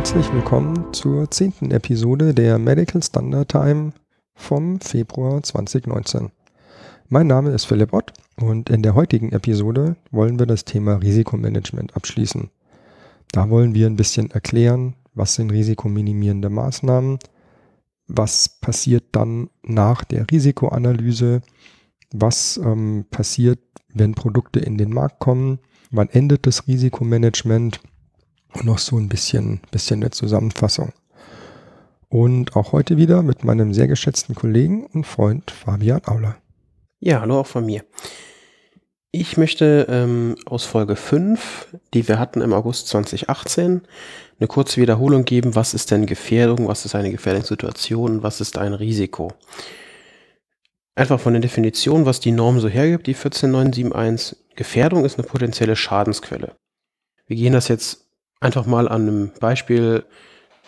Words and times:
Herzlich 0.00 0.32
willkommen 0.32 0.94
zur 0.94 1.30
zehnten 1.30 1.72
Episode 1.72 2.32
der 2.32 2.58
Medical 2.58 3.02
Standard 3.02 3.50
Time 3.50 3.92
vom 4.34 4.80
Februar 4.80 5.42
2019. 5.42 6.30
Mein 7.10 7.26
Name 7.26 7.50
ist 7.50 7.66
Philipp 7.66 7.92
Ott 7.92 8.14
und 8.40 8.70
in 8.70 8.82
der 8.82 8.94
heutigen 8.94 9.30
Episode 9.32 9.96
wollen 10.10 10.38
wir 10.38 10.46
das 10.46 10.64
Thema 10.64 10.94
Risikomanagement 10.94 11.94
abschließen. 11.96 12.48
Da 13.32 13.50
wollen 13.50 13.74
wir 13.74 13.86
ein 13.88 13.96
bisschen 13.96 14.30
erklären, 14.30 14.94
was 15.12 15.34
sind 15.34 15.52
risikominimierende 15.52 16.48
Maßnahmen, 16.48 17.18
was 18.08 18.48
passiert 18.48 19.04
dann 19.12 19.50
nach 19.62 20.04
der 20.04 20.24
Risikoanalyse, 20.30 21.42
was 22.10 22.56
ähm, 22.56 23.04
passiert, 23.10 23.58
wenn 23.92 24.14
Produkte 24.14 24.60
in 24.60 24.78
den 24.78 24.94
Markt 24.94 25.18
kommen, 25.18 25.58
wann 25.90 26.08
endet 26.08 26.46
das 26.46 26.66
Risikomanagement 26.66 27.82
und 28.54 28.64
noch 28.64 28.78
so 28.78 28.96
ein 28.96 29.08
bisschen, 29.08 29.60
bisschen 29.70 30.02
eine 30.02 30.10
Zusammenfassung. 30.10 30.92
Und 32.08 32.56
auch 32.56 32.72
heute 32.72 32.96
wieder 32.96 33.22
mit 33.22 33.44
meinem 33.44 33.72
sehr 33.72 33.86
geschätzten 33.86 34.34
Kollegen 34.34 34.86
und 34.86 35.06
Freund 35.06 35.50
Fabian 35.50 36.04
Auler. 36.06 36.36
Ja, 36.98 37.20
hallo 37.20 37.40
auch 37.40 37.46
von 37.46 37.64
mir. 37.64 37.84
Ich 39.12 39.36
möchte 39.36 39.86
ähm, 39.88 40.36
aus 40.46 40.64
Folge 40.64 40.94
5, 40.96 41.76
die 41.94 42.06
wir 42.06 42.18
hatten 42.18 42.42
im 42.42 42.52
August 42.52 42.88
2018, 42.88 43.82
eine 44.38 44.46
kurze 44.46 44.80
Wiederholung 44.80 45.24
geben, 45.24 45.54
was 45.54 45.74
ist 45.74 45.90
denn 45.90 46.06
Gefährdung, 46.06 46.68
was 46.68 46.84
ist 46.84 46.94
eine 46.94 47.10
Gefährdungssituation, 47.10 48.22
was 48.22 48.40
ist 48.40 48.56
ein 48.56 48.72
Risiko. 48.72 49.32
Einfach 50.94 51.18
von 51.18 51.32
der 51.32 51.42
Definition, 51.42 52.06
was 52.06 52.20
die 52.20 52.30
Norm 52.30 52.60
so 52.60 52.68
hergibt, 52.68 53.06
die 53.06 53.14
14971, 53.14 54.38
Gefährdung 54.54 55.04
ist 55.04 55.18
eine 55.18 55.26
potenzielle 55.26 55.76
Schadensquelle. 55.76 56.54
Wir 57.26 57.36
gehen 57.36 57.52
das 57.52 57.68
jetzt 57.68 58.09
einfach 58.40 58.66
mal 58.66 58.88
an 58.88 59.02
einem 59.02 59.30
Beispiel, 59.38 60.04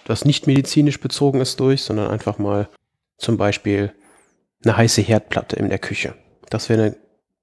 das 0.05 0.25
nicht 0.25 0.47
medizinisch 0.47 1.01
bezogen 1.01 1.41
ist, 1.41 1.59
durch, 1.61 1.83
sondern 1.83 2.11
einfach 2.11 2.39
mal 2.39 2.69
zum 3.19 3.37
Beispiel 3.37 3.92
eine 4.64 4.77
heiße 4.77 5.01
Herdplatte 5.01 5.56
in 5.56 5.69
der 5.69 5.79
Küche. 5.79 6.14
Das 6.51 6.69
wäre 6.69 6.83
eine 6.83 6.97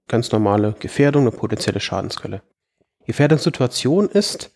ganz 0.08 0.32
normale 0.32 0.76
Gefährdung, 0.80 1.24
eine 1.24 1.32
potenzielle 1.32 1.80
Schadensquelle. 1.80 2.42
Gefährdungssituation 3.06 4.10
ist, 4.10 4.52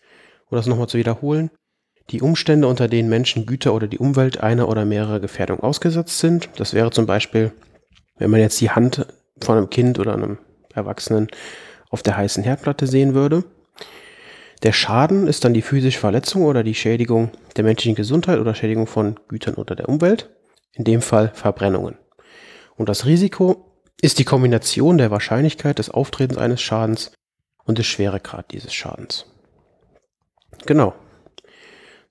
um 0.48 0.56
das 0.56 0.66
nochmal 0.66 0.88
zu 0.88 0.98
wiederholen, 0.98 1.50
die 2.10 2.20
Umstände, 2.20 2.68
unter 2.68 2.86
denen 2.86 3.08
Menschen, 3.08 3.46
Güter 3.46 3.74
oder 3.74 3.86
die 3.86 3.98
Umwelt 3.98 4.40
einer 4.40 4.68
oder 4.68 4.84
mehrerer 4.84 5.20
Gefährdung 5.20 5.60
ausgesetzt 5.60 6.18
sind. 6.18 6.50
Das 6.56 6.74
wäre 6.74 6.90
zum 6.90 7.06
Beispiel, 7.06 7.52
wenn 8.18 8.30
man 8.30 8.40
jetzt 8.40 8.60
die 8.60 8.70
Hand 8.70 9.06
von 9.40 9.56
einem 9.56 9.70
Kind 9.70 9.98
oder 9.98 10.12
einem 10.12 10.38
Erwachsenen 10.74 11.28
auf 11.88 12.02
der 12.02 12.16
heißen 12.16 12.44
Herdplatte 12.44 12.86
sehen 12.86 13.14
würde. 13.14 13.44
Der 14.64 14.72
Schaden 14.72 15.26
ist 15.26 15.44
dann 15.44 15.52
die 15.52 15.62
physische 15.62 16.00
Verletzung 16.00 16.42
oder 16.42 16.64
die 16.64 16.74
Schädigung 16.74 17.30
der 17.56 17.64
menschlichen 17.64 17.94
Gesundheit 17.94 18.38
oder 18.38 18.54
Schädigung 18.54 18.86
von 18.86 19.20
Gütern 19.28 19.54
oder 19.54 19.76
der 19.76 19.90
Umwelt. 19.90 20.30
In 20.72 20.84
dem 20.84 21.02
Fall 21.02 21.30
Verbrennungen. 21.34 21.98
Und 22.74 22.88
das 22.88 23.04
Risiko 23.04 23.70
ist 24.00 24.18
die 24.18 24.24
Kombination 24.24 24.96
der 24.98 25.10
Wahrscheinlichkeit 25.10 25.78
des 25.78 25.90
Auftretens 25.90 26.38
eines 26.38 26.62
Schadens 26.62 27.12
und 27.64 27.78
des 27.78 27.86
Schweregrad 27.86 28.52
dieses 28.52 28.72
Schadens. 28.72 29.26
Genau. 30.66 30.94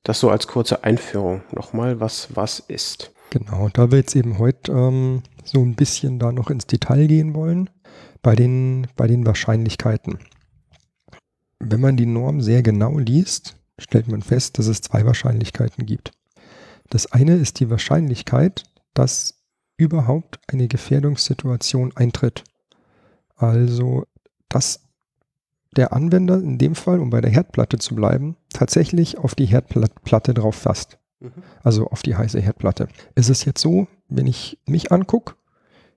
Das 0.04 0.20
so 0.20 0.30
als 0.30 0.48
kurze 0.48 0.84
Einführung 0.84 1.42
nochmal, 1.52 2.00
was 2.00 2.36
was 2.36 2.60
ist. 2.60 3.12
Genau, 3.32 3.70
da 3.73 3.90
wir 3.90 3.98
jetzt 3.98 4.16
eben 4.16 4.38
heute 4.38 4.72
ähm, 4.72 5.23
so 5.44 5.60
ein 5.60 5.76
bisschen 5.76 6.20
da 6.20 6.32
noch 6.32 6.52
ins 6.52 6.67
Detail 6.67 7.08
gehen 7.08 7.33
wollen, 7.33 7.70
bei 8.22 8.36
den, 8.36 8.88
bei 8.95 9.08
den 9.08 9.26
Wahrscheinlichkeiten. 9.26 10.20
Wenn 11.59 11.81
man 11.81 11.97
die 11.97 12.05
Norm 12.05 12.41
sehr 12.41 12.64
genau 12.64 12.97
liest, 12.99 13.58
stellt 13.80 14.08
man 14.08 14.21
fest, 14.21 14.59
dass 14.59 14.67
es 14.67 14.81
zwei 14.81 15.05
Wahrscheinlichkeiten 15.05 15.86
gibt. 15.86 16.11
Das 16.89 17.11
eine 17.11 17.36
ist 17.36 17.59
die 17.59 17.69
Wahrscheinlichkeit, 17.69 18.64
dass 18.93 19.43
überhaupt 19.77 20.39
eine 20.47 20.67
Gefährdungssituation 20.67 21.95
eintritt. 21.95 22.43
Also, 23.36 24.05
dass 24.49 24.81
der 25.75 25.93
Anwender 25.93 26.36
in 26.36 26.58
dem 26.58 26.75
Fall, 26.75 26.99
um 26.99 27.09
bei 27.09 27.21
der 27.21 27.31
Herdplatte 27.31 27.80
zu 27.80 27.95
bleiben, 27.95 28.35
tatsächlich 28.53 29.17
auf 29.17 29.35
die 29.35 29.45
Herdplatte 29.45 30.33
drauf 30.33 30.55
fasst. 30.55 30.99
Mhm. 31.20 31.31
Also 31.64 31.87
auf 31.87 32.03
die 32.03 32.15
heiße 32.15 32.39
Herdplatte. 32.39 32.87
Es 33.15 33.30
ist 33.30 33.45
jetzt 33.45 33.61
so, 33.61 33.87
wenn 34.08 34.27
ich 34.27 34.59
mich 34.67 34.91
angucke, 34.91 35.35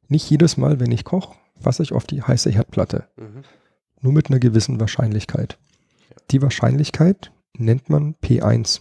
nicht 0.09 0.31
jedes 0.31 0.57
Mal, 0.57 0.81
wenn 0.81 0.93
ich 0.93 1.05
koche, 1.05 1.37
fasse 1.61 1.83
ich 1.83 1.93
auf 1.93 2.07
die 2.07 2.23
heiße 2.23 2.51
Herdplatte. 2.51 3.09
Mhm. 3.17 3.43
Nur 4.01 4.13
mit 4.13 4.31
einer 4.31 4.39
gewissen 4.39 4.81
Wahrscheinlichkeit. 4.81 5.59
Die 6.31 6.43
Wahrscheinlichkeit 6.43 7.33
nennt 7.57 7.89
man 7.89 8.15
P1. 8.17 8.81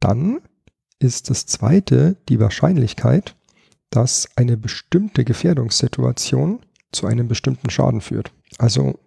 Dann 0.00 0.40
ist 0.98 1.30
das 1.30 1.46
zweite 1.46 2.16
die 2.28 2.40
Wahrscheinlichkeit, 2.40 3.34
dass 3.90 4.28
eine 4.36 4.56
bestimmte 4.56 5.24
Gefährdungssituation 5.24 6.60
zu 6.92 7.06
einem 7.06 7.28
bestimmten 7.28 7.70
Schaden 7.70 8.00
führt. 8.00 8.32
Also 8.58 8.98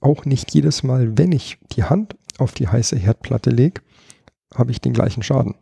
auch 0.00 0.24
nicht 0.24 0.52
jedes 0.52 0.82
Mal, 0.82 1.18
wenn 1.18 1.32
ich 1.32 1.58
die 1.72 1.84
Hand 1.84 2.16
auf 2.38 2.52
die 2.52 2.68
heiße 2.68 2.96
Herdplatte 2.96 3.50
lege, 3.50 3.82
habe 4.54 4.70
ich 4.70 4.80
den 4.80 4.92
gleichen 4.92 5.22
Schaden. 5.22 5.54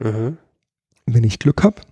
Mhm. 0.00 0.38
Wenn 1.06 1.24
ich 1.24 1.38
Glück 1.38 1.62
habe, 1.62 1.82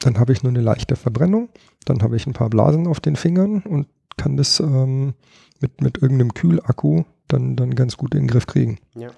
dann 0.00 0.18
habe 0.18 0.32
ich 0.32 0.42
nur 0.42 0.50
eine 0.50 0.60
leichte 0.60 0.96
Verbrennung, 0.96 1.48
dann 1.84 2.02
habe 2.02 2.16
ich 2.16 2.26
ein 2.26 2.32
paar 2.32 2.50
Blasen 2.50 2.86
auf 2.86 3.00
den 3.00 3.16
Fingern 3.16 3.62
und 3.62 3.88
kann 4.16 4.36
das 4.36 4.60
ähm, 4.60 5.14
mit, 5.60 5.80
mit 5.80 6.02
irgendeinem 6.02 6.34
Kühlakku 6.34 7.04
dann, 7.28 7.56
dann 7.56 7.74
ganz 7.74 7.96
gut 7.96 8.14
in 8.14 8.22
den 8.22 8.28
Griff 8.28 8.46
kriegen. 8.46 8.78
Ja. 8.94 9.10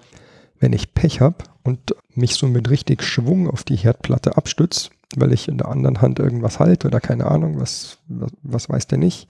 Wenn 0.59 0.73
ich 0.73 0.93
Pech 0.93 1.21
habe 1.21 1.43
und 1.63 1.95
mich 2.13 2.35
so 2.35 2.47
mit 2.47 2.69
richtig 2.69 3.03
Schwung 3.03 3.49
auf 3.49 3.63
die 3.63 3.75
Herdplatte 3.75 4.37
abstütze, 4.37 4.89
weil 5.15 5.33
ich 5.33 5.47
in 5.47 5.57
der 5.57 5.67
anderen 5.67 6.01
Hand 6.01 6.19
irgendwas 6.19 6.59
halte 6.59 6.87
oder 6.87 6.99
keine 6.99 7.25
Ahnung, 7.25 7.59
was, 7.59 7.99
was, 8.07 8.31
was 8.41 8.69
weiß 8.69 8.87
der 8.87 8.97
nicht. 8.97 9.27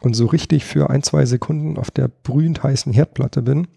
Und 0.00 0.14
so 0.14 0.26
richtig 0.26 0.64
für 0.64 0.90
ein, 0.90 1.02
zwei 1.02 1.26
Sekunden 1.26 1.76
auf 1.76 1.90
der 1.90 2.08
brühend 2.08 2.62
heißen 2.62 2.92
Herdplatte 2.92 3.42
bin, 3.42 3.68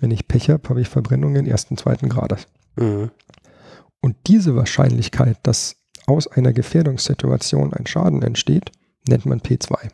wenn 0.00 0.10
ich 0.10 0.28
Pech 0.28 0.50
habe, 0.50 0.68
habe 0.68 0.80
ich 0.80 0.88
Verbrennungen 0.88 1.46
ersten, 1.46 1.76
zweiten 1.76 2.08
Grades. 2.08 2.46
Mhm. 2.76 3.10
Und 4.00 4.16
diese 4.26 4.56
Wahrscheinlichkeit, 4.56 5.38
dass 5.42 5.76
aus 6.06 6.28
einer 6.28 6.52
Gefährdungssituation 6.52 7.72
ein 7.72 7.86
Schaden 7.86 8.22
entsteht, 8.22 8.70
nennt 9.08 9.26
man 9.26 9.40
P2. 9.40 9.90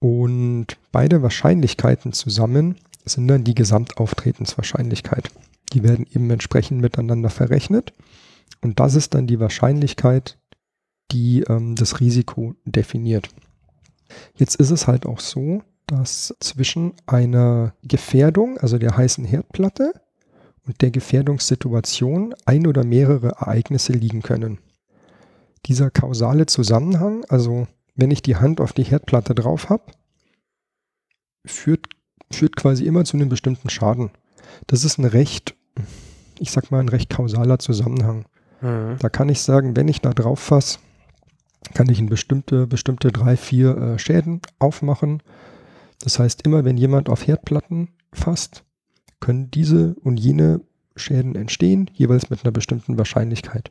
Und 0.00 0.78
beide 0.92 1.22
Wahrscheinlichkeiten 1.22 2.12
zusammen 2.12 2.76
sind 3.04 3.28
dann 3.28 3.44
die 3.44 3.54
Gesamtauftretenswahrscheinlichkeit. 3.54 5.30
Die 5.72 5.82
werden 5.84 6.06
eben 6.12 6.28
entsprechend 6.30 6.80
miteinander 6.80 7.30
verrechnet 7.30 7.92
und 8.62 8.80
das 8.80 8.94
ist 8.94 9.14
dann 9.14 9.26
die 9.26 9.40
Wahrscheinlichkeit, 9.40 10.38
die 11.12 11.42
ähm, 11.42 11.76
das 11.76 12.00
Risiko 12.00 12.54
definiert. 12.64 13.28
Jetzt 14.34 14.56
ist 14.56 14.70
es 14.70 14.86
halt 14.86 15.06
auch 15.06 15.20
so, 15.20 15.62
dass 15.86 16.34
zwischen 16.40 16.92
einer 17.06 17.74
Gefährdung, 17.82 18.58
also 18.58 18.78
der 18.78 18.96
heißen 18.96 19.24
Herdplatte, 19.24 19.92
und 20.66 20.82
der 20.82 20.90
Gefährdungssituation 20.90 22.34
ein 22.44 22.66
oder 22.66 22.84
mehrere 22.84 23.28
Ereignisse 23.28 23.92
liegen 23.92 24.22
können. 24.22 24.58
Dieser 25.66 25.90
kausale 25.90 26.46
Zusammenhang, 26.46 27.24
also 27.28 27.66
wenn 27.94 28.10
ich 28.10 28.22
die 28.22 28.36
Hand 28.36 28.60
auf 28.60 28.72
die 28.72 28.84
Herdplatte 28.84 29.34
drauf 29.34 29.68
habe, 29.68 29.84
führt, 31.46 31.86
führt 32.30 32.56
quasi 32.56 32.84
immer 32.84 33.04
zu 33.04 33.16
einem 33.16 33.28
bestimmten 33.28 33.70
Schaden. 33.70 34.10
Das 34.66 34.84
ist 34.84 34.98
ein 34.98 35.04
recht, 35.04 35.54
ich 36.38 36.50
sag 36.50 36.70
mal, 36.70 36.80
ein 36.80 36.88
recht 36.88 37.10
kausaler 37.10 37.58
Zusammenhang. 37.58 38.26
Mhm. 38.60 38.96
Da 38.98 39.08
kann 39.08 39.28
ich 39.28 39.40
sagen, 39.40 39.76
wenn 39.76 39.88
ich 39.88 40.00
da 40.00 40.12
drauf 40.12 40.40
fasse, 40.40 40.78
kann 41.74 41.88
ich 41.88 41.98
in 41.98 42.08
bestimmte, 42.08 42.66
bestimmte 42.66 43.12
drei, 43.12 43.36
vier 43.36 43.76
äh, 43.76 43.98
Schäden 43.98 44.40
aufmachen. 44.58 45.22
Das 46.00 46.18
heißt, 46.18 46.42
immer 46.46 46.64
wenn 46.64 46.76
jemand 46.76 47.08
auf 47.08 47.26
Herdplatten 47.26 47.88
fasst, 48.12 48.64
können 49.20 49.50
diese 49.50 49.94
und 50.02 50.18
jene 50.18 50.62
Schäden 50.96 51.34
entstehen, 51.34 51.90
jeweils 51.92 52.30
mit 52.30 52.44
einer 52.44 52.52
bestimmten 52.52 52.98
Wahrscheinlichkeit. 52.98 53.70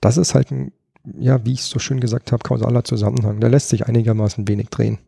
Das 0.00 0.16
ist 0.16 0.34
halt 0.34 0.50
ein, 0.50 0.72
ja, 1.18 1.44
wie 1.44 1.52
ich 1.52 1.60
es 1.60 1.70
so 1.70 1.78
schön 1.78 2.00
gesagt 2.00 2.32
habe, 2.32 2.42
kausaler 2.42 2.84
Zusammenhang. 2.84 3.40
Der 3.40 3.50
lässt 3.50 3.68
sich 3.68 3.86
einigermaßen 3.86 4.48
wenig 4.48 4.68
drehen. 4.68 4.98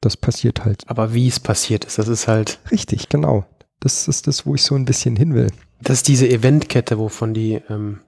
Das 0.00 0.16
passiert 0.16 0.64
halt. 0.64 0.82
Aber 0.86 1.14
wie 1.14 1.28
es 1.28 1.40
passiert 1.40 1.84
ist, 1.84 1.98
das 1.98 2.08
ist 2.08 2.28
halt. 2.28 2.58
Richtig, 2.70 3.08
genau. 3.08 3.46
Das 3.80 4.08
ist 4.08 4.26
das, 4.26 4.46
wo 4.46 4.54
ich 4.54 4.62
so 4.62 4.74
ein 4.74 4.84
bisschen 4.84 5.16
hin 5.16 5.34
will. 5.34 5.48
Das 5.80 5.98
ist 5.98 6.08
diese 6.08 6.28
Eventkette, 6.28 6.98
wovon 6.98 7.34
die 7.34 7.60
ähm, 7.68 8.00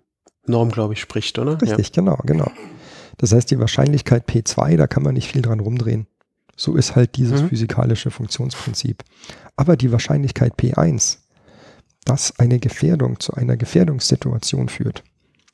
Norm, 0.46 0.70
glaube 0.70 0.94
ich, 0.94 1.00
spricht, 1.00 1.38
oder? 1.38 1.60
Richtig, 1.60 1.88
ja. 1.88 1.92
genau, 1.94 2.18
genau. 2.24 2.50
Das 3.18 3.32
heißt, 3.32 3.50
die 3.50 3.58
Wahrscheinlichkeit 3.58 4.28
P2, 4.28 4.76
da 4.76 4.86
kann 4.86 5.02
man 5.02 5.14
nicht 5.14 5.30
viel 5.30 5.42
dran 5.42 5.60
rumdrehen. 5.60 6.06
So 6.56 6.74
ist 6.74 6.96
halt 6.96 7.16
dieses 7.16 7.42
mhm. 7.42 7.48
physikalische 7.48 8.10
Funktionsprinzip. 8.10 9.04
Aber 9.56 9.76
die 9.76 9.92
Wahrscheinlichkeit 9.92 10.54
P1, 10.58 11.18
dass 12.04 12.38
eine 12.38 12.58
Gefährdung 12.58 13.20
zu 13.20 13.34
einer 13.34 13.56
Gefährdungssituation 13.56 14.68
führt, 14.68 15.04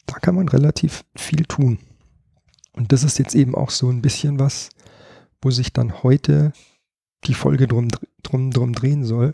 da 0.07 0.19
kann 0.19 0.35
man 0.35 0.49
relativ 0.49 1.05
viel 1.17 1.45
tun. 1.45 1.79
Und 2.73 2.93
das 2.93 3.05
ist 3.05 3.19
jetzt 3.19 3.35
eben 3.35 3.55
auch 3.55 3.71
so 3.71 3.89
ein 3.89 4.03
bisschen 4.03 4.39
was, 4.39 4.71
wo 5.41 5.51
sich 5.51 5.73
dann 5.73 6.03
heute 6.03 6.53
die 7.25 7.35
Folge 7.35 7.67
drum, 7.67 7.89
drum, 8.23 8.51
drum 8.51 8.73
drehen 8.73 9.05
soll, 9.05 9.33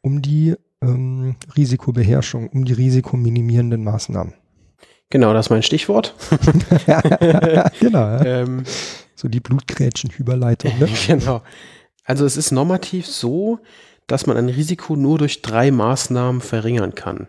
um 0.00 0.22
die 0.22 0.54
ähm, 0.82 1.36
Risikobeherrschung, 1.56 2.48
um 2.48 2.64
die 2.64 2.74
risikominimierenden 2.74 3.82
Maßnahmen. 3.82 4.34
Genau, 5.10 5.32
das 5.32 5.46
ist 5.46 5.50
mein 5.50 5.62
Stichwort. 5.62 6.14
genau. 7.80 8.18
Ähm, 8.24 8.64
So 9.22 9.28
die 9.28 9.40
Blutgrätschen-Überleitung. 9.40 10.76
Ne? 10.80 10.88
genau. 11.06 11.42
Also 12.04 12.24
es 12.26 12.36
ist 12.36 12.50
normativ 12.50 13.06
so, 13.06 13.60
dass 14.08 14.26
man 14.26 14.36
ein 14.36 14.48
Risiko 14.48 14.96
nur 14.96 15.18
durch 15.18 15.42
drei 15.42 15.70
Maßnahmen 15.70 16.40
verringern 16.40 16.96
kann. 16.96 17.28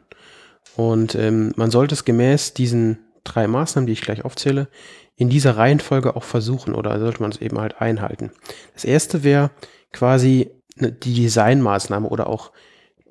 Und 0.75 1.15
ähm, 1.15 1.53
man 1.55 1.71
sollte 1.71 1.93
es 1.93 2.05
gemäß 2.05 2.53
diesen 2.53 2.99
drei 3.23 3.47
Maßnahmen, 3.47 3.87
die 3.87 3.93
ich 3.93 4.01
gleich 4.01 4.25
aufzähle, 4.25 4.67
in 5.15 5.29
dieser 5.29 5.57
Reihenfolge 5.57 6.15
auch 6.15 6.23
versuchen 6.23 6.73
oder 6.73 6.99
sollte 6.99 7.21
man 7.21 7.31
es 7.31 7.41
eben 7.41 7.59
halt 7.59 7.79
einhalten. 7.79 8.31
Das 8.73 8.83
erste 8.83 9.23
wäre 9.23 9.51
quasi 9.91 10.51
ne- 10.75 10.91
die 10.91 11.13
Designmaßnahme 11.13 12.07
oder 12.09 12.27
auch 12.27 12.51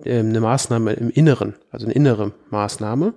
ähm, 0.04 0.30
eine 0.30 0.40
Maßnahme 0.40 0.94
im 0.94 1.10
Inneren, 1.10 1.54
also 1.70 1.86
eine 1.86 1.94
innere 1.94 2.32
Maßnahme. 2.50 3.14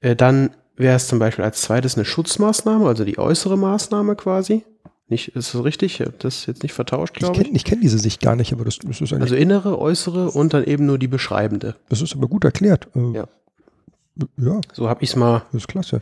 Äh, 0.00 0.14
dann 0.14 0.54
wäre 0.76 0.96
es 0.96 1.08
zum 1.08 1.18
Beispiel 1.18 1.44
als 1.44 1.62
zweites 1.62 1.96
eine 1.96 2.04
Schutzmaßnahme, 2.04 2.86
also 2.86 3.04
die 3.04 3.18
äußere 3.18 3.58
Maßnahme 3.58 4.16
quasi. 4.16 4.64
Nicht, 5.08 5.28
ist 5.36 5.54
das 5.54 5.64
richtig? 5.64 6.00
Ich 6.00 6.06
habe 6.06 6.14
das 6.18 6.46
jetzt 6.46 6.62
nicht 6.62 6.72
vertauscht, 6.72 7.14
Ich 7.16 7.20
glaube 7.20 7.36
ich. 7.36 7.42
kenne 7.44 7.56
ich 7.56 7.64
kenn 7.64 7.80
diese 7.80 7.98
Sicht 7.98 8.20
gar 8.22 8.36
nicht, 8.36 8.52
aber 8.52 8.64
das, 8.64 8.78
das, 8.78 9.00
ist 9.00 9.12
eigentlich, 9.12 9.22
Also 9.22 9.34
innere, 9.36 9.78
äußere 9.78 10.30
und 10.30 10.54
dann 10.54 10.64
eben 10.64 10.86
nur 10.86 10.98
die 10.98 11.08
beschreibende. 11.08 11.76
das 11.90 12.00
ist 12.00 12.14
aber 12.16 12.26
gut 12.28 12.44
erklärt. 12.44 12.88
Äh, 12.94 13.12
Ja. 13.12 13.28
Ja, 14.38 14.60
So 14.72 14.88
habe 14.88 15.02
ich 15.02 15.10
es 15.10 15.16
mal 15.16 15.42
das 15.52 15.62
ist 15.62 15.68
klasse. 15.68 16.00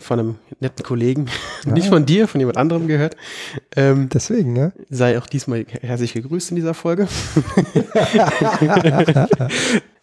von 0.00 0.18
einem 0.18 0.34
netten 0.60 0.82
Kollegen, 0.84 1.26
Ja. 1.66 1.72
nicht 1.72 1.88
von 1.88 2.06
dir, 2.06 2.26
von 2.26 2.40
jemand 2.40 2.56
anderem 2.58 2.88
gehört. 2.88 3.16
Ähm, 3.76 4.08
Deswegen, 4.12 4.52
ne? 4.54 4.72
sei 4.90 5.18
auch 5.18 5.26
diesmal 5.26 5.64
herzlich 5.68 6.12
gegrüßt 6.14 6.50
in 6.50 6.56
dieser 6.56 6.74
Folge. 6.74 7.06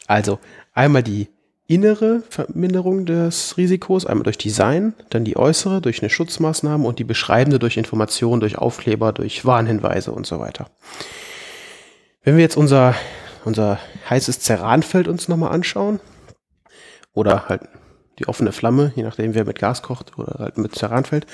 also 0.08 0.40
einmal 0.74 1.04
die 1.04 1.28
innere 1.74 2.22
Verminderung 2.30 3.06
des 3.06 3.58
Risikos, 3.58 4.06
einmal 4.06 4.24
durch 4.24 4.38
Design, 4.38 4.94
dann 5.10 5.24
die 5.24 5.38
äußere 5.38 5.82
durch 5.82 6.02
eine 6.02 6.10
Schutzmaßnahme 6.10 6.88
und 6.88 7.00
die 7.00 7.04
beschreibende 7.04 7.60
durch 7.60 7.78
Information, 7.78 8.40
durch 8.40 8.58
Aufkleber, 8.58 9.12
durch 9.12 9.46
Warnhinweise 9.46 10.12
und 10.12 10.26
so 10.26 10.40
weiter. 10.40 10.68
Wenn 12.24 12.36
wir 12.36 12.44
jetzt 12.44 12.58
unser, 12.58 12.96
unser 13.46 13.80
heißes 14.10 14.40
Ceranfeld 14.42 15.08
uns 15.08 15.28
nochmal 15.28 15.52
anschauen, 15.52 16.00
oder 17.14 17.48
halt 17.48 17.62
die 18.20 18.28
offene 18.28 18.52
Flamme, 18.52 18.92
je 18.96 19.04
nachdem 19.04 19.36
wer 19.36 19.46
mit 19.46 19.60
Gas 19.60 19.82
kocht 19.82 20.18
oder 20.18 20.40
halt 20.40 20.58
mit 20.58 20.76
Ceranfeld, 20.76 21.28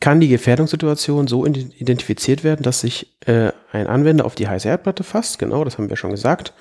kann 0.00 0.20
die 0.20 0.28
Gefährdungssituation 0.28 1.28
so 1.28 1.44
ident- 1.44 1.74
identifiziert 1.76 2.42
werden, 2.44 2.62
dass 2.62 2.80
sich 2.80 3.16
äh, 3.26 3.52
ein 3.72 3.86
Anwender 3.86 4.24
auf 4.24 4.34
die 4.34 4.48
heiße 4.48 4.68
Erdplatte 4.68 5.04
fasst, 5.04 5.38
genau, 5.38 5.64
das 5.64 5.78
haben 5.78 5.88
wir 5.88 5.96
schon 5.96 6.10
gesagt, 6.10 6.52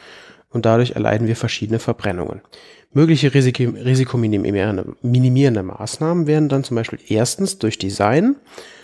und 0.52 0.66
dadurch 0.66 0.92
erleiden 0.92 1.28
wir 1.28 1.36
verschiedene 1.36 1.80
Verbrennungen. 1.80 2.42
Mögliche 2.92 3.34
Risiko, 3.34 3.64
risikominimierende 3.64 4.96
minimierende 5.02 5.64
Maßnahmen 5.64 6.28
wären 6.28 6.50
dann 6.50 6.64
zum 6.64 6.76
Beispiel 6.76 7.00
erstens 7.08 7.58
durch 7.58 7.78
Design, 7.78 8.36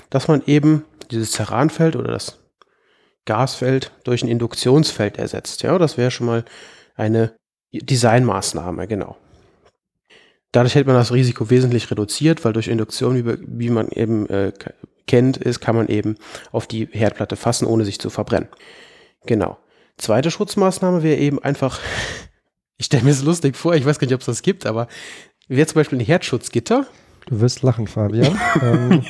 dass 0.10 0.28
man 0.28 0.42
eben 0.46 0.86
dieses 1.12 1.34
Ceranfeld 1.34 1.96
oder 1.96 2.12
das 2.12 2.40
Gasfeld 3.26 3.92
durch 4.06 4.24
ein 4.24 4.30
Induktionsfeld 4.30 5.18
ersetzt. 5.18 5.62
Ja, 5.64 5.78
das 5.78 5.98
wäre 5.98 6.12
schon 6.12 6.28
mal 6.28 6.46
eine 6.96 7.34
Designmaßnahme, 7.74 8.88
genau. 8.88 9.18
Dadurch 10.54 10.76
hätte 10.76 10.88
man 10.88 10.96
das 10.96 11.12
Risiko 11.12 11.50
wesentlich 11.50 11.92
reduziert, 11.92 12.46
weil 12.46 12.54
durch 12.54 12.70
Induktion, 12.70 13.16
wie, 13.16 13.38
wie 13.46 13.70
man 13.70 13.90
eben 13.90 14.30
äh, 14.30 14.54
kennt, 15.06 15.38
ist, 15.38 15.60
kann 15.60 15.76
man 15.76 15.88
eben 15.90 16.16
auf 16.52 16.68
die 16.68 16.88
Herdplatte 16.92 17.36
fassen, 17.36 17.68
ohne 17.68 17.84
sich 17.84 18.00
zu 18.00 18.10
verbrennen. 18.10 18.48
Genau. 19.26 19.58
Zweite 19.98 20.32
Schutzmaßnahme 20.32 21.04
wäre 21.04 21.18
eben 21.20 21.40
einfach, 21.40 21.80
ich 22.78 22.86
stelle 22.88 23.04
mir 23.04 23.12
das 23.12 23.24
lustig 23.24 23.56
vor, 23.56 23.76
ich 23.76 23.86
weiß 23.86 24.00
gar 24.00 24.06
nicht, 24.06 24.14
ob 24.16 24.22
es 24.22 24.28
das 24.28 24.42
gibt, 24.42 24.66
aber 24.66 24.88
wäre 25.48 25.68
zum 25.68 25.76
Beispiel 25.76 26.00
ein 26.00 26.06
Herzschutzgitter. 26.06 26.86
Du 27.28 27.40
wirst 27.42 27.62
lachen, 27.64 27.88
Fabian. 27.88 28.38
ähm, 28.62 29.04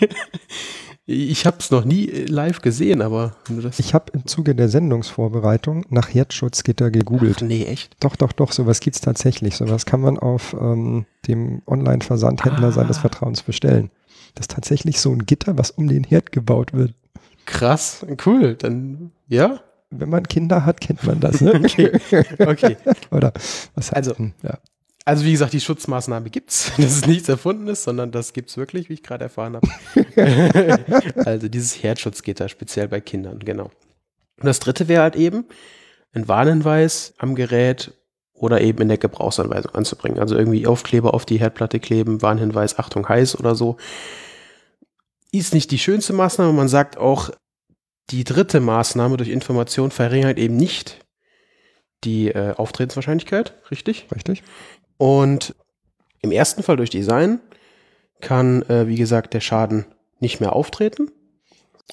Ich 1.09 1.45
habe 1.45 1.57
es 1.59 1.71
noch 1.71 1.85
nie 1.85 2.09
äh, 2.09 2.25
live 2.25 2.61
gesehen, 2.61 3.01
aber 3.01 3.37
ich 3.77 3.93
habe 3.93 4.11
im 4.13 4.25
Zuge 4.25 4.55
der 4.55 4.67
Sendungsvorbereitung 4.67 5.85
nach 5.89 6.13
Herzschutzgitter 6.13 6.91
gegoogelt. 6.91 7.41
nee, 7.41 7.63
echt? 7.63 7.95
Doch, 8.01 8.17
doch, 8.17 8.33
doch, 8.33 8.51
sowas 8.51 8.81
gibt's 8.81 8.99
tatsächlich. 8.99 9.55
Sowas 9.55 9.85
kann 9.85 10.01
man 10.01 10.19
auf 10.19 10.53
ähm, 10.59 11.05
dem 11.27 11.61
Online-Versandhändler 11.65 12.67
Ah. 12.67 12.71
seines 12.73 12.97
Vertrauens 12.97 13.41
bestellen. 13.43 13.89
Das 14.35 14.43
ist 14.43 14.51
tatsächlich 14.51 14.99
so 14.99 15.11
ein 15.13 15.25
Gitter, 15.25 15.57
was 15.57 15.71
um 15.71 15.87
den 15.87 16.03
Herd 16.03 16.33
gebaut 16.33 16.73
wird. 16.73 16.93
Krass, 17.45 18.05
cool. 18.25 18.55
Dann, 18.55 19.11
ja? 19.29 19.61
Wenn 19.89 20.09
man 20.09 20.27
Kinder 20.27 20.65
hat, 20.65 20.81
kennt 20.81 21.03
man 21.03 21.19
das, 21.19 21.41
ne? 21.41 21.53
Okay. 21.63 21.91
Okay. 22.39 22.77
Oder 23.11 23.31
was 23.75 23.91
Also- 23.93 24.15
ja. 24.43 24.59
Also 25.05 25.23
wie 25.23 25.31
gesagt, 25.31 25.53
die 25.53 25.61
Schutzmaßnahme 25.61 26.29
gibt's. 26.29 26.73
Das 26.77 26.85
ist 26.97 27.07
nichts 27.07 27.29
Erfundenes, 27.29 27.83
sondern 27.85 28.11
das 28.11 28.33
gibt's 28.33 28.57
wirklich, 28.57 28.89
wie 28.89 28.93
ich 28.95 29.03
gerade 29.03 29.23
erfahren 29.23 29.55
habe. 29.55 29.67
also 31.25 31.47
dieses 31.47 31.81
Herzschutzgitter, 31.81 32.49
speziell 32.49 32.89
bei 32.89 32.99
Kindern, 32.99 33.39
genau. 33.39 33.71
Und 34.39 34.45
das 34.45 34.59
dritte 34.59 34.87
wäre 34.89 35.03
halt 35.03 35.15
eben, 35.15 35.45
ein 36.13 36.27
Warnhinweis 36.27 37.13
am 37.19 37.35
Gerät 37.35 37.93
oder 38.33 38.59
eben 38.61 38.81
in 38.81 38.89
der 38.89 38.97
Gebrauchsanweisung 38.97 39.73
anzubringen. 39.73 40.19
Also 40.19 40.35
irgendwie 40.35 40.67
Aufkleber 40.67 41.13
auf 41.13 41.25
die 41.25 41.39
Herdplatte 41.39 41.79
kleben, 41.79 42.21
Warnhinweis, 42.21 42.77
Achtung 42.77 43.07
heiß 43.07 43.39
oder 43.39 43.55
so. 43.55 43.77
Ist 45.31 45.53
nicht 45.53 45.71
die 45.71 45.79
schönste 45.79 46.13
Maßnahme. 46.13 46.51
Man 46.53 46.67
sagt 46.67 46.97
auch, 46.97 47.29
die 48.09 48.23
dritte 48.23 48.59
Maßnahme 48.59 49.17
durch 49.17 49.29
Information 49.29 49.91
verringert 49.91 50.37
eben 50.37 50.55
nicht 50.55 51.05
die 52.03 52.29
äh, 52.29 52.53
Auftretenswahrscheinlichkeit, 52.55 53.53
richtig? 53.71 54.07
Richtig? 54.13 54.43
Und 54.97 55.55
im 56.21 56.31
ersten 56.31 56.63
Fall 56.63 56.77
durch 56.77 56.89
Design 56.89 57.39
kann, 58.21 58.63
äh, 58.63 58.87
wie 58.87 58.95
gesagt, 58.95 59.33
der 59.33 59.41
Schaden 59.41 59.85
nicht 60.19 60.39
mehr 60.39 60.53
auftreten 60.53 61.11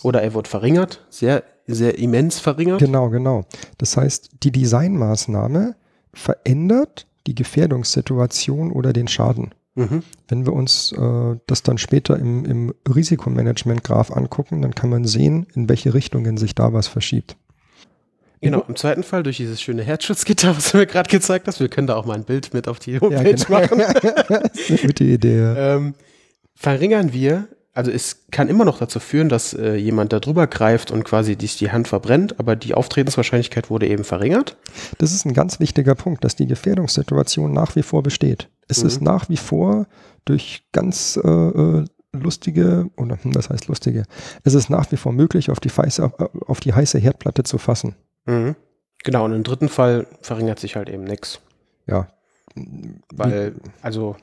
oder 0.03 0.23
er 0.23 0.35
wird 0.35 0.49
verringert, 0.49 1.05
sehr, 1.11 1.45
sehr 1.67 1.99
immens 1.99 2.41
verringert. 2.41 2.81
Genau, 2.81 3.11
genau. 3.11 3.45
Das 3.79 3.97
heißt, 3.97 4.31
die 4.43 4.53
Designmaßnahme 4.53 5.77
verändert 6.13 7.07
die 7.27 7.35
Gefährdungssituation 7.35 8.73
oder 8.73 8.93
den 8.93 9.09
Schaden. 9.09 9.55
Mhm. 9.75 10.03
Wenn 10.29 10.47
wir 10.47 10.53
uns 10.53 10.93
äh, 10.93 11.37
das 11.47 11.63
dann 11.63 11.79
später 11.79 12.19
im, 12.19 12.45
im 12.45 12.75
Risikomanagement-Graph 12.89 14.13
angucken, 14.13 14.63
dann 14.63 14.75
kann 14.75 14.91
man 14.91 15.05
sehen, 15.05 15.47
in 15.55 15.69
welche 15.69 15.95
Richtungen 15.95 16.37
sich 16.37 16.55
da 16.55 16.73
was 16.73 16.87
verschiebt. 16.87 17.37
Genau, 18.41 18.63
im 18.69 18.77
zweiten 18.77 19.03
Fall 19.03 19.23
durch 19.23 19.39
dieses 19.39 19.61
schöne 19.61 19.83
Herzschutzgitter, 19.83 20.57
was 20.57 20.71
du 20.71 20.77
mir 20.79 20.87
gerade 20.87 21.09
gezeigt 21.11 21.49
hast. 21.49 21.61
Wir 21.61 21.69
können 21.69 21.87
da 21.87 21.97
auch 21.97 22.05
mal 22.05 22.15
ein 22.15 22.25
Bild 22.25 22.55
mit 22.55 22.69
auf 22.69 22.79
die 22.79 23.01
Homepage 23.01 23.35
genau. 23.35 23.61
machen. 23.61 23.79
das 24.29 24.61
ist 24.61 24.71
eine 24.71 24.79
gute 24.81 25.05
Idee. 25.05 25.39
ja. 25.39 25.77
ähm, 25.77 25.95
verringern 26.55 27.13
wir, 27.13 27.49
also 27.75 27.91
es 27.91 28.27
kann 28.31 28.49
immer 28.49 28.65
noch 28.65 28.79
dazu 28.79 29.01
führen, 29.01 29.29
dass 29.29 29.53
äh, 29.53 29.75
jemand 29.75 30.13
da 30.13 30.21
drüber 30.21 30.47
greift 30.47 30.91
und 30.91 31.05
quasi 31.05 31.37
die, 31.37 31.49
die 31.49 31.73
Hand 31.73 31.89
verbrennt, 31.89 32.39
aber 32.39 32.55
die 32.57 32.75
Auftretenswahrscheinlichkeit 32.75 33.69
wurde 33.69 33.89
eben 33.89 34.05
verringert. 34.05 34.57
Das 34.99 35.13
ist 35.13 35.27
ein 35.27 35.35
ganz 35.35 35.59
wichtiger 35.61 35.95
Punkt, 35.95 36.25
dass 36.25 36.37
die 36.37 36.47
Gefährdungssituation 36.47 37.53
nach 37.53 37.75
wie 37.77 37.83
vor 37.83 38.03
besteht. 38.03 38.49
Es 38.69 38.81
Mhm. 38.83 38.87
ist 38.87 39.01
nach 39.03 39.29
wie 39.29 39.37
vor 39.37 39.87
durch 40.25 40.65
ganz 40.73 41.19
äh, 41.23 41.29
äh, 41.29 41.85
lustige, 42.13 42.89
oder 42.97 43.19
hm, 43.23 43.35
was 43.35 43.51
heißt 43.51 43.67
lustige, 43.67 44.05
es 44.45 44.55
ist 44.55 44.71
nach 44.71 44.91
wie 44.93 44.97
vor 44.97 45.13
möglich, 45.13 45.51
auf 45.51 45.59
die, 45.59 45.71
heiße, 45.71 46.13
auf 46.47 46.61
die 46.61 46.73
heiße 46.73 46.99
Herdplatte 46.99 47.43
zu 47.43 47.59
fassen. 47.59 47.97
Mhm. 48.27 48.55
Genau, 49.03 49.25
und 49.25 49.33
im 49.33 49.43
dritten 49.43 49.69
Fall 49.69 50.07
verringert 50.23 50.61
sich 50.61 50.77
halt 50.77 50.89
eben 50.89 51.05
nichts. 51.05 51.41
Ja. 51.87 52.07
Weil, 53.13 53.57
also, 53.83 54.17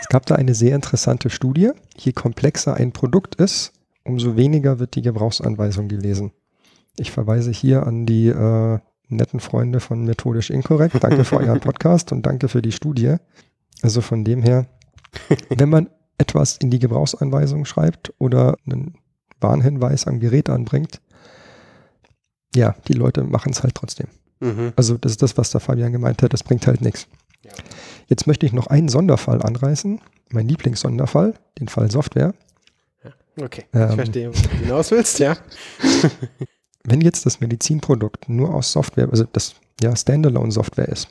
Es 0.00 0.08
gab 0.08 0.26
da 0.26 0.36
eine 0.36 0.54
sehr 0.54 0.74
interessante 0.74 1.30
Studie. 1.30 1.70
Je 1.96 2.12
komplexer 2.12 2.74
ein 2.74 2.92
Produkt 2.92 3.34
ist, 3.34 3.72
umso 4.04 4.36
weniger 4.36 4.78
wird 4.78 4.94
die 4.94 5.02
Gebrauchsanweisung 5.02 5.88
gelesen. 5.88 6.32
Ich 6.96 7.10
verweise 7.10 7.50
hier 7.50 7.86
an 7.86 8.06
die 8.06 8.28
äh, 8.28 8.78
netten 9.08 9.40
Freunde 9.40 9.80
von 9.80 10.04
Methodisch 10.04 10.50
Inkorrekt. 10.50 11.02
Danke 11.02 11.24
für 11.24 11.38
euren 11.38 11.60
Podcast 11.60 12.12
und 12.12 12.24
danke 12.24 12.48
für 12.48 12.62
die 12.62 12.72
Studie. 12.72 13.16
Also 13.82 14.00
von 14.00 14.24
dem 14.24 14.42
her, 14.42 14.66
wenn 15.50 15.68
man 15.68 15.90
etwas 16.18 16.56
in 16.56 16.70
die 16.70 16.78
Gebrauchsanweisung 16.78 17.64
schreibt 17.64 18.12
oder 18.18 18.56
einen 18.66 18.94
Warnhinweis 19.40 20.06
am 20.06 20.20
Gerät 20.20 20.50
anbringt, 20.50 21.00
ja, 22.54 22.74
die 22.88 22.94
Leute 22.94 23.24
machen 23.24 23.52
es 23.52 23.62
halt 23.62 23.74
trotzdem. 23.74 24.08
mhm. 24.40 24.72
Also 24.76 24.96
das 24.98 25.12
ist 25.12 25.22
das, 25.22 25.36
was 25.36 25.50
der 25.50 25.60
Fabian 25.60 25.92
gemeint 25.92 26.22
hat, 26.22 26.32
das 26.32 26.42
bringt 26.42 26.66
halt 26.66 26.80
nichts. 26.80 27.06
Ja. 27.44 27.52
Jetzt 28.08 28.26
möchte 28.26 28.46
ich 28.46 28.52
noch 28.52 28.66
einen 28.66 28.88
Sonderfall 28.88 29.42
anreißen, 29.42 30.00
mein 30.30 30.48
Lieblingssonderfall, 30.48 31.34
den 31.58 31.68
Fall 31.68 31.90
Software. 31.90 32.34
okay. 33.40 33.64
Ähm. 33.72 33.88
ich 33.90 33.94
verstehe, 33.94 34.28
wo 34.28 34.40
du 34.40 34.56
hinaus 34.56 34.90
willst, 34.90 35.18
ja. 35.18 35.36
Wenn 36.84 37.00
jetzt 37.00 37.26
das 37.26 37.40
Medizinprodukt 37.40 38.28
nur 38.28 38.54
aus 38.54 38.72
Software, 38.72 39.08
also 39.10 39.24
das 39.32 39.54
ja 39.80 39.94
Standalone-Software 39.94 40.88
ist, 40.88 41.08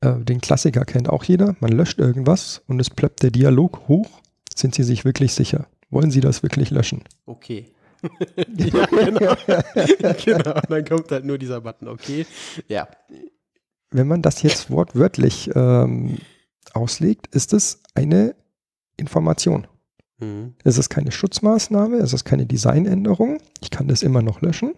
äh, 0.00 0.14
den 0.20 0.40
Klassiker 0.40 0.84
kennt 0.84 1.08
auch 1.08 1.24
jeder, 1.24 1.56
man 1.60 1.72
löscht 1.72 1.98
irgendwas 1.98 2.62
und 2.66 2.80
es 2.80 2.90
plöppt 2.90 3.22
der 3.22 3.30
Dialog 3.30 3.88
hoch, 3.88 4.08
sind 4.54 4.74
Sie 4.74 4.84
sich 4.84 5.04
wirklich 5.04 5.34
sicher? 5.34 5.66
Wollen 5.90 6.10
Sie 6.10 6.20
das 6.20 6.42
wirklich 6.42 6.70
löschen? 6.70 7.02
Okay. 7.26 7.66
ja, 8.56 8.86
genau. 8.86 9.34
genau. 10.24 10.60
Dann 10.68 10.84
kommt 10.84 11.10
halt 11.10 11.24
nur 11.24 11.38
dieser 11.38 11.60
Button, 11.60 11.88
okay. 11.88 12.26
Ja. 12.68 12.88
Wenn 13.90 14.06
man 14.06 14.22
das 14.22 14.42
jetzt 14.42 14.70
wortwörtlich 14.70 15.50
ähm, 15.54 16.18
auslegt, 16.74 17.28
ist 17.34 17.52
es 17.52 17.80
eine 17.94 18.34
Information. 18.96 19.66
Mhm. 20.18 20.54
Es 20.64 20.78
ist 20.78 20.88
keine 20.90 21.12
Schutzmaßnahme, 21.12 21.96
es 21.98 22.12
ist 22.12 22.24
keine 22.24 22.46
Designänderung. 22.46 23.38
Ich 23.60 23.70
kann 23.70 23.88
das 23.88 24.02
immer 24.02 24.22
noch 24.22 24.40
löschen. 24.40 24.74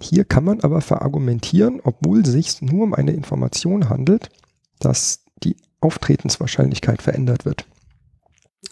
Hier 0.00 0.24
kann 0.24 0.44
man 0.44 0.60
aber 0.60 0.80
verargumentieren, 0.80 1.80
obwohl 1.82 2.20
es 2.20 2.28
sich 2.28 2.62
nur 2.62 2.84
um 2.84 2.94
eine 2.94 3.12
Information 3.12 3.88
handelt, 3.88 4.30
dass 4.78 5.24
die 5.42 5.56
Auftretenswahrscheinlichkeit 5.80 7.02
verändert 7.02 7.44
wird. 7.44 7.66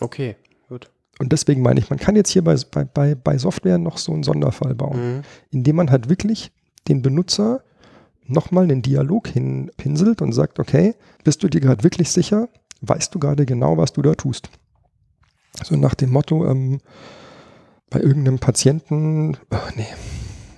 Okay, 0.00 0.37
gut. 0.69 0.91
Und 1.19 1.33
deswegen 1.33 1.62
meine 1.62 1.81
ich, 1.81 1.91
man 1.91 1.99
kann 1.99 2.17
jetzt 2.17 2.31
hier 2.31 2.45
bei, 2.45 2.57
bei, 2.95 3.15
bei 3.15 3.38
Software 3.38 3.79
noch 3.79 3.99
so 3.99 4.12
einen 4.12 4.23
Sonderfall 4.23 4.75
bauen, 4.75 5.17
Mhm. 5.17 5.23
indem 5.50 5.76
man 5.76 5.91
halt 5.91 6.09
wirklich 6.09 6.53
den 6.88 7.03
Benutzer 7.03 7.62
nochmal 8.28 8.64
einen 8.64 8.83
Dialog 8.83 9.28
hinpinselt 9.28 10.23
und 10.23 10.33
sagt, 10.33 10.59
okay, 10.59 10.95
bist 11.25 11.42
du 11.42 11.49
dir 11.49 11.61
gerade 11.61 11.85
wirklich 11.85 12.11
sicher? 12.11 12.49
Weißt 12.80 13.14
du 13.14 13.18
gerade 13.18 13.47
genau, 13.47 13.76
was 13.76 13.92
du 13.92 14.02
da 14.02 14.14
tust? 14.14 14.50
So 15.64 15.76
nach 15.76 15.95
dem 15.95 16.11
Motto, 16.11 16.47
ähm, 16.47 16.80
bei 17.90 18.00
irgendeinem 18.00 18.38
Patienten, 18.38 19.37
ach 19.50 19.75
nee, 19.76 19.87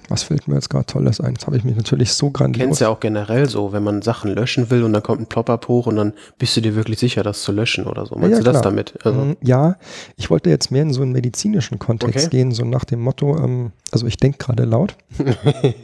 was 0.08 0.22
fällt 0.22 0.48
mir 0.48 0.54
jetzt 0.54 0.70
gerade 0.70 0.86
Tolles 0.86 1.20
ein? 1.20 1.32
Jetzt 1.34 1.46
habe 1.46 1.56
ich 1.56 1.64
mich 1.64 1.76
natürlich 1.76 2.12
so 2.12 2.26
Kennst 2.30 2.38
grandios. 2.58 2.78
ja 2.80 2.88
auch 2.88 3.00
generell 3.00 3.48
so, 3.48 3.72
wenn 3.72 3.82
man 3.84 4.02
Sachen 4.02 4.32
löschen 4.34 4.70
will 4.70 4.82
und 4.84 4.92
dann 4.92 5.02
kommt 5.02 5.20
ein 5.20 5.26
Plop-up 5.26 5.68
hoch 5.68 5.86
und 5.86 5.96
dann 5.96 6.14
bist 6.38 6.56
du 6.56 6.60
dir 6.60 6.74
wirklich 6.74 6.98
sicher, 6.98 7.22
das 7.22 7.42
zu 7.42 7.52
löschen 7.52 7.86
oder 7.86 8.06
so. 8.06 8.14
Meinst 8.16 8.32
Ja, 8.32 8.38
du 8.38 8.44
das 8.44 8.52
klar. 8.54 8.62
damit? 8.62 8.94
Also, 9.04 9.20
Mm, 9.20 9.36
Ja, 9.42 9.76
ich 10.16 10.30
wollte 10.30 10.50
jetzt 10.50 10.70
mehr 10.70 10.82
in 10.82 10.92
so 10.92 11.02
einen 11.02 11.12
medizinischen 11.12 11.78
Kontext 11.78 12.26
Okay. 12.28 12.36
gehen, 12.36 12.52
so 12.52 12.64
nach 12.64 12.84
dem 12.84 13.00
Motto, 13.00 13.36
ähm, 13.38 13.72
also 13.92 14.06
ich 14.06 14.16
denke 14.16 14.38
gerade 14.38 14.64
laut. 14.64 14.96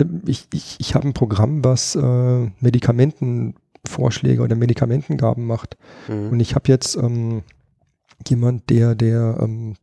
Ähm, 0.00 0.22
ich 0.26 0.48
ich, 0.52 0.74
ich 0.80 0.96
habe 0.96 1.06
ein 1.06 1.12
Programm, 1.14 1.62
was 1.64 1.94
äh, 1.94 2.50
Medikamentenvorschläge 2.58 4.42
oder 4.42 4.56
Medikamentengaben 4.56 5.46
macht. 5.46 5.76
mhm. 6.08 6.30
Und 6.30 6.40
ich 6.40 6.54
habe 6.54 6.68
jetzt 6.68 6.96
ähm, 6.96 7.42
jemand, 8.26 8.70
der, 8.70 8.94
der 8.94 9.38
ähm, 9.40 9.74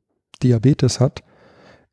Diabetes 0.43 0.99
hat, 0.99 1.21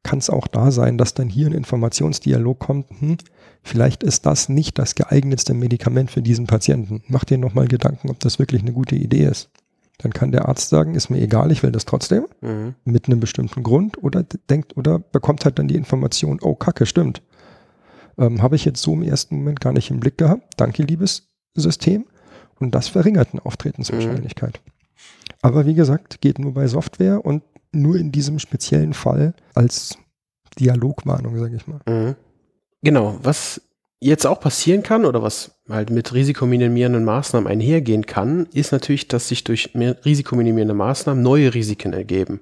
kann 0.08 0.20
es 0.20 0.30
auch 0.30 0.46
da 0.46 0.70
sein, 0.70 0.96
dass 0.96 1.12
dann 1.12 1.28
hier 1.28 1.46
ein 1.48 1.52
Informationsdialog 1.52 2.58
kommt, 2.58 2.86
hm, 2.98 3.18
vielleicht 3.62 4.02
ist 4.02 4.24
das 4.24 4.48
nicht 4.48 4.78
das 4.78 4.94
geeignetste 4.94 5.52
Medikament 5.52 6.10
für 6.10 6.22
diesen 6.22 6.46
Patienten. 6.46 7.02
Mach 7.08 7.24
dir 7.24 7.36
nochmal 7.36 7.68
Gedanken, 7.68 8.08
ob 8.08 8.18
das 8.20 8.38
wirklich 8.38 8.62
eine 8.62 8.72
gute 8.72 8.96
Idee 8.96 9.24
ist. 9.24 9.50
Dann 9.98 10.14
kann 10.14 10.32
der 10.32 10.48
Arzt 10.48 10.70
sagen, 10.70 10.94
ist 10.94 11.10
mir 11.10 11.20
egal, 11.20 11.52
ich 11.52 11.62
will 11.62 11.72
das 11.72 11.84
trotzdem, 11.84 12.26
Mhm. 12.40 12.74
mit 12.84 13.06
einem 13.06 13.20
bestimmten 13.20 13.62
Grund, 13.62 14.02
oder 14.02 14.24
denkt, 14.48 14.78
oder 14.78 14.98
bekommt 14.98 15.44
halt 15.44 15.58
dann 15.58 15.68
die 15.68 15.74
Information, 15.76 16.38
oh 16.40 16.54
Kacke, 16.54 16.86
stimmt. 16.86 17.20
Ähm, 18.16 18.40
Habe 18.40 18.56
ich 18.56 18.64
jetzt 18.64 18.80
so 18.80 18.94
im 18.94 19.02
ersten 19.02 19.36
Moment 19.36 19.60
gar 19.60 19.74
nicht 19.74 19.90
im 19.90 20.00
Blick 20.00 20.16
gehabt. 20.16 20.54
Danke, 20.56 20.84
liebes 20.84 21.28
System. 21.54 22.06
Und 22.58 22.74
das 22.74 22.88
verringert 22.88 23.28
eine 23.32 23.44
Auftretenswahrscheinlichkeit. 23.44 24.60
Aber 25.42 25.66
wie 25.66 25.74
gesagt, 25.74 26.20
geht 26.22 26.38
nur 26.38 26.54
bei 26.54 26.66
Software 26.66 27.24
und 27.26 27.42
nur 27.72 27.96
in 27.96 28.12
diesem 28.12 28.38
speziellen 28.38 28.94
Fall 28.94 29.34
als 29.54 29.96
Dialogwarnung, 30.58 31.38
sage 31.38 31.56
ich 31.56 31.66
mal. 31.66 31.80
Mhm. 31.86 32.14
Genau, 32.82 33.18
was 33.22 33.60
jetzt 34.00 34.26
auch 34.26 34.40
passieren 34.40 34.82
kann 34.82 35.04
oder 35.04 35.22
was 35.22 35.60
halt 35.68 35.90
mit 35.90 36.12
risikominimierenden 36.14 37.04
Maßnahmen 37.04 37.50
einhergehen 37.50 38.06
kann, 38.06 38.46
ist 38.52 38.72
natürlich, 38.72 39.08
dass 39.08 39.28
sich 39.28 39.44
durch 39.44 39.70
risikominimierende 39.74 40.74
Maßnahmen 40.74 41.22
neue 41.22 41.54
Risiken 41.54 41.92
ergeben. 41.92 42.40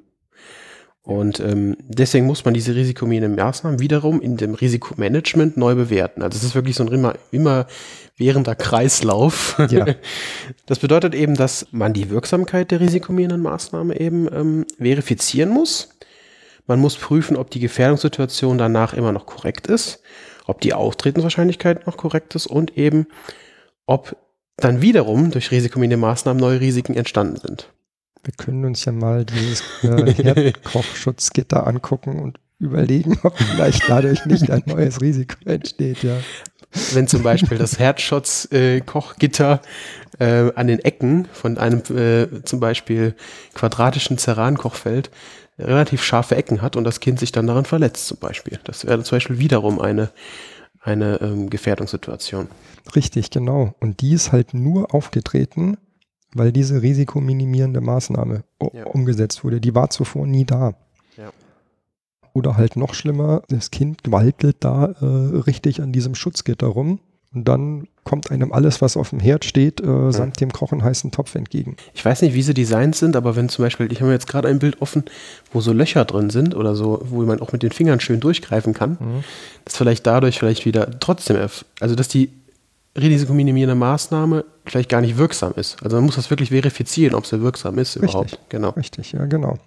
Und 1.07 1.39
ähm, 1.39 1.77
deswegen 1.87 2.27
muss 2.27 2.45
man 2.45 2.53
diese 2.53 2.75
risikominimierenden 2.75 3.41
Maßnahmen 3.41 3.79
wiederum 3.79 4.21
in 4.21 4.37
dem 4.37 4.55
Risikomanagement 4.55 5.57
neu 5.57 5.77
bewerten. 5.77 6.21
Also 6.21 6.37
es 6.37 6.43
ist 6.43 6.57
wirklich 6.57 6.75
so 6.75 6.83
ein 6.83 6.93
immer, 6.93 7.15
immer 7.31 7.69
währender 8.17 8.57
Kreislauf. 8.57 9.57
Ja. 9.71 9.87
Das 10.67 10.81
bedeutet 10.81 11.15
eben, 11.15 11.37
dass 11.37 11.69
man 11.71 11.93
die 11.93 12.11
Wirksamkeit 12.11 12.73
der 12.73 12.81
risikominimierenden 12.81 13.41
Maßnahme 13.41 14.01
eben 14.01 14.27
ähm, 14.35 14.67
verifizieren 14.79 15.51
muss. 15.51 15.91
Man 16.67 16.81
muss 16.81 16.97
prüfen, 16.97 17.37
ob 17.37 17.51
die 17.51 17.61
Gefährdungssituation 17.61 18.59
danach 18.59 18.93
immer 18.93 19.13
noch 19.13 19.27
korrekt 19.27 19.69
ist, 19.69 20.03
ob 20.47 20.61
die 20.61 20.75
Auftretenswahrscheinlichkeit 20.75 21.87
noch 21.87 21.97
korrekt 21.97 22.35
ist 22.35 22.49
und 22.49 22.77
eben, 22.77 23.07
ob 23.87 24.17
dann 24.57 24.83
wiederum 24.83 25.31
durch 25.31 25.53
risikominimierende 25.53 26.05
Maßnahmen 26.05 26.41
neue 26.41 26.59
Risiken 26.59 26.95
entstanden 26.95 27.37
sind. 27.37 27.73
Wir 28.27 28.35
können 28.37 28.65
uns 28.65 28.85
ja 28.85 28.91
mal 28.91 29.25
dieses 29.25 29.63
äh, 29.85 30.13
Herdkochschutzgitter 30.23 31.65
angucken 31.65 32.19
und 32.21 32.41
überlegen, 32.59 33.19
ob 33.23 33.39
vielleicht 33.39 33.89
dadurch 33.89 34.27
nicht 34.27 34.51
ein 34.51 34.65
neues 34.67 35.01
Risiko 35.01 35.37
entsteht. 35.45 36.03
Ja. 36.03 36.17
Wenn 36.93 37.07
zum 37.07 37.23
Beispiel 37.23 37.57
das 37.57 37.79
Herzschutz-Kochgitter 37.79 39.63
äh, 40.19 40.53
an 40.55 40.67
den 40.67 40.81
Ecken 40.81 41.29
von 41.33 41.57
einem 41.57 41.83
äh, 41.97 42.43
zum 42.43 42.59
Beispiel 42.59 43.15
quadratischen 43.55 44.19
Ceran-Kochfeld 44.19 45.11
relativ 45.59 46.03
scharfe 46.03 46.35
Ecken 46.35 46.63
hat 46.63 46.75
und 46.75 46.83
das 46.83 46.99
Kind 46.99 47.21
sich 47.21 47.31
dann 47.31 47.47
daran 47.47 47.65
verletzt 47.65 48.09
zum 48.09 48.19
Beispiel. 48.19 48.59
Das 48.65 48.85
wäre 48.85 49.03
zum 49.05 49.17
Beispiel 49.17 49.39
wiederum 49.39 49.81
eine, 49.81 50.11
eine 50.81 51.21
ähm, 51.21 51.49
Gefährdungssituation. 51.49 52.49
Richtig, 52.97 53.31
genau. 53.31 53.75
Und 53.81 54.01
die 54.01 54.15
ist 54.15 54.33
halt 54.33 54.53
nur 54.53 54.93
aufgetreten, 54.93 55.79
weil 56.35 56.53
diese 56.53 56.83
risikominimierende 56.83 57.81
Maßnahme 57.81 58.45
Ja. 58.73 58.85
umgesetzt 58.87 59.45
wurde. 59.45 59.61
Die 59.61 59.75
war 59.75 59.91
zuvor 59.91 60.27
nie 60.27 60.45
da. 60.45 60.75
Ja. 61.17 61.31
Oder 62.33 62.57
halt 62.57 62.77
noch 62.77 62.95
schlimmer, 62.95 63.43
das 63.49 63.71
Kind 63.71 64.01
waltelt 64.09 64.57
da 64.61 64.95
äh, 65.01 65.05
richtig 65.39 65.81
an 65.81 65.93
diesem 65.93 66.15
Schutzgitter 66.15 66.67
rum 66.67 67.01
und 67.33 67.49
dann 67.49 67.89
kommt 68.05 68.31
einem 68.31 68.53
alles, 68.53 68.81
was 68.81 68.97
auf 68.97 69.11
dem 69.11 69.19
Herd 69.21 69.45
steht, 69.45 69.81
äh, 69.81 70.13
samt 70.13 70.41
dem 70.41 70.53
kochen 70.53 70.83
heißen 70.85 71.11
Topf 71.11 71.35
entgegen. 71.35 71.77
Ich 71.93 72.05
weiß 72.05 72.23
nicht, 72.23 72.35
wie 72.35 72.43
sie 72.43 72.55
designt 72.55 72.95
sind, 72.95 73.17
aber 73.17 73.35
wenn 73.37 73.49
zum 73.49 73.65
Beispiel, 73.65 73.91
ich 73.91 74.01
habe 74.01 74.13
jetzt 74.13 74.29
gerade 74.29 74.49
ein 74.49 74.59
Bild 74.59 74.81
offen, 74.81 75.05
wo 75.53 75.61
so 75.61 75.73
Löcher 75.73 76.05
drin 76.05 76.31
sind 76.31 76.55
oder 76.55 76.77
so, 76.77 77.01
wo 77.09 77.23
man 77.23 77.41
auch 77.41 77.53
mit 77.53 77.63
den 77.63 77.73
Fingern 77.73 78.01
schön 78.01 78.21
durchgreifen 78.21 78.75
kann, 78.75 78.97
dass 79.65 79.77
vielleicht 79.77 80.07
dadurch 80.07 80.39
vielleicht 80.39 80.67
wieder 80.67 80.99
trotzdem, 81.01 81.37
also 81.81 81.95
dass 81.95 82.09
die 82.09 82.31
risikominimierende 82.97 83.75
Maßnahme 83.75 84.45
vielleicht 84.65 84.89
gar 84.89 85.01
nicht 85.01 85.17
wirksam 85.17 85.53
ist. 85.57 85.83
Also 85.83 85.97
man 85.97 86.07
muss 86.07 86.17
das 86.17 86.31
wirklich 86.31 86.51
verifizieren, 86.51 87.15
ob 87.15 87.27
sie 87.27 87.41
wirksam 87.41 87.79
ist 87.79 87.97
Richtig. 87.97 88.11
überhaupt. 88.11 88.39
Genau. 88.49 88.71
Richtig, 88.71 89.13
ja, 89.13 89.27
genau. 89.27 89.59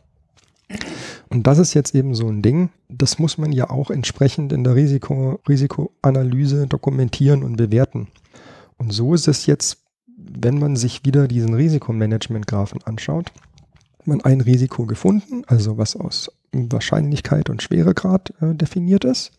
Und 1.29 1.47
das 1.47 1.59
ist 1.59 1.73
jetzt 1.73 1.95
eben 1.95 2.15
so 2.15 2.27
ein 2.27 2.41
Ding, 2.41 2.69
das 2.89 3.19
muss 3.19 3.37
man 3.37 3.51
ja 3.51 3.69
auch 3.69 3.89
entsprechend 3.91 4.51
in 4.51 4.63
der 4.63 4.75
Risiko, 4.75 5.39
Risikoanalyse 5.47 6.67
dokumentieren 6.67 7.43
und 7.43 7.55
bewerten. 7.55 8.07
Und 8.77 8.93
so 8.93 9.13
ist 9.13 9.27
es 9.27 9.45
jetzt, 9.45 9.77
wenn 10.17 10.59
man 10.59 10.75
sich 10.75 11.05
wieder 11.05 11.27
diesen 11.27 11.53
Risikomanagement-Graphen 11.53 12.83
anschaut, 12.83 13.31
hat 13.99 14.07
man 14.07 14.21
ein 14.21 14.41
Risiko 14.41 14.85
gefunden, 14.85 15.43
also 15.47 15.77
was 15.77 15.95
aus 15.95 16.31
Wahrscheinlichkeit 16.51 17.49
und 17.49 17.61
Schweregrad 17.61 18.33
äh, 18.41 18.55
definiert 18.55 19.05
ist. 19.05 19.31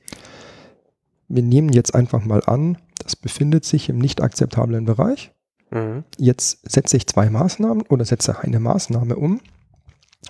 Wir 1.29 1.43
nehmen 1.43 1.71
jetzt 1.71 1.95
einfach 1.95 2.25
mal 2.25 2.43
an, 2.47 2.79
das 3.11 3.17
befindet 3.17 3.65
sich 3.65 3.89
im 3.89 3.99
nicht 3.99 4.21
akzeptablen 4.21 4.85
Bereich. 4.85 5.33
Mhm. 5.71 6.05
Jetzt 6.17 6.61
setze 6.71 6.97
ich 6.97 7.09
zwei 7.09 7.29
Maßnahmen 7.29 7.83
oder 7.89 8.05
setze 8.05 8.39
eine 8.39 8.61
Maßnahme 8.61 9.17
um. 9.17 9.41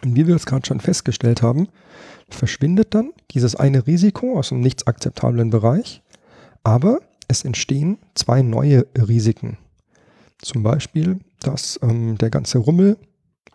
Und 0.02 0.16
wie 0.16 0.26
wir 0.26 0.34
es 0.34 0.46
gerade 0.46 0.66
schon 0.66 0.80
festgestellt 0.80 1.42
haben, 1.42 1.68
verschwindet 2.30 2.94
dann 2.94 3.12
dieses 3.32 3.54
eine 3.56 3.87
Risiko 3.87 4.38
aus 4.38 4.49
dem 4.49 4.60
nicht 4.60 4.88
akzeptablen 4.88 5.50
Bereich, 5.50 6.02
aber 6.62 7.00
es 7.28 7.44
entstehen 7.44 7.99
zwei 8.14 8.40
neue 8.40 8.87
Risiken. 8.96 9.58
Zum 10.38 10.62
Beispiel, 10.62 11.18
dass 11.40 11.78
ähm, 11.82 12.16
der 12.16 12.30
ganze 12.30 12.58
Rummel 12.58 12.96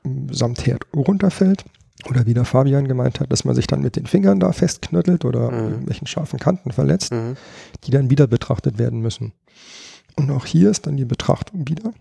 ähm, 0.04 0.28
samt 0.32 0.68
Herd 0.68 0.86
runterfällt 0.96 1.66
oder 2.10 2.26
wie 2.26 2.34
der 2.34 2.46
Fabian 2.46 2.88
gemeint 2.88 3.20
hat, 3.20 3.32
dass 3.32 3.46
man 3.46 3.56
sich 3.56 3.68
dann 3.68 3.82
mit 3.82 3.96
den 3.96 4.06
Fingern 4.06 4.40
da 4.40 4.52
festknöttelt 4.52 5.24
oder 5.26 5.50
Mhm. 5.52 5.70
irgendwelchen 5.70 6.08
scharfen 6.08 6.40
Kanten 6.40 6.72
verletzt 6.72 7.12
Mhm. 7.14 7.38
die 7.86 7.92
dann 7.92 8.10
wieder 8.10 8.28
betrachtet 8.28 8.78
werden 8.78 9.00
müssen. 9.02 9.34
Und 10.18 10.30
auch 10.32 10.46
hier 10.46 10.72
ist 10.72 10.88
dann 10.88 10.98
die 10.98 11.06
Betrachtung 11.06 11.68
wieder, 11.68 11.94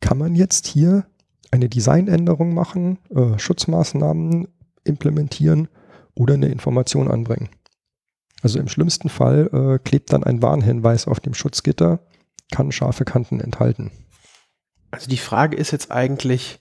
kann 0.00 0.18
man 0.18 0.34
jetzt 0.34 0.66
hier 0.66 1.06
eine 1.50 1.68
Designänderung 1.68 2.54
machen, 2.54 2.98
äh, 3.14 3.38
Schutzmaßnahmen 3.38 4.48
implementieren 4.84 5.68
oder 6.14 6.34
eine 6.34 6.48
Information 6.48 7.08
anbringen. 7.10 7.48
Also 8.42 8.58
im 8.58 8.68
schlimmsten 8.68 9.08
Fall 9.08 9.50
äh, 9.52 9.78
klebt 9.82 10.12
dann 10.12 10.24
ein 10.24 10.40
Warnhinweis 10.42 11.06
auf 11.06 11.20
dem 11.20 11.34
Schutzgitter, 11.34 12.00
kann 12.52 12.72
scharfe 12.72 13.04
Kanten 13.04 13.40
enthalten. 13.40 13.90
Also 14.90 15.08
die 15.08 15.18
Frage 15.18 15.56
ist 15.56 15.70
jetzt 15.72 15.90
eigentlich, 15.90 16.59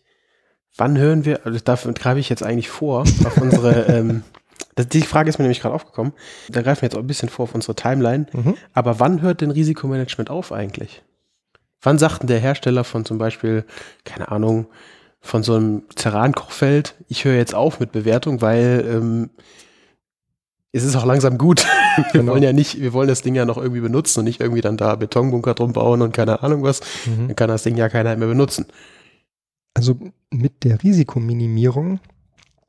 wann 0.80 0.98
hören 0.98 1.26
wir, 1.26 1.46
also 1.46 1.60
dafür 1.64 1.94
greife 1.94 2.20
ich 2.20 2.30
jetzt 2.30 2.44
eigentlich 2.44 2.70
vor 2.70 3.02
auf 3.02 3.38
unsere, 3.42 3.84
ähm, 3.88 4.24
die 4.78 5.02
Frage 5.02 5.30
ist 5.30 5.38
mir 5.38 5.44
nämlich 5.44 5.60
gerade 5.62 5.76
aufgekommen, 5.76 6.14
da 6.50 6.62
greifen 6.62 6.82
wir 6.82 6.88
jetzt 6.88 6.96
auch 6.96 7.02
ein 7.02 7.08
bisschen 7.08 7.30
vor 7.30 7.44
auf 7.44 7.56
unsere 7.56 7.76
Timeline, 7.76 8.26
Mhm. 8.34 8.56
aber 8.74 9.00
wann 9.00 9.22
hört 9.22 9.42
denn 9.42 9.52
Risikomanagement 9.52 10.30
auf 10.30 10.52
eigentlich? 10.52 11.04
Wann 11.82 11.98
sagt 11.98 12.22
denn 12.22 12.28
der 12.28 12.40
Hersteller 12.40 12.84
von 12.84 13.06
zum 13.06 13.18
Beispiel, 13.18 13.64
keine 14.06 14.32
Ahnung, 14.32 14.68
von 15.22 15.44
so 15.44 15.56
einem 15.56 15.84
Ceran-Kochfeld, 15.98 16.96
ich 17.10 17.26
höre 17.26 17.36
jetzt 17.36 17.54
auf 17.56 17.80
mit 17.82 17.92
Bewertung, 17.92 18.42
weil 18.42 18.86
ähm, 18.90 19.30
es 20.72 20.84
ist 20.84 20.96
auch 20.96 21.06
langsam 21.06 21.38
gut. 21.38 21.66
Wir 22.14 22.22
Genau. 22.22 22.32
wollen 22.34 22.44
ja 22.44 22.54
nicht, 22.54 22.80
wir 22.80 22.94
wollen 22.94 23.08
das 23.10 23.22
Ding 23.24 23.36
ja 23.36 23.44
noch 23.46 23.58
irgendwie 23.58 23.82
benutzen 23.82 24.20
und 24.20 24.26
nicht 24.26 24.40
irgendwie 24.40 24.62
dann 24.62 24.78
da 24.78 24.96
Betonbunker 24.96 25.54
drum 25.56 25.74
bauen 25.74 26.02
und 26.02 26.14
keine 26.14 26.42
Ahnung 26.44 26.64
was. 26.64 26.80
Mhm. 27.06 27.28
Dann 27.28 27.36
kann 27.36 27.50
das 27.50 27.64
Ding 27.64 27.76
ja 27.76 27.90
keiner 27.90 28.16
mehr 28.16 28.28
benutzen. 28.30 28.68
Also 29.74 29.98
mit 30.32 30.64
der 30.64 30.84
Risikominimierung 30.84 32.00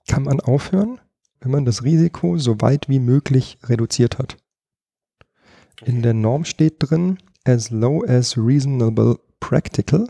kann 0.08 0.22
man 0.24 0.40
aufhören, 0.40 1.00
wenn 1.40 1.50
man 1.50 1.64
das 1.64 1.84
Risiko 1.84 2.38
so 2.38 2.60
weit 2.60 2.88
wie 2.88 2.98
möglich 2.98 3.58
reduziert 3.64 4.18
hat. 4.18 4.36
In 5.84 6.02
der 6.02 6.14
Norm 6.14 6.44
steht 6.44 6.76
drin, 6.78 7.18
as 7.44 7.70
low 7.70 8.04
as 8.06 8.36
reasonable 8.36 9.18
practical. 9.40 10.06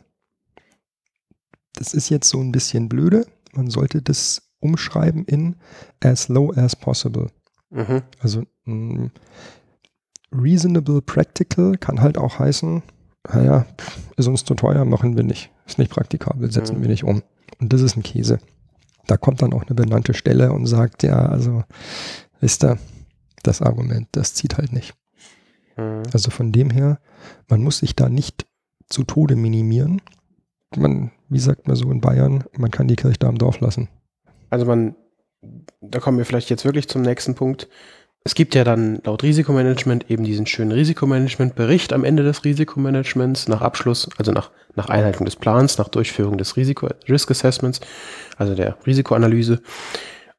Das 1.75 1.95
ist 1.95 2.09
jetzt 2.09 2.29
so 2.29 2.41
ein 2.41 2.51
bisschen 2.53 2.89
blöde. 2.89 3.27
Man 3.53 3.71
sollte 3.71 4.03
das 4.03 4.43
umschreiben 4.61 5.25
in 5.25 5.57
as 6.01 6.29
low 6.29 6.53
as 6.55 6.75
possible. 6.75 7.29
Mhm. 7.71 8.03
Also 8.19 8.43
mh, 8.65 9.11
reasonable 10.33 11.03
practical 11.03 11.77
kann 11.79 12.01
halt 12.01 12.19
auch 12.19 12.39
heißen, 12.39 12.83
naja, 13.33 13.67
ist 14.17 14.27
uns 14.27 14.45
zu 14.45 14.55
teuer, 14.55 14.85
machen 14.85 15.17
wir 15.17 15.23
nicht. 15.23 15.51
Ist 15.67 15.79
nicht 15.79 15.91
praktikabel, 15.91 16.51
setzen 16.51 16.79
Mhm. 16.79 16.83
wir 16.83 16.89
nicht 16.89 17.05
um. 17.05 17.23
Und 17.61 17.73
das 17.73 17.83
ist 17.83 17.97
ein 17.97 18.03
Käse. 18.03 18.39
Da 19.07 19.17
kommt 19.17 19.43
dann 19.43 19.53
auch 19.53 19.65
eine 19.65 19.75
benannte 19.75 20.15
Stelle 20.15 20.53
und 20.53 20.67
sagt, 20.67 21.03
ja, 21.03 21.27
also, 21.27 21.65
wisst 22.41 22.65
ihr, 22.65 22.79
das 23.43 23.63
Argument, 23.63 24.09
das 24.13 24.35
zieht 24.35 24.57
halt 24.57 24.73
nicht. 24.73 24.95
Mhm. 25.77 26.03
Also 26.13 26.31
von 26.31 26.53
dem 26.53 26.71
her, 26.71 27.01
man 27.49 27.63
muss 27.63 27.79
sich 27.79 27.97
da 27.97 28.09
nicht 28.09 28.47
zu 28.89 29.05
Tode 29.05 29.37
minimieren. 29.37 30.03
Man, 30.77 31.11
wie 31.29 31.39
sagt 31.39 31.67
man 31.67 31.77
so 31.77 31.91
in 31.91 32.01
Bayern, 32.01 32.45
man 32.57 32.71
kann 32.71 32.89
die 32.89 32.97
Kirche 32.97 33.19
da 33.19 33.29
am 33.29 33.39
Dorf 33.39 33.61
lassen. 33.61 33.89
Also 34.51 34.67
man, 34.67 34.95
da 35.81 36.01
kommen 36.01 36.19
wir 36.19 36.25
vielleicht 36.25 36.51
jetzt 36.51 36.65
wirklich 36.65 36.89
zum 36.89 37.03
nächsten 37.03 37.35
Punkt. 37.35 37.69
Es 38.23 38.35
gibt 38.35 38.55
ja 38.55 38.65
dann 38.65 39.01
laut 39.05 39.23
Risikomanagement 39.23 40.11
eben 40.11 40.25
diesen 40.25 40.47
schönen 40.47 40.73
Risikomanagementbericht 40.73 41.93
am 41.95 42.05
Ende 42.05 42.23
des 42.23 42.45
Risikomanagements 42.45 43.49
nach 43.49 43.63
Abschluss, 43.63 44.11
also 44.19 44.31
nach, 44.31 44.51
nach 44.75 44.91
Einhaltung 44.91 45.25
des 45.25 45.37
Plans, 45.37 45.79
nach 45.79 45.89
Durchführung 45.89 46.37
des 46.37 46.57
Risiko 46.57 46.89
Risk 47.09 47.31
Assessments, 47.31 47.81
also 48.37 48.55
der 48.55 48.77
Risikoanalyse. 48.87 49.63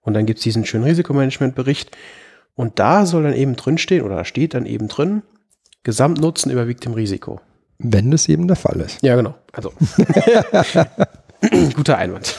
Und 0.01 0.13
dann 0.13 0.27
gibt 0.27 0.39
es 0.39 0.43
diesen 0.43 0.65
schönen 0.65 0.83
Risikomanagementbericht. 0.83 1.95
Und 2.53 2.77
da 2.77 3.07
soll 3.07 3.23
dann 3.23 3.33
eben 3.33 3.55
drinstehen, 3.55 4.03
oder 4.03 4.17
da 4.17 4.25
steht 4.25 4.53
dann 4.53 4.67
eben 4.67 4.87
drin, 4.87 5.23
Gesamtnutzen 5.83 6.51
überwiegt 6.51 6.85
dem 6.85 6.93
Risiko. 6.93 7.41
Wenn 7.79 8.11
das 8.11 8.29
eben 8.29 8.47
der 8.47 8.57
Fall 8.57 8.79
ist. 8.81 9.01
Ja, 9.01 9.15
genau. 9.15 9.33
Also. 9.53 9.73
Guter 11.75 11.97
Einwand. 11.97 12.35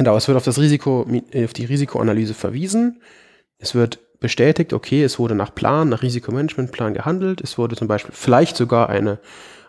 Genau, 0.00 0.16
es 0.16 0.28
wird 0.28 0.38
auf 0.38 0.46
das 0.46 0.58
Risiko, 0.58 1.06
auf 1.44 1.52
die 1.52 1.66
Risikoanalyse 1.66 2.32
verwiesen. 2.32 3.02
Es 3.58 3.74
wird 3.74 3.98
bestätigt, 4.18 4.72
okay, 4.72 5.04
es 5.04 5.18
wurde 5.18 5.34
nach 5.34 5.54
Plan, 5.54 5.90
nach 5.90 6.00
Risikomanagementplan 6.00 6.94
gehandelt. 6.94 7.42
Es 7.42 7.58
wurde 7.58 7.76
zum 7.76 7.86
Beispiel 7.86 8.14
vielleicht 8.14 8.56
sogar 8.56 8.88
eine, 8.88 9.18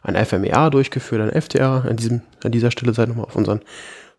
ein 0.02 0.16
FMEA 0.16 0.70
durchgeführt, 0.70 1.22
ein 1.22 1.42
FTR. 1.42 1.84
An, 1.86 1.98
diesem, 1.98 2.22
an 2.46 2.54
dieser 2.54 2.72
Stelle 2.72 2.94
sei 2.94 3.08
nochmal 3.08 3.26
auf, 3.26 3.36
unseren, 3.36 3.60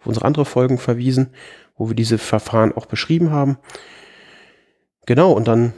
auf 0.00 0.06
unsere 0.06 0.26
andere 0.26 0.44
Folgen 0.44 0.76
verwiesen, 0.76 1.30
wo 1.78 1.88
wir 1.88 1.96
diese 1.96 2.18
Verfahren 2.18 2.76
auch 2.76 2.84
beschrieben 2.84 3.30
haben. 3.30 3.56
Genau, 5.06 5.32
und 5.32 5.48
dann 5.48 5.72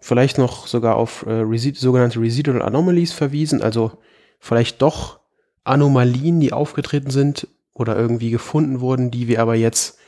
vielleicht 0.00 0.36
noch 0.36 0.66
sogar 0.66 0.96
auf 0.96 1.24
äh, 1.28 1.30
Resi 1.30 1.74
sogenannte 1.76 2.20
Residual 2.20 2.60
Anomalies 2.60 3.12
verwiesen, 3.12 3.62
also 3.62 3.92
vielleicht 4.40 4.82
doch 4.82 5.20
Anomalien, 5.62 6.40
die 6.40 6.52
aufgetreten 6.52 7.12
sind 7.12 7.46
oder 7.76 7.96
irgendwie 7.96 8.30
gefunden 8.30 8.80
wurden, 8.80 9.10
die 9.10 9.28
wir 9.28 9.40
aber 9.42 9.54
jetzt 9.54 9.98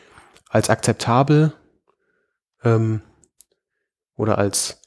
als 0.48 0.70
akzeptabel 0.70 1.52
ähm, 2.64 3.02
oder 4.16 4.38
als 4.38 4.80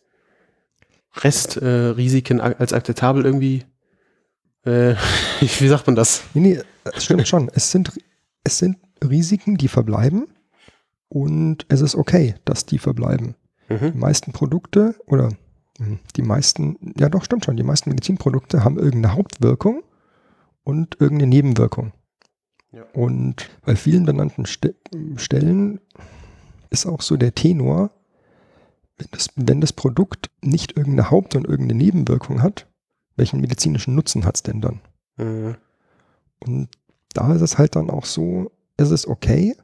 Restrisiken 1.17 2.39
äh, 2.39 2.55
als 2.57 2.73
akzeptabel 2.73 3.25
irgendwie, 3.25 3.65
äh, 4.65 4.95
wie 5.39 5.67
sagt 5.67 5.87
man 5.87 5.95
das? 5.95 6.23
Nee, 6.33 6.41
nee, 6.41 6.61
es 6.83 7.05
stimmt 7.05 7.27
schon. 7.27 7.49
Es 7.53 7.71
sind, 7.71 7.91
es 8.43 8.57
sind 8.57 8.77
Risiken, 9.03 9.57
die 9.57 9.67
verbleiben 9.67 10.27
und 11.09 11.65
es 11.69 11.81
ist 11.81 11.95
okay, 11.95 12.35
dass 12.45 12.65
die 12.65 12.79
verbleiben. 12.79 13.35
Die 13.69 13.73
Mhm. 13.73 13.99
meisten 13.99 14.31
Produkte 14.33 14.95
oder 15.05 15.29
hm, 15.77 15.99
die 16.17 16.23
meisten, 16.23 16.93
ja 16.99 17.07
doch, 17.09 17.23
stimmt 17.23 17.45
schon, 17.45 17.55
die 17.55 17.63
meisten 17.63 17.89
Medizinprodukte 17.89 18.63
haben 18.65 18.77
irgendeine 18.77 19.15
Hauptwirkung 19.15 19.83
und 20.63 20.99
irgendeine 20.99 21.29
Nebenwirkung. 21.29 21.93
Ja. 22.71 22.83
Und 22.93 23.49
bei 23.65 23.75
vielen 23.75 24.05
benannten 24.05 24.45
Ste 24.45 24.75
Stellen 25.17 25.79
ist 26.69 26.85
auch 26.85 27.01
so 27.01 27.17
der 27.17 27.35
Tenor, 27.35 27.91
wenn 28.97 29.07
das, 29.11 29.29
wenn 29.35 29.61
das 29.61 29.73
Produkt 29.73 30.29
nicht 30.41 30.77
irgendeine 30.77 31.11
Haupt- 31.11 31.35
und 31.35 31.45
irgendeine 31.45 31.83
Nebenwirkung 31.83 32.41
hat, 32.41 32.67
welchen 33.15 33.41
medizinischen 33.41 33.95
Nutzen 33.95 34.25
hat 34.25 34.37
es 34.37 34.43
denn 34.43 34.61
dann? 34.61 34.79
Mhm. 35.17 35.55
Und 36.39 36.69
da 37.13 37.33
ist 37.33 37.41
es 37.41 37.57
halt 37.57 37.75
dann 37.75 37.89
auch 37.89 38.05
so, 38.05 38.51
es 38.77 38.91
ist 38.91 39.07
okay, 39.07 39.55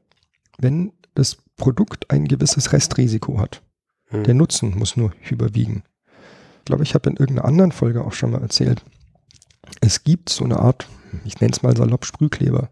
wenn 0.57 0.91
das 1.15 1.37
Produkt 1.55 2.11
ein 2.11 2.27
gewisses 2.27 2.73
Restrisiko 2.73 3.39
hat. 3.39 3.63
Mhm. 4.11 4.23
Der 4.23 4.33
Nutzen 4.33 4.77
muss 4.77 4.97
nur 4.97 5.13
überwiegen. 5.29 5.83
Ich 6.59 6.65
glaube, 6.65 6.83
ich 6.83 6.93
habe 6.93 7.09
in 7.09 7.15
irgendeiner 7.15 7.47
anderen 7.47 7.71
Folge 7.71 8.03
auch 8.03 8.13
schon 8.13 8.31
mal 8.31 8.41
erzählt. 8.41 8.83
Es 9.81 10.03
gibt 10.03 10.29
so 10.29 10.43
eine 10.43 10.59
Art, 10.59 10.87
ich 11.23 11.39
nenne 11.39 11.53
es 11.53 11.63
mal 11.63 11.75
salopp 11.75 12.05
Sprühkleber. 12.05 12.69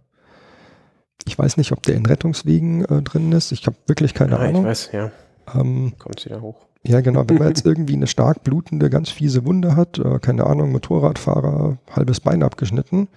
Ich 1.27 1.37
weiß 1.37 1.57
nicht, 1.57 1.71
ob 1.71 1.81
der 1.83 1.95
in 1.95 2.05
Rettungswegen 2.05 2.85
äh, 2.85 3.01
drin 3.01 3.31
ist. 3.31 3.51
Ich 3.51 3.65
habe 3.65 3.75
wirklich 3.87 4.13
keine 4.13 4.33
Ja, 4.33 4.43
ich 4.43 4.49
Ahnung. 4.49 4.65
weiß, 4.65 4.89
ja. 4.93 5.11
Ähm, 5.53 5.93
Kommt 5.99 6.23
wieder 6.25 6.41
hoch. 6.41 6.55
ja, 6.83 7.01
genau. 7.01 7.23
Wenn 7.27 7.37
man 7.37 7.47
jetzt 7.49 7.65
irgendwie 7.65 7.93
eine 7.95 8.07
stark 8.07 8.43
blutende, 8.43 8.89
ganz 8.89 9.09
fiese 9.09 9.45
Wunde 9.45 9.75
hat, 9.75 9.97
äh, 9.99 10.19
keine 10.19 10.45
Ahnung, 10.45 10.71
Motorradfahrer, 10.71 11.77
halbes 11.91 12.19
Bein 12.19 12.43
abgeschnitten, 12.43 13.07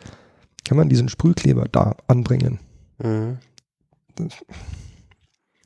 kann 0.67 0.77
man 0.77 0.89
diesen 0.89 1.09
Sprühkleber 1.09 1.67
da 1.71 1.97
anbringen. 2.07 2.59
Mhm. 2.99 3.39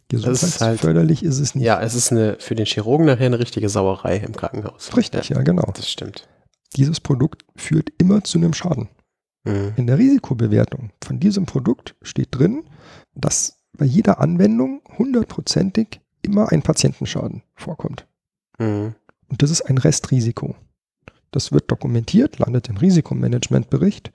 Gesundheitsförderlich 0.09 1.23
ist 1.25 1.39
es 1.39 1.55
nicht. 1.55 1.65
Ja, 1.65 1.81
es 1.81 1.95
ist 1.95 2.13
eine, 2.13 2.37
für 2.39 2.55
den 2.55 2.67
Chirurgen 2.67 3.07
nachher 3.07 3.27
eine 3.27 3.39
richtige 3.39 3.69
Sauerei 3.69 4.17
im 4.19 4.33
Krankenhaus. 4.37 4.95
Richtig, 4.97 5.31
ja, 5.31 5.41
genau. 5.43 5.73
Das 5.75 5.89
stimmt. 5.91 6.29
Dieses 6.77 7.01
Produkt 7.01 7.45
führt 7.57 7.91
immer 7.99 8.23
zu 8.25 8.39
einem 8.39 8.53
Schaden. 8.53 8.89
Mhm. 9.45 9.73
In 9.77 9.87
der 9.87 9.99
Risikobewertung 9.99 10.91
von 11.03 11.21
diesem 11.21 11.47
Produkt 11.47 11.95
steht 12.03 12.29
drin, 12.31 12.65
dass 13.15 13.59
bei 13.77 13.85
jeder 13.85 14.21
Anwendung 14.21 14.83
hundertprozentig 14.99 16.01
immer 16.23 16.53
ein 16.53 16.63
Patientenschaden 16.63 17.43
vorkommt. 17.55 18.07
Mhm. 18.59 18.95
Und 19.29 19.43
das 19.43 19.51
ist 19.51 19.63
ein 19.63 19.79
Restrisiko. 19.79 20.55
Das 21.31 21.53
wird 21.53 21.71
dokumentiert, 21.71 22.39
landet 22.39 22.69
im 22.69 22.77
Risikomanagementbericht. 22.77 24.13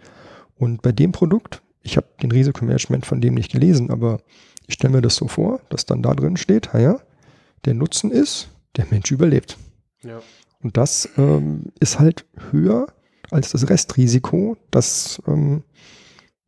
Und 0.56 0.82
bei 0.82 0.92
dem 0.92 1.12
Produkt, 1.12 1.62
ich 1.82 1.98
habe 1.98 2.08
den 2.22 2.32
Risikomanagement 2.32 3.06
von 3.06 3.22
dem 3.22 3.34
nicht 3.34 3.52
gelesen, 3.52 3.90
aber 3.90 4.22
ich 4.68 4.76
stelle 4.76 4.94
mir 4.94 5.02
das 5.02 5.16
so 5.16 5.28
vor, 5.28 5.60
dass 5.70 5.86
dann 5.86 6.04
da 6.04 6.13
drin 6.13 6.38
steht, 6.38 6.70
ja, 6.74 7.00
der 7.66 7.74
Nutzen 7.74 8.12
ist, 8.12 8.50
der 8.76 8.86
Mensch 8.90 9.12
überlebt. 9.12 9.58
Ja. 10.04 10.22
Und 10.62 10.78
das 10.78 11.10
ähm, 11.18 11.72
ist 11.80 12.00
halt 12.00 12.26
höher 12.52 12.88
als 13.32 13.52
das 13.52 13.70
Restrisiko, 13.70 14.58
das, 14.72 15.22
ähm, 15.28 15.63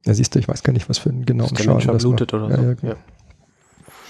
ja 0.05 0.13
siehst 0.13 0.33
du, 0.35 0.39
ich 0.39 0.47
weiß 0.47 0.63
gar 0.63 0.73
nicht, 0.73 0.89
was 0.89 0.97
für 0.97 1.09
einen 1.09 1.25
genauen 1.25 1.49
Mensch 1.51 1.63
Schaden 1.65 1.79
das 1.87 2.03
verblutet 2.03 2.31
macht. 2.33 2.43
oder 2.43 2.55
so. 2.57 2.61
ja, 2.63 2.67
Ja, 2.69 2.73
genau. 2.75 2.95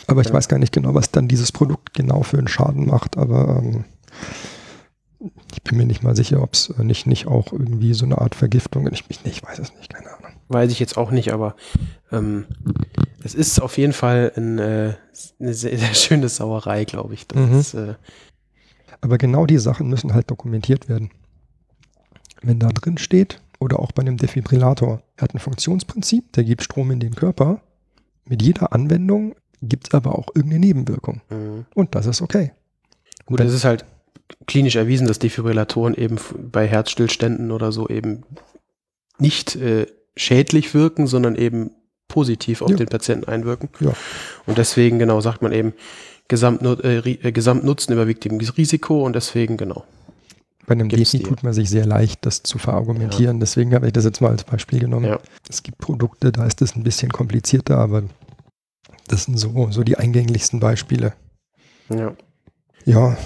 Aber 0.08 0.22
ich 0.22 0.34
weiß 0.34 0.48
gar 0.48 0.58
nicht 0.58 0.74
genau, 0.74 0.96
was 0.96 1.12
dann 1.12 1.28
dieses 1.28 1.52
Produkt 1.52 1.94
genau 1.94 2.24
für 2.24 2.40
einen 2.40 2.48
Schaden 2.48 2.88
macht, 2.88 3.16
aber 3.18 3.62
ähm, 3.62 3.86
ich 5.54 5.62
bin 5.64 5.78
mir 5.78 5.86
nicht 5.86 6.02
mal 6.02 6.16
sicher, 6.16 6.42
ob 6.42 6.54
es 6.54 6.74
nicht, 6.80 7.06
nicht 7.06 7.28
auch 7.28 7.52
irgendwie 7.52 7.94
so 7.94 8.06
eine 8.06 8.20
Art 8.20 8.34
Vergiftung 8.36 8.88
ist. 8.88 9.04
Ich, 9.10 9.20
ich, 9.26 9.44
weiß 9.44 9.60
es 9.60 9.74
nicht, 9.76 9.94
keine 9.94 10.08
Ahnung. 10.08 10.32
Weiß 10.48 10.72
ich 10.72 10.80
jetzt 10.80 10.98
auch 10.98 11.12
nicht, 11.12 11.32
aber 11.32 11.56
ähm, 12.12 12.46
es 13.24 13.36
ist 13.36 13.62
auf 13.62 13.78
jeden 13.78 13.94
Fall 13.94 14.32
ein, 14.36 14.58
äh, 14.58 14.96
eine 15.40 15.54
sehr, 15.54 15.78
sehr 15.78 15.94
schöne 15.94 16.30
Sauerei, 16.30 16.86
glaube 16.86 17.14
ich. 17.14 17.28
Das 17.28 17.38
Mhm. 17.40 17.60
ist, 17.60 17.74
äh, 17.76 17.94
Aber 19.02 19.18
genau 19.20 19.46
die 19.46 19.60
Sachen 19.60 19.90
müssen 19.90 20.14
halt 20.14 20.32
dokumentiert 20.32 20.90
werden. 20.90 21.12
Wenn 22.42 22.60
da 22.60 22.70
drin 22.70 22.98
steht, 22.98 23.42
oder 23.60 23.80
auch 23.80 23.92
bei 23.92 24.02
einem 24.02 24.18
Defibrillator, 24.18 25.02
er 25.18 25.22
hat 25.22 25.34
ein 25.36 25.40
Funktionsprinzip, 25.40 26.32
der 26.34 26.46
gibt 26.46 26.64
Strom 26.64 26.92
in 26.92 27.00
den 27.00 27.14
Körper. 27.16 27.62
Mit 28.26 28.42
jeder 28.42 28.72
Anwendung 28.74 29.36
gibt 29.62 29.88
es 29.90 29.94
aber 29.94 30.18
auch 30.18 30.28
irgendeine 30.34 30.66
Nebenwirkung. 30.66 31.22
mh. 31.30 31.66
Und 31.76 31.96
das 31.96 32.06
ist 32.06 32.22
okay. 32.22 32.52
Gut, 33.26 33.42
es 33.42 33.54
ist 33.54 33.66
halt 33.66 33.84
klinisch 34.48 34.76
erwiesen, 34.78 35.08
dass 35.08 35.20
Defibrillatoren 35.20 35.94
eben 35.96 36.18
bei 36.52 36.68
Herzstillständen 36.68 37.52
oder 37.52 37.72
so 37.72 37.90
eben 37.90 38.24
nicht 39.18 39.56
äh, 39.58 39.88
schädlich 40.16 40.74
wirken, 40.74 41.08
sondern 41.08 41.36
eben 41.36 41.72
positiv 42.08 42.62
auf 42.62 42.70
Ja. 42.72 42.78
den 42.78 42.88
Patienten 42.88 43.28
einwirken. 43.28 43.70
Ja. 43.80 43.92
Und 44.46 44.58
deswegen, 44.58 45.00
genau, 45.00 45.20
sagt 45.22 45.42
man 45.42 45.52
eben, 45.52 45.74
äh, 46.32 46.98
äh, 46.98 47.32
Gesamtnutzen 47.32 47.94
überwiegt 47.94 48.24
dem 48.26 48.38
Risiko 48.38 49.06
und 49.06 49.14
deswegen, 49.16 49.58
genau. 49.58 49.84
Bei 50.70 50.74
einem 50.74 50.88
Gibt's 50.88 51.10
Defi 51.10 51.24
die. 51.24 51.28
tut 51.28 51.42
man 51.42 51.52
sich 51.52 51.68
sehr 51.68 51.88
leicht, 51.88 52.28
das 52.28 52.44
zu 52.44 52.60
verargumentieren. 52.60 53.40
Deswegen 53.40 53.74
habe 53.74 53.88
ich 53.88 53.94
das 53.94 54.06
jetzt 54.06 54.22
mal 54.22 54.30
als 54.30 54.44
Beispiel 54.44 54.78
genommen. 54.78 55.08
Ja. 55.08 55.20
Es 55.50 55.64
gibt 55.64 55.80
Produkte, 55.80 56.32
da 56.32 56.46
ist 56.46 56.62
es 56.62 56.76
ein 56.76 56.84
bisschen 56.84 57.12
komplizierter, 57.12 57.80
aber 57.80 58.04
das 59.08 59.24
sind 59.24 59.40
so, 59.40 59.72
so 59.72 59.84
die 59.84 59.98
eingänglichsten 59.98 60.60
Beispiele. 60.60 61.14
Ja. 61.90 62.14
Ja, 62.86 63.18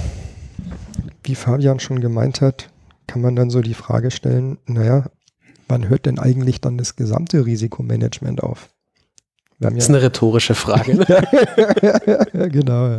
wie 1.25 1.36
Fabian 1.36 1.82
schon 1.82 1.99
gemeint 1.99 2.39
hat, 2.39 2.69
kann 3.08 3.21
man 3.21 3.36
dann 3.36 3.49
so 3.49 3.60
die 3.60 3.73
Frage 3.73 4.10
stellen, 4.10 4.58
naja, 4.65 5.08
wann 5.67 5.89
hört 5.89 6.06
denn 6.06 6.19
eigentlich 6.19 6.62
dann 6.62 6.77
das 6.77 6.95
gesamte 6.95 7.45
Risikomanagement 7.45 8.41
auf? 8.41 8.69
Ja 9.60 9.69
das 9.69 9.79
ist 9.79 9.89
eine 9.89 10.01
rhetorische 10.01 10.56
Frage. 10.56 10.95
Ne? 12.34 12.49
genau, 12.49 12.88
ja. 12.88 12.97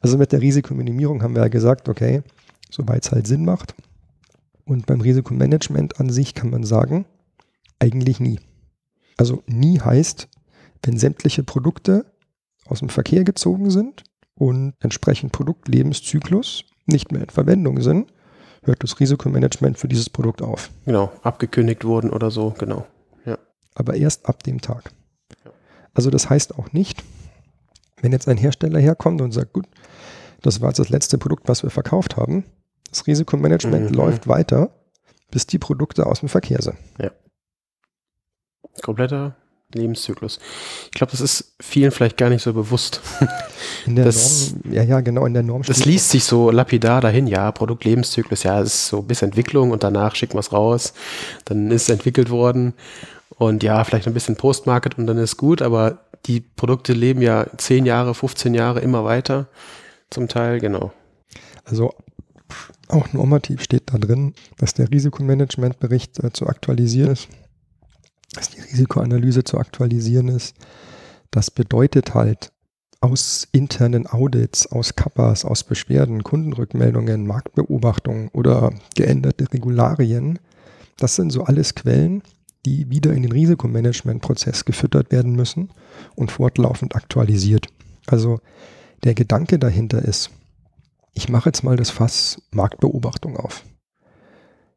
Also 0.00 0.18
mit 0.18 0.32
der 0.32 0.40
Risikominimierung 0.40 1.22
haben 1.22 1.36
wir 1.36 1.42
ja 1.42 1.48
gesagt, 1.48 1.88
okay, 1.88 2.24
soweit 2.70 3.04
es 3.04 3.12
halt 3.12 3.26
Sinn 3.26 3.44
macht. 3.44 3.74
Und 4.64 4.86
beim 4.86 5.00
Risikomanagement 5.00 6.00
an 6.00 6.10
sich 6.10 6.34
kann 6.34 6.50
man 6.50 6.64
sagen, 6.64 7.06
eigentlich 7.78 8.20
nie. 8.20 8.38
Also 9.16 9.42
nie 9.46 9.80
heißt, 9.80 10.28
wenn 10.82 10.98
sämtliche 10.98 11.42
Produkte 11.42 12.06
aus 12.66 12.78
dem 12.78 12.88
Verkehr 12.88 13.24
gezogen 13.24 13.70
sind 13.70 14.04
und 14.34 14.74
entsprechend 14.80 15.32
Produktlebenszyklus 15.32 16.64
nicht 16.86 17.12
mehr 17.12 17.22
in 17.22 17.30
Verwendung 17.30 17.80
sind, 17.82 18.12
hört 18.62 18.82
das 18.82 19.00
Risikomanagement 19.00 19.78
für 19.78 19.88
dieses 19.88 20.10
Produkt 20.10 20.42
auf. 20.42 20.70
Genau, 20.84 21.12
abgekündigt 21.22 21.84
wurden 21.84 22.10
oder 22.10 22.30
so, 22.30 22.54
genau. 22.58 22.86
Ja. 23.24 23.38
Aber 23.74 23.94
erst 23.96 24.26
ab 24.26 24.42
dem 24.42 24.60
Tag. 24.60 24.92
Also 25.94 26.10
das 26.10 26.30
heißt 26.30 26.58
auch 26.58 26.72
nicht, 26.72 27.02
wenn 28.00 28.12
jetzt 28.12 28.28
ein 28.28 28.36
Hersteller 28.36 28.78
herkommt 28.78 29.20
und 29.20 29.32
sagt, 29.32 29.52
gut, 29.52 29.66
das 30.42 30.60
war 30.60 30.68
jetzt 30.68 30.78
das 30.78 30.88
letzte 30.88 31.18
Produkt, 31.18 31.48
was 31.48 31.62
wir 31.62 31.70
verkauft 31.70 32.16
haben, 32.16 32.44
das 32.90 33.06
Risikomanagement 33.06 33.90
mhm. 33.90 33.96
läuft 33.96 34.28
weiter, 34.28 34.70
bis 35.30 35.46
die 35.46 35.58
Produkte 35.58 36.06
aus 36.06 36.20
dem 36.20 36.28
Verkehr 36.28 36.60
sind. 36.62 36.76
Ja. 36.98 37.10
Kompletter 38.82 39.36
Lebenszyklus. 39.74 40.40
Ich 40.86 40.90
glaube, 40.92 41.12
das 41.12 41.20
ist 41.20 41.54
vielen 41.60 41.90
vielleicht 41.90 42.16
gar 42.16 42.28
nicht 42.28 42.42
so 42.42 42.52
bewusst. 42.52 43.00
In 43.86 43.96
der 43.96 44.04
das, 44.04 44.52
Norm, 44.52 44.74
ja, 44.74 44.82
ja, 44.82 45.00
genau, 45.00 45.24
in 45.24 45.32
der 45.32 45.42
Norm. 45.42 45.62
Das 45.62 45.84
liest 45.84 46.10
sich 46.10 46.24
so 46.24 46.50
lapidar 46.50 47.00
dahin, 47.00 47.26
ja, 47.26 47.50
Produktlebenszyklus, 47.50 48.42
ja, 48.42 48.60
es 48.60 48.74
ist 48.74 48.88
so 48.88 49.00
bis 49.00 49.22
Entwicklung 49.22 49.70
und 49.70 49.82
danach 49.82 50.14
schicken 50.14 50.34
wir 50.34 50.40
es 50.40 50.52
raus, 50.52 50.92
dann 51.46 51.70
ist 51.70 51.84
es 51.84 51.88
entwickelt 51.88 52.28
worden 52.28 52.74
und 53.38 53.62
ja, 53.62 53.82
vielleicht 53.84 54.06
ein 54.06 54.12
bisschen 54.12 54.36
Postmarket 54.36 54.98
und 54.98 55.06
dann 55.06 55.16
ist 55.16 55.38
gut, 55.38 55.62
aber 55.62 56.00
die 56.26 56.40
Produkte 56.40 56.92
leben 56.92 57.22
ja 57.22 57.46
10 57.56 57.86
Jahre, 57.86 58.14
15 58.14 58.52
Jahre 58.52 58.80
immer 58.80 59.04
weiter, 59.04 59.48
zum 60.10 60.28
Teil, 60.28 60.60
genau. 60.60 60.92
Also 61.64 61.94
auch 62.90 63.12
normativ 63.12 63.62
steht 63.62 63.92
da 63.92 63.98
drin, 63.98 64.34
dass 64.58 64.74
der 64.74 64.90
Risikomanagementbericht 64.90 66.22
äh, 66.22 66.32
zu 66.32 66.46
aktualisieren 66.46 67.12
ist 67.12 67.28
dass 68.32 68.50
die 68.50 68.60
Risikoanalyse 68.60 69.44
zu 69.44 69.58
aktualisieren 69.58 70.28
ist. 70.28 70.54
Das 71.30 71.50
bedeutet 71.50 72.14
halt 72.14 72.52
aus 73.00 73.48
internen 73.52 74.06
Audits, 74.06 74.66
aus 74.66 74.94
Kappas, 74.94 75.44
aus 75.44 75.64
Beschwerden, 75.64 76.22
Kundenrückmeldungen, 76.22 77.26
Marktbeobachtungen 77.26 78.28
oder 78.32 78.72
geänderte 78.94 79.50
Regularien, 79.52 80.38
das 80.98 81.16
sind 81.16 81.30
so 81.30 81.44
alles 81.44 81.74
Quellen, 81.74 82.22
die 82.66 82.90
wieder 82.90 83.14
in 83.14 83.22
den 83.22 83.32
Risikomanagementprozess 83.32 84.66
gefüttert 84.66 85.10
werden 85.10 85.34
müssen 85.34 85.70
und 86.14 86.30
fortlaufend 86.30 86.94
aktualisiert. 86.94 87.68
Also 88.06 88.40
der 89.02 89.14
Gedanke 89.14 89.58
dahinter 89.58 90.02
ist, 90.02 90.30
ich 91.12 91.28
mache 91.28 91.48
jetzt 91.48 91.62
mal 91.62 91.76
das 91.76 91.90
Fass 91.90 92.42
Marktbeobachtung 92.50 93.36
auf. 93.36 93.64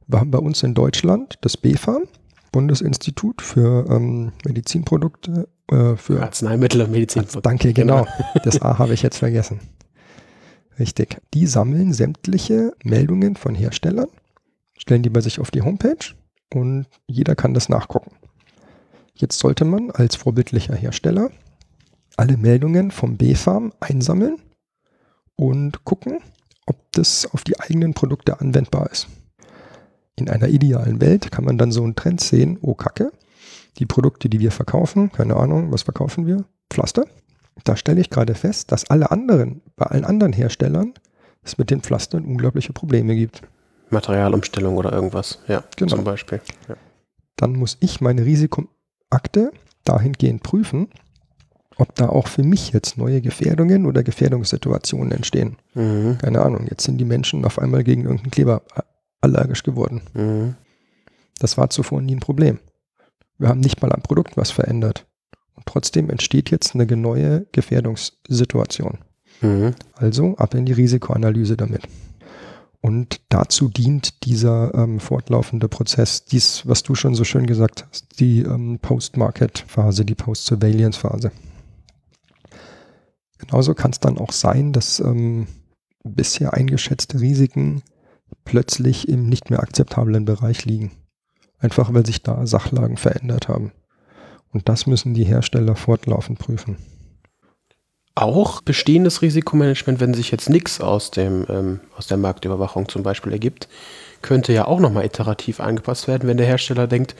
Wir 0.07 0.19
haben 0.19 0.31
bei 0.31 0.39
uns 0.39 0.63
in 0.63 0.73
Deutschland 0.73 1.37
das 1.41 1.57
BfArM, 1.57 2.03
Bundesinstitut 2.51 3.41
für 3.41 3.85
ähm, 3.89 4.31
Medizinprodukte, 4.45 5.47
äh, 5.71 5.95
für 5.95 6.21
Arzneimittel 6.21 6.81
und 6.81 6.91
Medizinprodukte. 6.91 7.41
Danke, 7.41 7.73
genau. 7.73 8.05
Das 8.43 8.61
A 8.61 8.77
habe 8.77 8.93
ich 8.93 9.01
jetzt 9.01 9.17
vergessen. 9.17 9.59
Richtig. 10.79 11.17
Die 11.33 11.47
sammeln 11.47 11.93
sämtliche 11.93 12.73
Meldungen 12.83 13.35
von 13.35 13.55
Herstellern, 13.55 14.07
stellen 14.77 15.03
die 15.03 15.09
bei 15.09 15.21
sich 15.21 15.39
auf 15.39 15.51
die 15.51 15.61
Homepage 15.61 16.13
und 16.53 16.87
jeder 17.07 17.35
kann 17.35 17.53
das 17.53 17.69
nachgucken. 17.69 18.11
Jetzt 19.15 19.39
sollte 19.39 19.65
man 19.65 19.91
als 19.91 20.15
vorbildlicher 20.15 20.75
Hersteller 20.75 21.29
alle 22.17 22.37
Meldungen 22.37 22.91
vom 22.91 23.17
B-Farm 23.17 23.73
einsammeln 23.79 24.37
und 25.35 25.83
gucken, 25.85 26.19
ob 26.65 26.77
das 26.93 27.27
auf 27.33 27.43
die 27.43 27.59
eigenen 27.59 27.93
Produkte 27.93 28.39
anwendbar 28.39 28.89
ist 28.91 29.07
in 30.15 30.29
einer 30.29 30.47
idealen 30.47 31.01
Welt 31.01 31.31
kann 31.31 31.45
man 31.45 31.57
dann 31.57 31.71
so 31.71 31.83
einen 31.83 31.95
Trend 31.95 32.21
sehen, 32.21 32.57
oh 32.61 32.75
Kacke, 32.75 33.11
die 33.77 33.85
Produkte, 33.85 34.29
die 34.29 34.39
wir 34.39 34.51
verkaufen, 34.51 35.11
keine 35.11 35.35
Ahnung, 35.35 35.71
was 35.71 35.83
verkaufen 35.83 36.27
wir? 36.27 36.45
Pflaster. 36.69 37.05
Da 37.63 37.75
stelle 37.75 38.01
ich 38.01 38.09
gerade 38.09 38.35
fest, 38.35 38.71
dass 38.71 38.89
alle 38.89 39.11
anderen, 39.11 39.61
bei 39.75 39.85
allen 39.85 40.05
anderen 40.05 40.33
Herstellern, 40.33 40.93
es 41.43 41.57
mit 41.57 41.69
den 41.69 41.81
Pflastern 41.81 42.25
unglaubliche 42.25 42.73
Probleme 42.73 43.15
gibt. 43.15 43.41
Materialumstellung 43.89 44.77
oder 44.77 44.91
irgendwas, 44.93 45.39
ja, 45.47 45.63
genau. 45.75 45.95
zum 45.95 46.03
Beispiel. 46.03 46.41
Ja. 46.67 46.75
Dann 47.35 47.53
muss 47.53 47.77
ich 47.79 48.01
meine 48.01 48.25
Risikoakte 48.25 49.51
dahingehend 49.83 50.43
prüfen, 50.43 50.87
ob 51.77 51.95
da 51.95 52.09
auch 52.09 52.27
für 52.27 52.43
mich 52.43 52.71
jetzt 52.71 52.97
neue 52.97 53.21
Gefährdungen 53.21 53.85
oder 53.85 54.03
Gefährdungssituationen 54.03 55.11
entstehen. 55.11 55.57
Mhm. 55.73 56.17
Keine 56.19 56.41
Ahnung, 56.41 56.67
jetzt 56.69 56.83
sind 56.83 56.97
die 56.97 57.05
Menschen 57.05 57.45
auf 57.45 57.59
einmal 57.59 57.83
gegen 57.83 58.03
irgendeinen 58.03 58.31
Kleber 58.31 58.61
allergisch 59.21 59.63
geworden. 59.63 60.01
Mhm. 60.13 60.55
Das 61.39 61.57
war 61.57 61.69
zuvor 61.69 62.01
nie 62.01 62.15
ein 62.15 62.19
Problem. 62.19 62.59
Wir 63.37 63.49
haben 63.49 63.59
nicht 63.59 63.81
mal 63.81 63.91
am 63.91 64.01
Produkt 64.01 64.37
was 64.37 64.51
verändert. 64.51 65.07
Und 65.55 65.65
trotzdem 65.65 66.09
entsteht 66.09 66.51
jetzt 66.51 66.75
eine 66.75 66.85
neue 66.85 67.45
Gefährdungssituation. 67.51 68.99
Mhm. 69.41 69.73
Also 69.95 70.35
ab 70.37 70.53
in 70.53 70.65
die 70.65 70.73
Risikoanalyse 70.73 71.57
damit. 71.57 71.87
Und 72.81 73.21
dazu 73.29 73.69
dient 73.69 74.25
dieser 74.25 74.73
ähm, 74.75 74.99
fortlaufende 74.99 75.69
Prozess, 75.69 76.25
dies, 76.25 76.67
was 76.67 76.83
du 76.83 76.95
schon 76.95 77.15
so 77.15 77.23
schön 77.23 77.47
gesagt 77.47 77.85
hast, 77.89 78.19
die 78.19 78.41
ähm, 78.41 78.77
Post-Market-Phase, 78.81 80.03
die 80.03 80.15
Post-Surveillance-Phase. 80.15 81.31
Genauso 83.45 83.73
kann 83.73 83.91
es 83.91 83.99
dann 83.99 84.17
auch 84.17 84.31
sein, 84.31 84.71
dass 84.71 84.99
ähm, 84.99 85.47
bisher 86.03 86.53
eingeschätzte 86.53 87.19
Risiken 87.19 87.81
plötzlich 88.45 89.09
im 89.09 89.27
nicht 89.27 89.49
mehr 89.49 89.61
akzeptablen 89.61 90.25
Bereich 90.25 90.65
liegen. 90.65 90.91
Einfach 91.59 91.93
weil 91.93 92.05
sich 92.05 92.23
da 92.23 92.45
Sachlagen 92.45 92.97
verändert 92.97 93.47
haben. 93.47 93.71
Und 94.51 94.69
das 94.69 94.87
müssen 94.87 95.13
die 95.13 95.25
Hersteller 95.25 95.75
fortlaufend 95.75 96.39
prüfen. 96.39 96.77
Auch 98.15 98.61
bestehendes 98.61 99.21
Risikomanagement, 99.21 99.99
wenn 99.99 100.13
sich 100.13 100.31
jetzt 100.31 100.49
nichts 100.49 100.79
aus, 100.79 101.11
ähm, 101.17 101.79
aus 101.97 102.07
der 102.07 102.17
Marktüberwachung 102.17 102.87
zum 102.87 103.03
Beispiel 103.03 103.31
ergibt, 103.31 103.67
könnte 104.23 104.53
ja 104.53 104.65
auch 104.65 104.79
nochmal 104.79 105.05
iterativ 105.05 105.59
angepasst 105.59 106.07
werden, 106.07 106.27
wenn 106.27 106.37
der 106.37 106.47
Hersteller 106.47 106.87
denkt, 106.87 107.15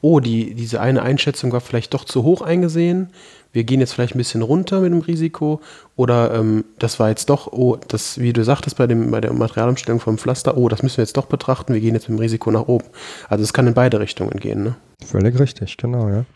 oh, 0.00 0.20
die, 0.20 0.54
diese 0.54 0.80
eine 0.80 1.02
Einschätzung 1.02 1.52
war 1.52 1.60
vielleicht 1.60 1.94
doch 1.94 2.04
zu 2.04 2.24
hoch 2.24 2.42
eingesehen, 2.42 3.10
wir 3.52 3.64
gehen 3.64 3.80
jetzt 3.80 3.94
vielleicht 3.94 4.14
ein 4.14 4.18
bisschen 4.18 4.42
runter 4.42 4.80
mit 4.80 4.92
dem 4.92 5.00
Risiko 5.00 5.62
oder 5.94 6.34
ähm, 6.34 6.64
das 6.78 7.00
war 7.00 7.08
jetzt 7.08 7.30
doch, 7.30 7.52
oh, 7.52 7.76
das, 7.88 8.18
wie 8.18 8.34
du 8.34 8.44
sagtest 8.44 8.76
bei, 8.76 8.86
dem, 8.86 9.10
bei 9.10 9.20
der 9.20 9.32
Materialumstellung 9.32 9.98
vom 9.98 10.18
Pflaster, 10.18 10.58
oh, 10.58 10.68
das 10.68 10.82
müssen 10.82 10.98
wir 10.98 11.04
jetzt 11.04 11.16
doch 11.16 11.24
betrachten, 11.24 11.72
wir 11.72 11.80
gehen 11.80 11.94
jetzt 11.94 12.08
mit 12.08 12.18
dem 12.18 12.20
Risiko 12.20 12.50
nach 12.50 12.68
oben. 12.68 12.84
Also 13.28 13.44
es 13.44 13.54
kann 13.54 13.66
in 13.66 13.72
beide 13.72 13.98
Richtungen 13.98 14.38
gehen. 14.40 14.62
Ne? 14.62 14.76
Völlig 15.04 15.38
richtig, 15.38 15.78
genau, 15.78 16.08
ja. 16.08 16.26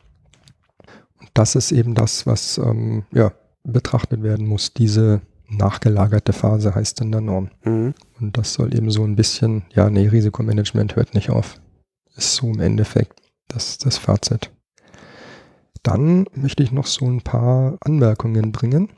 Und 1.20 1.28
das 1.34 1.56
ist 1.56 1.72
eben 1.72 1.94
das, 1.94 2.26
was 2.26 2.56
ähm, 2.56 3.04
ja, 3.12 3.32
betrachtet 3.64 4.22
werden 4.22 4.46
muss, 4.46 4.72
diese 4.72 5.20
nachgelagerte 5.50 6.32
Phase 6.32 6.74
heißt 6.74 7.00
in 7.00 7.12
der 7.12 7.20
Norm. 7.20 7.50
Mhm. 7.64 7.94
Und 8.20 8.36
das 8.36 8.54
soll 8.54 8.74
eben 8.74 8.90
so 8.90 9.04
ein 9.04 9.16
bisschen, 9.16 9.62
ja, 9.74 9.90
nee, 9.90 10.06
Risikomanagement 10.08 10.96
hört 10.96 11.14
nicht 11.14 11.30
auf. 11.30 11.60
Ist 12.16 12.36
so 12.36 12.48
im 12.48 12.60
Endeffekt 12.60 13.20
das, 13.48 13.78
das 13.78 13.98
Fazit. 13.98 14.50
Dann 15.82 16.26
möchte 16.34 16.62
ich 16.62 16.72
noch 16.72 16.86
so 16.86 17.06
ein 17.06 17.22
paar 17.22 17.78
Anmerkungen 17.80 18.52
bringen. 18.52 18.90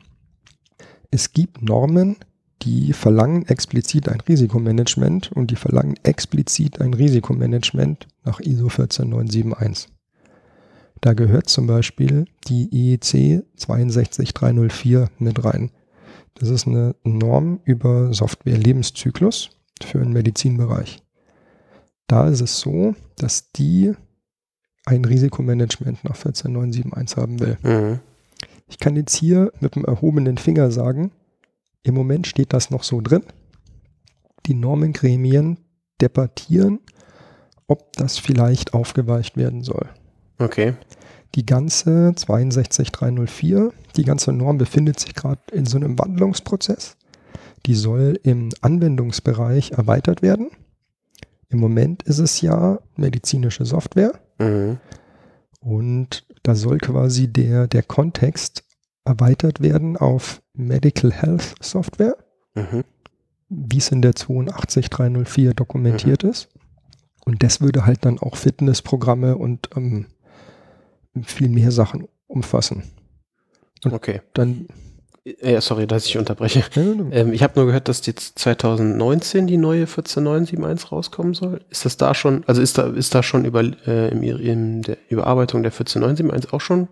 Es 1.10 1.32
gibt 1.32 1.62
Normen, 1.62 2.16
die 2.62 2.92
verlangen 2.92 3.46
explizit 3.46 4.08
ein 4.08 4.20
Risikomanagement 4.20 5.32
und 5.32 5.50
die 5.50 5.56
verlangen 5.56 5.94
explizit 6.02 6.80
ein 6.80 6.94
Risikomanagement 6.94 8.08
nach 8.24 8.40
ISO 8.40 8.68
14971. 8.68 9.92
Da 11.00 11.14
gehört 11.14 11.48
zum 11.48 11.66
Beispiel 11.66 12.26
die 12.46 12.68
IEC 12.70 13.44
62304 13.56 15.10
mit 15.18 15.44
rein. 15.44 15.72
Das 16.34 16.48
ist 16.48 16.66
eine 16.66 16.94
Norm 17.04 17.60
über 17.64 18.12
Software-Lebenszyklus 18.12 19.50
für 19.82 19.98
den 19.98 20.12
Medizinbereich. 20.12 21.02
Da 22.06 22.28
ist 22.28 22.40
es 22.40 22.60
so, 22.60 22.94
dass 23.16 23.52
die 23.52 23.92
ein 24.84 25.04
Risikomanagement 25.04 26.04
nach 26.04 26.16
14971 26.16 27.16
haben 27.16 27.40
will. 27.40 27.58
Mhm. 27.62 28.00
Ich 28.68 28.78
kann 28.78 28.96
jetzt 28.96 29.14
hier 29.14 29.52
mit 29.60 29.76
dem 29.76 29.84
erhobenen 29.84 30.38
Finger 30.38 30.70
sagen, 30.70 31.12
im 31.82 31.94
Moment 31.94 32.26
steht 32.26 32.52
das 32.52 32.70
noch 32.70 32.84
so 32.84 33.00
drin. 33.00 33.22
Die 34.46 34.54
Normengremien 34.54 35.58
debattieren, 36.00 36.80
ob 37.66 37.92
das 37.94 38.18
vielleicht 38.18 38.74
aufgeweicht 38.74 39.36
werden 39.36 39.62
soll. 39.62 39.88
Okay. 40.38 40.74
Die 41.34 41.46
ganze 41.46 42.12
62304, 42.14 43.72
die 43.96 44.04
ganze 44.04 44.32
Norm 44.32 44.58
befindet 44.58 45.00
sich 45.00 45.14
gerade 45.14 45.40
in 45.52 45.64
so 45.66 45.76
einem 45.78 45.98
Wandlungsprozess. 45.98 46.96
die 47.66 47.76
soll 47.76 48.18
im 48.24 48.48
Anwendungsbereich 48.60 49.70
erweitert 49.70 50.20
werden. 50.20 50.50
Im 51.48 51.60
Moment 51.60 52.02
ist 52.02 52.18
es 52.18 52.40
ja 52.40 52.80
medizinische 52.96 53.64
Software 53.64 54.14
Mhm. 54.40 54.78
und 55.60 56.26
da 56.42 56.56
soll 56.56 56.78
quasi 56.78 57.28
der, 57.28 57.68
der 57.68 57.84
Kontext 57.84 58.64
erweitert 59.04 59.60
werden 59.60 59.96
auf 59.96 60.42
Medical 60.54 61.12
Health 61.12 61.54
Software, 61.60 62.16
Mhm. 62.56 62.82
wie 63.48 63.78
es 63.78 63.92
in 63.92 64.02
der 64.02 64.16
82304 64.16 65.54
dokumentiert 65.54 66.24
ist. 66.24 66.48
Und 67.24 67.44
das 67.44 67.60
würde 67.60 67.86
halt 67.86 68.04
dann 68.04 68.18
auch 68.18 68.34
Fitnessprogramme 68.34 69.36
und 69.36 69.70
ähm, 69.76 70.06
viel 71.24 71.48
mehr 71.48 71.70
Sachen 71.72 72.08
umfassen. 72.26 72.82
Okay. 73.84 74.20
Dann, 74.34 74.66
Äh, 75.24 75.60
sorry, 75.60 75.86
dass 75.86 76.06
ich 76.06 76.18
unterbreche. 76.18 76.64
ja, 76.74 76.82
Ähm, 77.12 77.32
ich 77.32 77.42
habe 77.44 77.52
nur 77.56 77.66
gehört, 77.66 77.86
dass 77.88 78.04
jetzt 78.06 78.38
2019 78.40 79.46
die 79.46 79.56
neue 79.56 79.86
14971 79.86 80.90
rauskommen 80.90 81.34
soll. 81.34 81.60
Ist 81.70 81.84
das 81.84 81.96
da 81.96 82.12
schon, 82.14 82.42
also 82.48 82.60
ist 82.60 82.76
da, 82.78 82.88
ist 82.88 83.14
da 83.14 83.22
schon 83.22 83.44
über, 83.44 83.60
äh, 83.86 84.08
in, 84.08 84.22
in 84.24 84.82
der 84.82 84.96
Überarbeitung 85.10 85.62
der 85.62 85.70
14971 85.70 86.52
auch 86.52 86.60
schon 86.60 86.88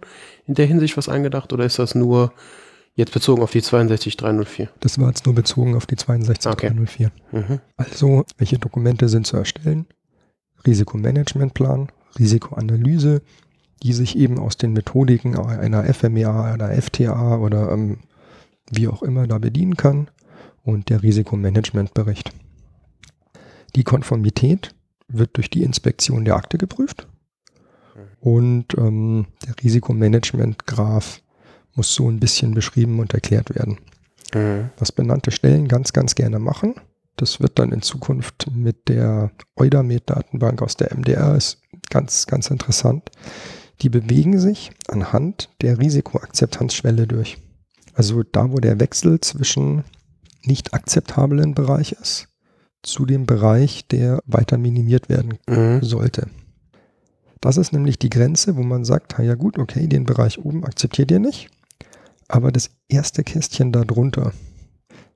in 0.47 0.55
der 0.55 0.67
Hinsicht 0.67 0.97
was 0.97 1.09
eingedacht 1.09 1.53
oder 1.53 1.65
ist 1.65 1.81
das 1.81 1.97
nur 1.97 2.33
jetzt 2.95 3.13
bezogen 3.13 3.43
auf 3.43 3.51
die 3.51 3.63
62304? 3.63 4.69
das 4.81 4.99
war 5.01 5.09
jetzt 5.09 5.27
nur 5.27 5.35
bezogen 5.35 5.75
auf 5.75 5.87
die 5.87 5.97
62304. 5.97 7.11
Mhm. 7.33 7.61
Also, 7.77 8.25
welche 8.39 8.59
Dokumente 8.59 9.09
sind 9.09 9.27
zu 9.27 9.39
erstellen? 9.39 9.87
Risikomanagementplan, 10.67 11.89
Risikoanalyse, 12.19 13.23
die 13.83 13.93
sich 13.93 14.17
eben 14.17 14.39
aus 14.39 14.57
den 14.57 14.73
Methodiken 14.73 15.37
einer 15.37 15.85
FMEA, 15.93 16.53
einer 16.53 16.71
FTA 16.71 17.39
oder 17.39 17.73
ähm, 17.73 17.99
wie 18.71 18.89
auch 18.89 19.03
immer 19.03 19.27
da 19.27 19.39
bedienen 19.39 19.77
kann 19.77 20.09
und 20.63 20.91
der 20.91 21.03
Risikomanagementbericht. 21.03 22.33
Die 23.75 23.85
Konformität 23.85 24.75
wird 25.09 25.37
durch 25.37 25.51
die 25.51 25.63
Inspektion 25.63 26.25
der 26.25 26.37
Akte 26.37 26.59
geprüft 26.59 27.09
und 28.21 28.67
ähm, 28.77 29.27
der 29.47 29.55
Risikomanagementgraph 29.63 31.23
muss 31.75 31.95
so 31.95 32.09
ein 32.09 32.21
bisschen 32.21 32.55
beschrieben 32.55 32.99
und 32.99 33.15
erklärt 33.15 33.55
werden 33.55 33.79
Mhm. 34.35 34.71
was 34.79 34.93
benannte 34.93 35.31
Stellen 35.31 35.69
ganz, 35.69 35.93
ganz 35.93 36.15
gerne 36.15 36.39
machen. 36.39 36.75
Das 37.17 37.41
wird 37.41 37.59
dann 37.59 37.73
in 37.73 37.83
Zukunft 37.83 38.49
mit 38.55 38.89
der 38.89 39.31
Eudamed-Datenbank 39.57 40.63
aus 40.63 40.77
der 40.77 40.95
MDR 40.97 41.35
ist 41.35 41.61
ganz, 41.91 42.27
ganz 42.27 42.51
interessant. 42.51 43.11
Die 43.83 43.89
bewegen 43.89 44.39
sich 44.39 44.71
anhand 44.89 45.49
der 45.63 45.79
Risikoakzeptanzschwelle 45.79 47.07
durch. 47.07 47.39
Also 47.95 48.23
da, 48.23 48.53
wo 48.53 48.57
der 48.57 48.79
Wechsel 48.81 49.21
zwischen 49.21 49.85
nicht 50.45 50.75
akzeptablen 50.75 51.55
Bereich 51.55 51.93
ist, 51.93 52.29
zu 52.83 53.05
dem 53.05 53.27
Bereich, 53.27 53.87
der 53.89 54.21
weiter 54.27 54.59
minimiert 54.59 55.09
werden 55.09 55.35
Mhm. 55.49 55.83
sollte. 55.83 56.29
Das 57.41 57.57
ist 57.57 57.73
nämlich 57.73 57.99
die 57.99 58.11
Grenze, 58.11 58.57
wo 58.57 58.63
man 58.63 58.85
sagt, 58.85 59.17
"Ha, 59.19 59.23
ja 59.23 59.35
gut, 59.35 59.59
okay, 59.59 59.87
den 59.87 60.05
Bereich 60.05 60.39
oben 60.45 60.65
akzeptiert 60.65 61.11
ihr 61.11 61.19
nicht, 61.21 61.49
aber 62.29 62.53
das 62.53 62.71
erste 62.89 63.23
Kästchen 63.25 63.73
da 63.73 63.85
drunter, 63.85 64.33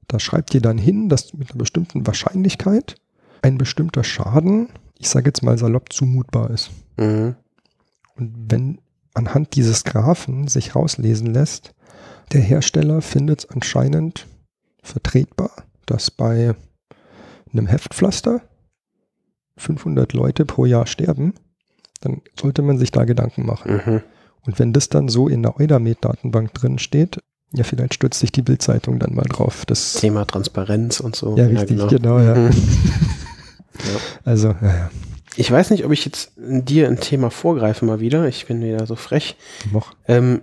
da 0.08 0.18
schreibt 0.18 0.54
ihr 0.54 0.60
dann 0.62 0.78
hin, 0.78 1.08
dass 1.08 1.32
mit 1.34 1.50
einer 1.50 1.58
bestimmten 1.58 2.06
Wahrscheinlichkeit 2.06 2.96
ein 3.42 3.58
bestimmter 3.58 4.04
Schaden, 4.04 4.68
ich 4.98 5.08
sage 5.08 5.26
jetzt 5.26 5.42
mal 5.42 5.58
salopp, 5.58 5.92
zumutbar 5.92 6.50
ist. 6.50 6.70
Mhm. 6.98 7.34
Und 8.16 8.34
wenn 8.48 8.80
anhand 9.14 9.54
dieses 9.54 9.84
Graphen 9.84 10.48
sich 10.48 10.74
rauslesen 10.74 11.32
lässt, 11.32 11.74
der 12.32 12.40
Hersteller 12.40 13.02
findet 13.02 13.40
es 13.40 13.50
anscheinend 13.50 14.26
vertretbar, 14.82 15.50
dass 15.86 16.10
bei 16.10 16.54
einem 17.52 17.66
Heftpflaster 17.66 18.40
500 19.56 20.12
Leute 20.12 20.44
pro 20.44 20.64
Jahr 20.64 20.86
sterben, 20.86 21.34
dann 22.00 22.22
sollte 22.38 22.62
man 22.62 22.78
sich 22.78 22.90
da 22.90 23.04
Gedanken 23.04 23.46
machen. 23.46 23.80
Mhm. 23.84 24.00
Und 24.42 24.58
wenn 24.58 24.72
das 24.72 24.88
dann 24.88 25.08
so 25.08 25.28
in 25.28 25.42
der 25.42 25.58
Eudamed-Datenbank 25.58 26.52
drin 26.54 26.78
steht, 26.78 27.18
ja, 27.52 27.62
vielleicht 27.62 27.94
stürzt 27.94 28.18
sich 28.18 28.32
die 28.32 28.42
Bildzeitung 28.42 28.98
dann 28.98 29.14
mal 29.14 29.22
drauf. 29.22 29.64
Das, 29.64 29.94
Thema 29.94 30.24
Transparenz 30.24 31.00
und 31.00 31.14
so. 31.14 31.36
ja, 31.36 31.46
richtig, 31.46 31.86
genau, 31.88 32.18
ja. 32.18 32.34
Mhm. 32.34 32.50
Also, 34.24 34.54
ja, 34.62 34.68
ja, 34.68 34.90
Ich 35.36 35.50
weiß 35.50 35.70
nicht, 35.70 35.84
ob 35.84 35.92
ich 35.92 36.04
jetzt 36.04 36.32
dir 36.36 36.88
ein 36.88 37.00
Thema 37.00 37.30
vorgreife 37.30 37.84
mal 37.84 38.00
wieder. 38.00 38.28
Ich 38.28 38.46
bin 38.46 38.62
wieder 38.62 38.86
so 38.86 38.96
frech. 38.96 39.36
noch. 39.72 39.94
Ähm, 40.06 40.42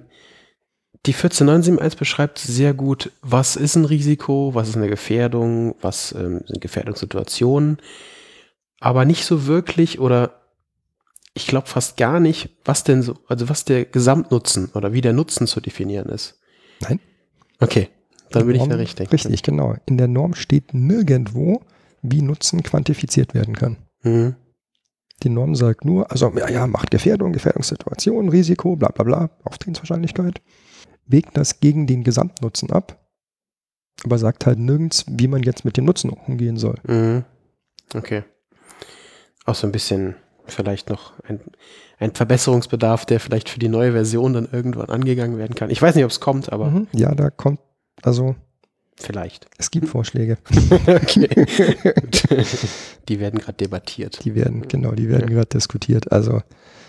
die 1.06 1.14
14971 1.14 1.98
beschreibt 1.98 2.38
sehr 2.38 2.74
gut, 2.74 3.12
was 3.22 3.56
ist 3.56 3.76
ein 3.76 3.86
Risiko, 3.86 4.54
was 4.54 4.70
ist 4.70 4.78
eine 4.78 4.90
Gefährdung, 4.90 5.76
was 5.82 6.12
ähm, 6.12 6.42
sind 6.46 6.62
Gefährdungssituationen, 6.62 7.78
aber 8.80 9.06
nicht 9.06 9.26
so 9.26 9.48
wirklich 9.48 10.00
oder 10.00 10.42
ich 11.34 11.48
glaube 11.48 11.68
fast 11.68 11.98
gar 11.98 12.20
nicht, 12.20 12.50
was 12.66 12.84
denn 12.84 13.02
so, 13.02 13.18
also 13.28 13.50
was 13.50 13.66
der 13.66 13.86
Gesamtnutzen 13.86 14.70
oder 14.76 14.94
wie 14.94 15.02
der 15.02 15.14
Nutzen 15.14 15.48
zu 15.48 15.60
definieren 15.60 16.10
ist. 16.10 16.40
Nein. 16.82 17.00
Okay, 17.60 17.90
dann 18.30 18.46
bin 18.46 18.56
ich 18.58 18.68
da 18.68 18.76
richtig. 18.76 19.12
Richtig, 19.12 19.42
genau. 19.42 19.76
In 19.86 19.98
der 19.98 20.08
Norm 20.08 20.36
steht 20.36 20.74
nirgendwo, 20.74 21.62
wie 22.02 22.22
Nutzen 22.22 22.62
quantifiziert 22.64 23.34
werden 23.34 23.56
kann. 23.56 23.78
Mhm. 24.04 24.36
Die 25.24 25.30
Norm 25.30 25.56
sagt 25.56 25.86
nur, 25.86 26.10
also 26.12 26.32
ja, 26.36 26.50
ja, 26.50 26.68
macht 26.68 26.92
Gefährdung, 26.92 27.32
Gefährdungssituation, 27.32 28.30
Risiko, 28.30 28.76
bla 28.76 28.90
bla 28.90 29.04
bla, 29.04 29.30
Auftretenswahrscheinlichkeit, 29.44 30.42
wägt 31.06 31.38
das 31.38 31.60
gegen 31.60 31.86
den 31.88 32.04
Gesamtnutzen 32.04 32.72
ab, 32.72 33.00
aber 34.04 34.18
sagt 34.18 34.46
halt 34.46 34.58
nirgends, 34.60 35.06
wie 35.08 35.28
man 35.28 35.44
jetzt 35.44 35.64
mit 35.66 35.78
dem 35.78 35.86
Nutzen 35.86 36.10
umgehen 36.10 36.58
soll. 36.58 36.76
Mhm. 36.88 37.24
Okay. 37.94 38.24
Auch 39.46 39.56
so 39.56 39.68
ein 39.68 39.72
bisschen 39.72 40.16
vielleicht 40.46 40.90
noch 40.90 41.14
ein, 41.24 41.40
ein 42.00 42.14
Verbesserungsbedarf, 42.14 43.06
der 43.06 43.20
vielleicht 43.20 43.50
für 43.50 43.60
die 43.60 43.70
neue 43.70 43.92
Version 43.92 44.34
dann 44.34 44.50
irgendwann 44.52 44.90
angegangen 44.90 45.38
werden 45.38 45.56
kann. 45.56 45.70
Ich 45.70 45.82
weiß 45.82 45.96
nicht, 45.96 46.04
ob 46.04 46.12
es 46.12 46.20
kommt, 46.20 46.52
aber 46.52 46.72
Mhm. 46.72 46.88
Ja, 46.94 47.14
da 47.14 47.30
kommt, 47.30 47.60
also 48.02 48.36
vielleicht. 49.02 49.48
es 49.58 49.72
gibt 49.72 49.88
Vorschläge, 49.90 50.38
Okay. 50.88 51.28
Die 53.10 53.20
werden 53.20 53.40
gerade 53.40 53.58
debattiert. 53.58 54.24
die 54.24 54.36
werden, 54.36 54.68
genau, 54.68 54.92
die 54.92 55.10
werden 55.10 55.30
gerade 55.30 55.48
diskutiert. 55.50 56.12
Also 56.12 56.42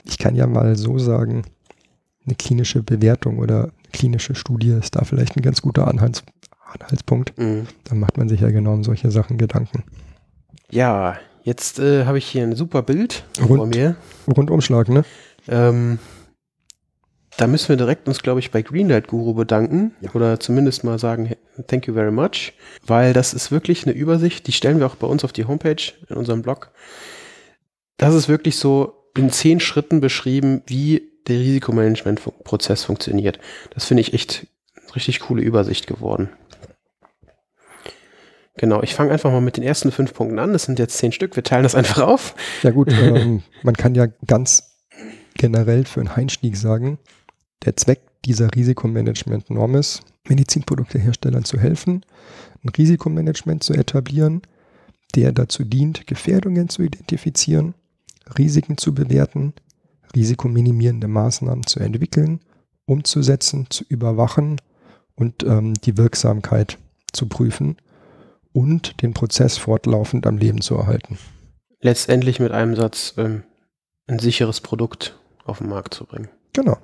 ich 0.04 0.18
kann 0.18 0.34
ja 0.34 0.46
mal 0.46 0.76
so 0.76 0.98
sagen, 0.98 1.42
eine 2.26 2.34
klinische 2.36 2.82
Bewertung 2.82 3.38
oder 3.38 3.70
klinische 3.92 4.34
Studie 4.34 4.70
ist 4.70 4.94
da 4.96 5.04
vielleicht 5.04 5.36
ein 5.36 5.42
ganz 5.42 5.62
guter 5.62 5.88
Anhalts, 5.88 6.22
Anhaltspunkt. 6.72 7.36
Mhm. 7.38 7.66
Dann 7.84 7.98
macht 7.98 8.16
man 8.18 8.28
sich 8.28 8.40
ja 8.40 8.50
genau 8.50 8.74
um 8.74 8.84
solche 8.84 9.10
Sachen 9.10 9.38
Gedanken. 9.38 9.82
Ja, 10.70 11.16
jetzt 11.42 11.78
äh, 11.80 12.04
habe 12.04 12.18
ich 12.18 12.26
hier 12.26 12.44
ein 12.44 12.54
super 12.54 12.82
Bild 12.82 13.24
vor 13.38 13.58
Rund. 13.58 13.74
mir. 13.74 13.96
Rundumschlag, 14.28 14.88
ne? 14.88 15.04
Ähm, 15.48 15.98
da 17.38 17.46
müssen 17.46 17.70
wir 17.70 17.76
direkt 17.76 18.08
uns, 18.08 18.22
glaube 18.22 18.40
ich, 18.40 18.50
bei 18.50 18.62
Greenlight 18.62 19.08
Guru 19.08 19.34
bedanken 19.34 19.94
Ja. 20.00 20.10
oder 20.14 20.38
zumindest 20.38 20.84
mal 20.84 20.98
sagen, 20.98 21.34
thank 21.66 21.86
you 21.86 21.94
very 21.94 22.12
much, 22.12 22.52
weil 22.86 23.12
das 23.12 23.32
ist 23.34 23.50
wirklich 23.50 23.84
eine 23.86 23.94
Übersicht, 23.94 24.46
die 24.46 24.52
stellen 24.52 24.78
wir 24.78 24.86
auch 24.86 24.96
bei 24.96 25.06
uns 25.06 25.24
auf 25.24 25.32
die 25.32 25.46
Homepage 25.46 25.82
in 26.08 26.16
unserem 26.16 26.42
Blog. 26.42 26.70
Das 27.96 28.14
ist 28.14 28.28
wirklich 28.28 28.56
so 28.56 28.94
in 29.16 29.30
zehn 29.30 29.60
Schritten 29.60 30.00
beschrieben, 30.00 30.62
wie 30.66 31.10
der 31.28 31.38
Risikomanagementprozess 31.38 32.84
funktioniert. 32.84 33.38
Das 33.74 33.84
finde 33.84 34.00
ich 34.00 34.12
echt 34.12 34.46
eine 34.84 34.96
richtig 34.96 35.20
coole 35.20 35.42
Übersicht 35.42 35.86
geworden. 35.86 36.28
Genau, 38.56 38.82
ich 38.82 38.94
fange 38.94 39.12
einfach 39.12 39.30
mal 39.30 39.40
mit 39.40 39.56
den 39.56 39.64
ersten 39.64 39.90
fünf 39.92 40.12
Punkten 40.12 40.38
an. 40.38 40.52
Das 40.52 40.64
sind 40.64 40.78
jetzt 40.78 40.98
zehn 40.98 41.12
Stück. 41.12 41.36
Wir 41.36 41.42
teilen 41.42 41.62
das 41.62 41.74
einfach 41.74 42.02
auf. 42.02 42.34
Ja 42.62 42.70
gut, 42.70 42.92
ähm, 42.92 43.42
man 43.62 43.74
kann 43.74 43.94
ja 43.94 44.06
ganz 44.26 44.76
generell 45.34 45.84
für 45.86 46.00
einen 46.00 46.10
Einstieg 46.10 46.56
sagen, 46.56 46.98
der 47.64 47.76
Zweck 47.76 48.00
dieser 48.24 48.54
Risikomanagement-Norm 48.54 49.74
ist, 49.76 50.02
Medizinprodukteherstellern 50.28 51.44
zu 51.44 51.58
helfen, 51.58 52.04
ein 52.62 52.68
Risikomanagement 52.68 53.62
zu 53.62 53.74
etablieren, 53.74 54.42
der 55.14 55.32
dazu 55.32 55.64
dient, 55.64 56.06
Gefährdungen 56.06 56.68
zu 56.68 56.82
identifizieren, 56.82 57.74
Risiken 58.38 58.78
zu 58.78 58.94
bewerten, 58.94 59.52
risikominimierende 60.14 61.08
Maßnahmen 61.08 61.66
zu 61.66 61.80
entwickeln, 61.80 62.40
umzusetzen, 62.86 63.66
zu 63.70 63.84
überwachen 63.88 64.60
und 65.14 65.42
ähm, 65.42 65.74
die 65.74 65.96
Wirksamkeit 65.96 66.78
zu 67.12 67.26
prüfen 67.26 67.76
und 68.52 69.02
den 69.02 69.14
Prozess 69.14 69.56
fortlaufend 69.58 70.26
am 70.26 70.38
Leben 70.38 70.60
zu 70.60 70.76
erhalten. 70.76 71.18
letztendlich 71.80 72.38
mit 72.38 72.52
einem 72.52 72.76
Satz 72.76 73.14
ähm, 73.16 73.42
ein 74.06 74.18
sicheres 74.18 74.60
Produkt 74.60 75.18
auf 75.44 75.58
den 75.58 75.68
Markt 75.68 75.94
zu 75.94 76.04
bringen. 76.04 76.28
Genau. 76.52 76.78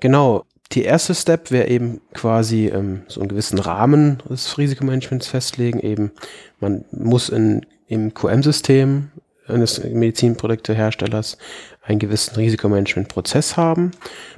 Genau. 0.00 0.44
Die 0.72 0.84
erste 0.84 1.14
Step 1.14 1.50
wäre 1.50 1.68
eben 1.68 2.00
quasi 2.14 2.68
ähm, 2.68 3.02
so 3.06 3.20
einen 3.20 3.28
gewissen 3.28 3.58
Rahmen 3.58 4.22
des 4.30 4.56
Risikomanagements 4.56 5.26
festlegen. 5.26 5.80
Eben, 5.80 6.12
man 6.60 6.84
muss 6.92 7.28
in, 7.28 7.66
im 7.88 8.14
QM-System 8.14 9.10
eines 9.46 9.84
Medizinprodukteherstellers 9.84 11.36
einen 11.82 11.98
gewissen 11.98 12.36
Risikomanagementprozess 12.36 13.56
haben. 13.58 13.90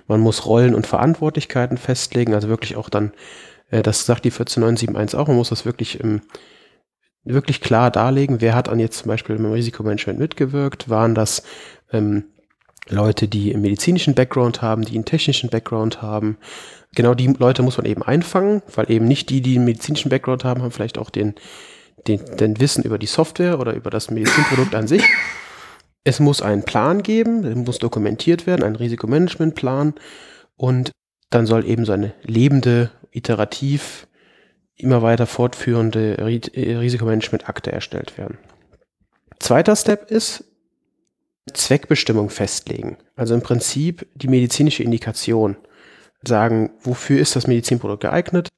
Man 0.08 0.20
muss 0.20 0.46
Rollen 0.46 0.74
und 0.74 0.86
Verantwortlichkeiten 0.88 1.76
festlegen, 1.76 2.34
also 2.34 2.48
wirklich 2.48 2.74
auch 2.76 2.88
dann 2.88 3.12
Äh, 3.70 3.82
das 3.82 4.06
sagt 4.06 4.24
die 4.24 4.30
14971 4.30 5.18
auch. 5.18 5.28
Man 5.28 5.36
muss 5.36 5.50
das 5.50 5.64
wirklich, 5.64 6.02
ähm, 6.02 6.22
wirklich 7.24 7.60
klar 7.60 7.90
darlegen. 7.90 8.40
Wer 8.40 8.54
hat 8.54 8.68
an 8.68 8.80
jetzt 8.80 8.98
zum 8.98 9.08
Beispiel 9.08 9.36
im 9.36 9.50
Risikomanagement 9.50 10.18
mitgewirkt? 10.18 10.88
Waren 10.88 11.14
das 11.14 11.42
ähm, 11.92 12.24
Leute, 12.88 13.28
die 13.28 13.52
einen 13.52 13.62
medizinischen 13.62 14.14
Background 14.14 14.62
haben, 14.62 14.82
die 14.82 14.94
einen 14.94 15.04
technischen 15.04 15.50
Background 15.50 16.02
haben? 16.02 16.38
Genau 16.94 17.14
die 17.14 17.26
Leute 17.26 17.62
muss 17.62 17.76
man 17.76 17.86
eben 17.86 18.02
einfangen, 18.02 18.62
weil 18.74 18.90
eben 18.90 19.06
nicht 19.06 19.30
die, 19.30 19.40
die 19.40 19.56
einen 19.56 19.64
medizinischen 19.64 20.10
Background 20.10 20.44
haben, 20.44 20.62
haben 20.62 20.70
vielleicht 20.70 20.98
auch 20.98 21.10
den, 21.10 21.34
den, 22.06 22.20
den 22.36 22.60
Wissen 22.60 22.84
über 22.84 22.98
die 22.98 23.06
Software 23.06 23.58
oder 23.58 23.74
über 23.74 23.90
das 23.90 24.10
Medizinprodukt 24.10 24.74
an 24.74 24.86
sich. 24.86 25.02
Es 26.04 26.20
muss 26.20 26.42
einen 26.42 26.64
Plan 26.64 27.02
geben, 27.02 27.42
der 27.42 27.56
muss 27.56 27.78
dokumentiert 27.78 28.46
werden, 28.46 28.62
ein 28.62 28.76
Risikomanagementplan 28.76 29.94
und 30.56 30.92
dann 31.30 31.46
soll 31.46 31.66
eben 31.66 31.84
so 31.84 31.92
eine 31.92 32.12
lebende, 32.22 32.90
iterativ 33.10 34.06
immer 34.76 35.02
weiter 35.02 35.26
fortführende 35.26 36.16
Risikomanagementakte 36.18 37.72
erstellt 37.72 38.18
werden. 38.18 38.38
Zweiter 39.38 39.76
Step 39.76 40.10
ist 40.10 40.44
Zweckbestimmung 41.54 42.30
festlegen. 42.30 42.98
Also 43.16 43.34
im 43.34 43.42
Prinzip 43.42 44.06
die 44.14 44.28
medizinische 44.28 44.82
Indikation. 44.82 45.56
Sagen, 46.22 46.70
wofür 46.82 47.20
ist 47.20 47.36
das 47.36 47.46
Medizinprodukt 47.46 48.02
geeignet? 48.02 48.48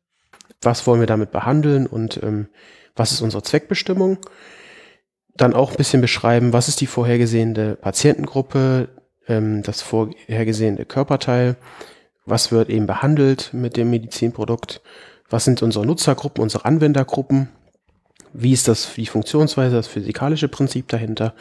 Was 0.62 0.86
wollen 0.86 1.00
wir 1.00 1.06
damit 1.06 1.30
behandeln 1.30 1.86
und 1.86 2.22
ähm, 2.22 2.48
was 2.94 3.12
ist 3.12 3.20
unsere 3.20 3.42
Zweckbestimmung? 3.42 4.18
Dann 5.36 5.54
auch 5.54 5.70
ein 5.70 5.76
bisschen 5.76 6.00
beschreiben, 6.00 6.52
was 6.52 6.68
ist 6.68 6.80
die 6.80 6.86
vorhergesehene 6.86 7.76
Patientengruppe, 7.76 8.88
ähm, 9.28 9.62
das 9.62 9.82
vorhergesehene 9.82 10.84
Körperteil, 10.84 11.56
was 12.24 12.52
wird 12.52 12.70
eben 12.70 12.86
behandelt 12.86 13.50
mit 13.52 13.76
dem 13.76 13.90
Medizinprodukt, 13.90 14.80
was 15.28 15.44
sind 15.44 15.62
unsere 15.62 15.84
Nutzergruppen, 15.84 16.42
unsere 16.42 16.64
Anwendergruppen, 16.64 17.48
wie 18.32 18.52
ist 18.52 18.68
das, 18.68 18.94
die 18.94 19.06
Funktionsweise, 19.06 19.76
das 19.76 19.86
physikalische 19.86 20.48
Prinzip 20.48 20.88
dahinter 20.88 21.34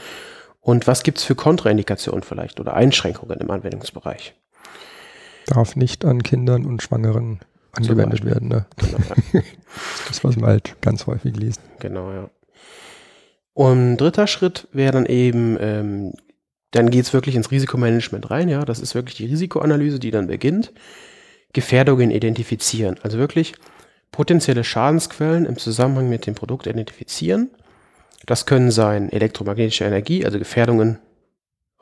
und 0.65 0.87
was 0.87 1.03
gibt 1.03 1.19
es 1.19 1.23
für 1.23 1.35
Kontraindikationen 1.35 2.23
vielleicht 2.23 2.59
oder 2.59 2.73
Einschränkungen 2.73 3.39
im 3.39 3.51
Anwendungsbereich. 3.51 4.33
Darf 5.45 5.75
nicht 5.75 6.03
an 6.05 6.23
Kindern 6.23 6.65
und 6.65 6.81
Schwangeren 6.81 7.39
angewendet 7.71 8.25
werden. 8.25 8.47
Ne? 8.47 8.65
Genau, 8.77 8.97
ja. 8.97 9.41
das, 10.07 10.23
was 10.23 10.35
man 10.37 10.49
halt 10.49 10.75
ganz 10.81 11.05
häufig 11.05 11.35
liest. 11.35 11.61
Genau, 11.77 12.11
ja. 12.11 12.31
Und 13.53 13.97
dritter 13.97 14.25
Schritt 14.25 14.67
wäre 14.71 14.91
dann 14.91 15.05
eben 15.05 15.55
ähm, 15.61 16.13
dann 16.71 16.89
geht 16.89 17.05
es 17.05 17.13
wirklich 17.13 17.35
ins 17.35 17.51
Risikomanagement 17.51 18.31
rein, 18.31 18.49
ja. 18.49 18.65
Das 18.65 18.79
ist 18.79 18.95
wirklich 18.95 19.17
die 19.17 19.27
Risikoanalyse, 19.27 19.99
die 19.99 20.09
dann 20.09 20.25
beginnt. 20.25 20.73
Gefährdungen 21.53 22.09
identifizieren. 22.09 22.99
Also 23.03 23.19
wirklich 23.19 23.53
potenzielle 24.11 24.63
Schadensquellen 24.63 25.45
im 25.45 25.59
Zusammenhang 25.59 26.09
mit 26.09 26.25
dem 26.25 26.33
Produkt 26.33 26.65
identifizieren. 26.65 27.51
Das 28.25 28.45
können 28.45 28.71
sein 28.71 29.11
elektromagnetische 29.11 29.83
Energie, 29.85 30.25
also 30.25 30.39
Gefährdungen 30.39 30.99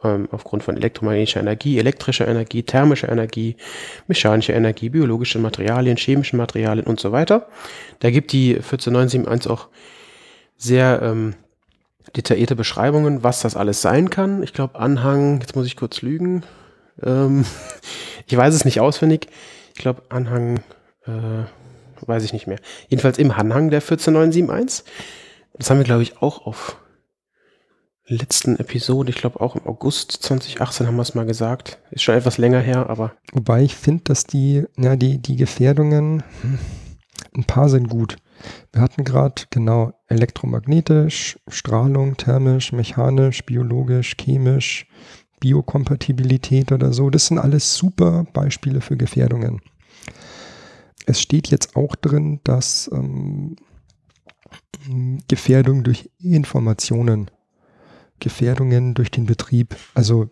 ähm, 0.04 0.28
aufgrund 0.32 0.64
von 0.64 0.76
elektromagnetischer 0.76 1.40
Energie, 1.40 1.80
elektrischer 1.80 2.28
Energie, 2.28 2.64
thermischer 2.64 3.10
Energie, 3.10 3.56
mechanischer 4.08 4.54
Energie, 4.54 4.90
biologischen 4.90 5.42
Materialien, 5.42 5.98
chemischen 5.98 6.38
Materialien 6.38 6.86
und 6.86 7.00
so 7.00 7.12
weiter. 7.12 7.48
Da 8.00 8.12
gibt 8.12 8.32
die 8.34 8.56
14971 8.56 9.50
auch 9.50 9.70
sehr 10.58 11.02
ähm, 11.02 11.36
detaillierte 12.16 12.56
Beschreibungen, 12.56 13.24
was 13.24 13.42
das 13.42 13.56
alles 13.56 13.82
sein 13.82 14.10
kann. 14.10 14.44
Ich 14.44 14.54
glaube, 14.54 14.80
Anhang, 14.80 15.40
jetzt 15.40 15.56
muss 15.56 15.66
ich 15.66 15.78
kurz 15.78 16.02
lügen. 16.02 16.44
Ähm, 17.02 17.46
ich 18.28 18.36
weiß 18.36 18.54
es 18.54 18.66
nicht 18.66 18.82
auswendig. 18.82 19.28
Ich 19.74 19.80
glaube, 19.80 20.04
Anhang, 20.10 20.58
äh, 21.06 21.46
weiß 22.06 22.24
ich 22.24 22.34
nicht 22.34 22.48
mehr. 22.48 22.60
Jedenfalls 22.90 23.18
im 23.18 23.32
Anhang 23.32 23.70
der 23.70 23.82
14971. 23.82 24.84
Das 25.54 25.70
haben 25.70 25.78
wir, 25.78 25.86
glaube 25.86 26.04
ich, 26.04 26.22
auch 26.22 26.46
auf 26.46 26.78
letzten 28.06 28.58
Episode, 28.58 29.10
ich 29.10 29.16
glaube 29.16 29.40
auch 29.40 29.56
im 29.56 29.66
August 29.66 30.12
2018 30.12 30.88
haben 30.88 30.96
wir 30.96 31.04
es 31.04 31.16
mal 31.16 31.26
gesagt. 31.26 31.80
Ist 31.92 32.04
schon 32.04 32.16
etwas 32.16 32.38
länger 32.38 32.60
her, 32.60 32.90
aber. 32.90 33.14
Wobei 33.32 33.64
ich 33.64 33.76
finde, 33.76 34.04
dass 34.06 34.26
die, 34.26 34.66
ja, 34.78 34.96
die, 34.96 35.20
die 35.20 35.36
Gefährdungen, 35.36 36.24
hm, 36.42 36.60
ein 37.36 37.44
paar 37.46 37.70
sind 37.70 37.88
gut. 37.88 38.18
Wir 38.72 38.82
hatten 38.82 39.04
gerade 39.04 39.44
genau 39.50 39.94
elektromagnetisch, 40.08 41.40
Strahlung, 41.48 42.18
thermisch, 42.18 42.74
mechanisch, 42.74 43.46
biologisch, 43.46 44.16
chemisch, 44.20 44.88
Biokompatibilität 45.40 46.72
oder 46.72 46.94
so. 46.94 47.10
Das 47.10 47.28
sind 47.28 47.40
alles 47.40 47.76
super 47.76 48.26
Beispiele 48.34 48.82
für 48.82 48.98
Gefährdungen. 48.98 49.62
Es 51.06 51.22
steht 51.22 51.50
jetzt 51.50 51.76
auch 51.76 51.96
drin, 51.96 52.40
dass 52.44 52.90
ähm, 52.94 53.56
Gefährdung 55.28 55.84
durch 55.84 56.10
Informationen, 56.20 57.32
Gefährdungen 58.20 58.94
durch 58.94 59.12
den 59.12 59.26
Betrieb, 59.26 59.76
also 59.94 60.30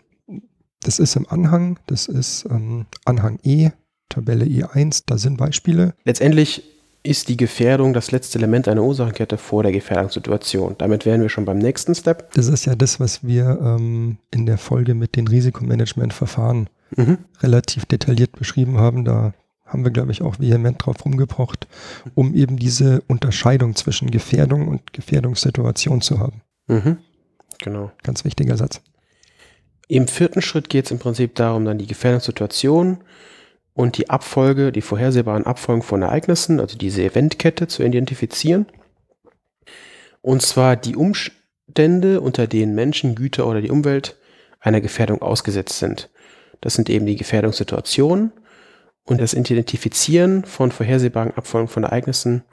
das 0.84 1.00
ist 1.00 1.16
im 1.16 1.28
Anhang, 1.30 1.80
das 1.88 2.08
ist 2.08 2.46
ähm, 2.50 2.86
Anhang 3.06 3.40
E, 3.44 3.70
Tabelle 4.10 4.46
E1, 4.46 5.04
da 5.06 5.18
sind 5.18 5.38
Beispiele. 5.38 5.94
Letztendlich 6.06 6.64
ist 7.04 7.30
die 7.30 7.38
Gefährdung 7.38 7.94
das 7.94 8.12
letzte 8.12 8.38
Element 8.38 8.68
einer 8.68 8.84
Ursachenkette 8.84 9.38
vor 9.38 9.64
der 9.64 9.72
Gefährdungssituation. 9.72 10.76
Damit 10.78 11.06
wären 11.06 11.22
wir 11.22 11.30
schon 11.30 11.46
beim 11.46 11.58
nächsten 11.58 11.96
Step. 11.96 12.32
Das 12.34 12.48
ist 12.48 12.66
ja 12.66 12.76
das, 12.76 13.00
was 13.00 13.24
wir 13.24 13.60
ähm, 13.62 14.18
in 14.32 14.46
der 14.46 14.58
Folge 14.58 14.94
mit 14.94 15.16
den 15.16 15.28
Risikomanagementverfahren 15.28 16.70
mhm. 16.96 17.18
relativ 17.42 17.86
detailliert 17.86 18.34
beschrieben 18.34 18.78
haben. 18.78 19.04
Da 19.06 19.34
haben 19.72 19.84
wir, 19.84 19.92
glaube 19.92 20.12
ich, 20.12 20.22
auch 20.22 20.40
vehement 20.40 20.86
drauf 20.86 21.06
rumgepocht, 21.06 21.68
um 22.14 22.34
eben 22.34 22.58
diese 22.58 23.02
Unterscheidung 23.08 23.76
zwischen 23.76 24.12
Gefährdung 24.12 24.68
und 24.68 24.94
Gefährdungssituation 24.94 26.02
zu 26.02 26.20
haben. 26.20 26.42
Mhm. 26.68 26.98
Genau. 27.64 27.92
Ganz 28.04 28.26
wichtiger 28.26 28.58
Satz. 28.58 28.82
Im 29.88 30.08
vierten 30.08 30.42
Schritt 30.42 30.70
geht 30.70 30.86
es 30.86 30.92
im 30.92 31.00
Prinzip 31.00 31.36
darum, 31.36 31.66
dann 31.66 31.78
die 31.78 31.88
Gefährdungssituation 31.88 33.04
und 33.74 33.98
die 33.98 34.10
Abfolge, 34.10 34.72
die 34.72 34.82
vorhersehbaren 34.82 35.46
Abfolgen 35.46 35.82
von 35.82 36.02
Ereignissen, 36.02 36.60
also 36.60 36.78
diese 36.78 37.04
Eventkette 37.04 37.68
zu 37.68 37.84
identifizieren. 37.84 38.66
Und 40.22 40.42
zwar 40.42 40.76
die 40.76 40.96
Umstände, 40.96 42.22
unter 42.22 42.48
denen 42.48 42.76
Menschen, 42.76 43.16
Güter 43.16 43.48
oder 43.48 43.62
die 43.62 43.72
Umwelt 43.72 44.18
einer 44.60 44.82
Gefährdung 44.82 45.22
ausgesetzt 45.22 45.80
sind. 45.80 46.10
Das 46.60 46.76
sind 46.76 46.90
eben 46.90 47.06
die 47.06 47.16
Gefährdungssituationen 47.16 48.32
und 49.12 49.20
das 49.20 49.34
Identifizieren 49.34 50.46
von 50.46 50.72
vorhersehbaren 50.72 51.32
Abfolgen 51.32 51.68
von 51.68 51.84
Ereignissen, 51.84 52.44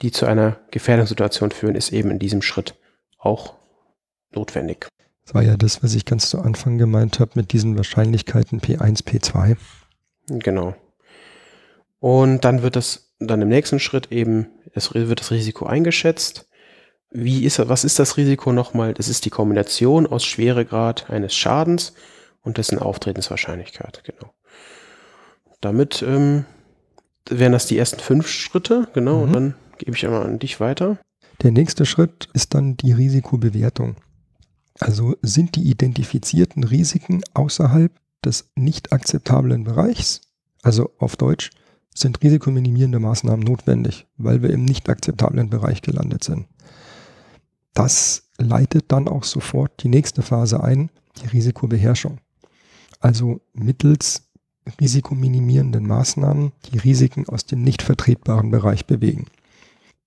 die 0.00 0.12
zu 0.12 0.26
einer 0.26 0.60
Gefährdungssituation 0.70 1.50
führen, 1.50 1.74
ist 1.74 1.92
eben 1.92 2.12
in 2.12 2.20
diesem 2.20 2.40
Schritt 2.40 2.76
auch 3.18 3.56
notwendig. 4.30 4.86
Das 5.24 5.34
war 5.34 5.42
ja 5.42 5.56
das, 5.56 5.82
was 5.82 5.96
ich 5.96 6.04
ganz 6.04 6.30
zu 6.30 6.40
Anfang 6.40 6.78
gemeint 6.78 7.18
habe 7.18 7.32
mit 7.34 7.52
diesen 7.52 7.76
Wahrscheinlichkeiten 7.76 8.60
P1, 8.60 9.04
P2. 9.04 9.56
Genau. 10.28 10.76
Und 11.98 12.44
dann 12.44 12.62
wird 12.62 12.76
das, 12.76 13.12
dann 13.18 13.42
im 13.42 13.48
nächsten 13.48 13.80
Schritt 13.80 14.12
eben, 14.12 14.46
es 14.74 14.94
wird 14.94 15.18
das 15.18 15.32
Risiko 15.32 15.66
eingeschätzt. 15.66 16.48
Wie 17.10 17.44
ist, 17.44 17.58
was 17.68 17.82
ist 17.82 17.98
das 17.98 18.16
Risiko 18.16 18.52
nochmal? 18.52 18.94
Das 18.94 19.08
ist 19.08 19.24
die 19.24 19.30
Kombination 19.30 20.06
aus 20.06 20.24
Schweregrad 20.24 21.10
eines 21.10 21.34
Schadens 21.34 21.94
und 22.42 22.56
dessen 22.56 22.78
Auftretenswahrscheinlichkeit, 22.78 24.04
genau. 24.04 24.32
Damit 25.60 26.02
ähm, 26.02 26.44
wären 27.28 27.52
das 27.52 27.66
die 27.66 27.78
ersten 27.78 28.00
fünf 28.00 28.28
Schritte, 28.28 28.88
genau, 28.94 29.18
mhm. 29.18 29.22
und 29.22 29.32
dann 29.32 29.54
gebe 29.78 29.96
ich 29.96 30.04
einmal 30.04 30.24
an 30.24 30.38
dich 30.38 30.60
weiter. 30.60 30.98
Der 31.42 31.52
nächste 31.52 31.86
Schritt 31.86 32.28
ist 32.32 32.54
dann 32.54 32.76
die 32.76 32.92
Risikobewertung. 32.92 33.96
Also 34.80 35.16
sind 35.22 35.56
die 35.56 35.68
identifizierten 35.68 36.64
Risiken 36.64 37.22
außerhalb 37.34 37.92
des 38.24 38.50
nicht 38.54 38.92
akzeptablen 38.92 39.64
Bereichs, 39.64 40.20
also 40.62 40.90
auf 40.98 41.16
Deutsch, 41.16 41.50
sind 41.94 42.22
risikominimierende 42.22 43.00
Maßnahmen 43.00 43.44
notwendig, 43.44 44.06
weil 44.16 44.42
wir 44.42 44.50
im 44.50 44.64
nicht 44.64 44.88
akzeptablen 44.88 45.50
Bereich 45.50 45.82
gelandet 45.82 46.22
sind. 46.22 46.46
Das 47.74 48.30
leitet 48.38 48.92
dann 48.92 49.08
auch 49.08 49.24
sofort 49.24 49.82
die 49.82 49.88
nächste 49.88 50.22
Phase 50.22 50.62
ein, 50.62 50.90
die 51.20 51.26
Risikobeherrschung. 51.26 52.18
Also 53.00 53.40
mittels 53.52 54.27
risikominimierenden 54.80 55.86
Maßnahmen 55.86 56.52
die 56.72 56.78
Risiken 56.78 57.28
aus 57.28 57.44
dem 57.46 57.62
nicht 57.62 57.82
vertretbaren 57.82 58.50
Bereich 58.50 58.86
bewegen. 58.86 59.26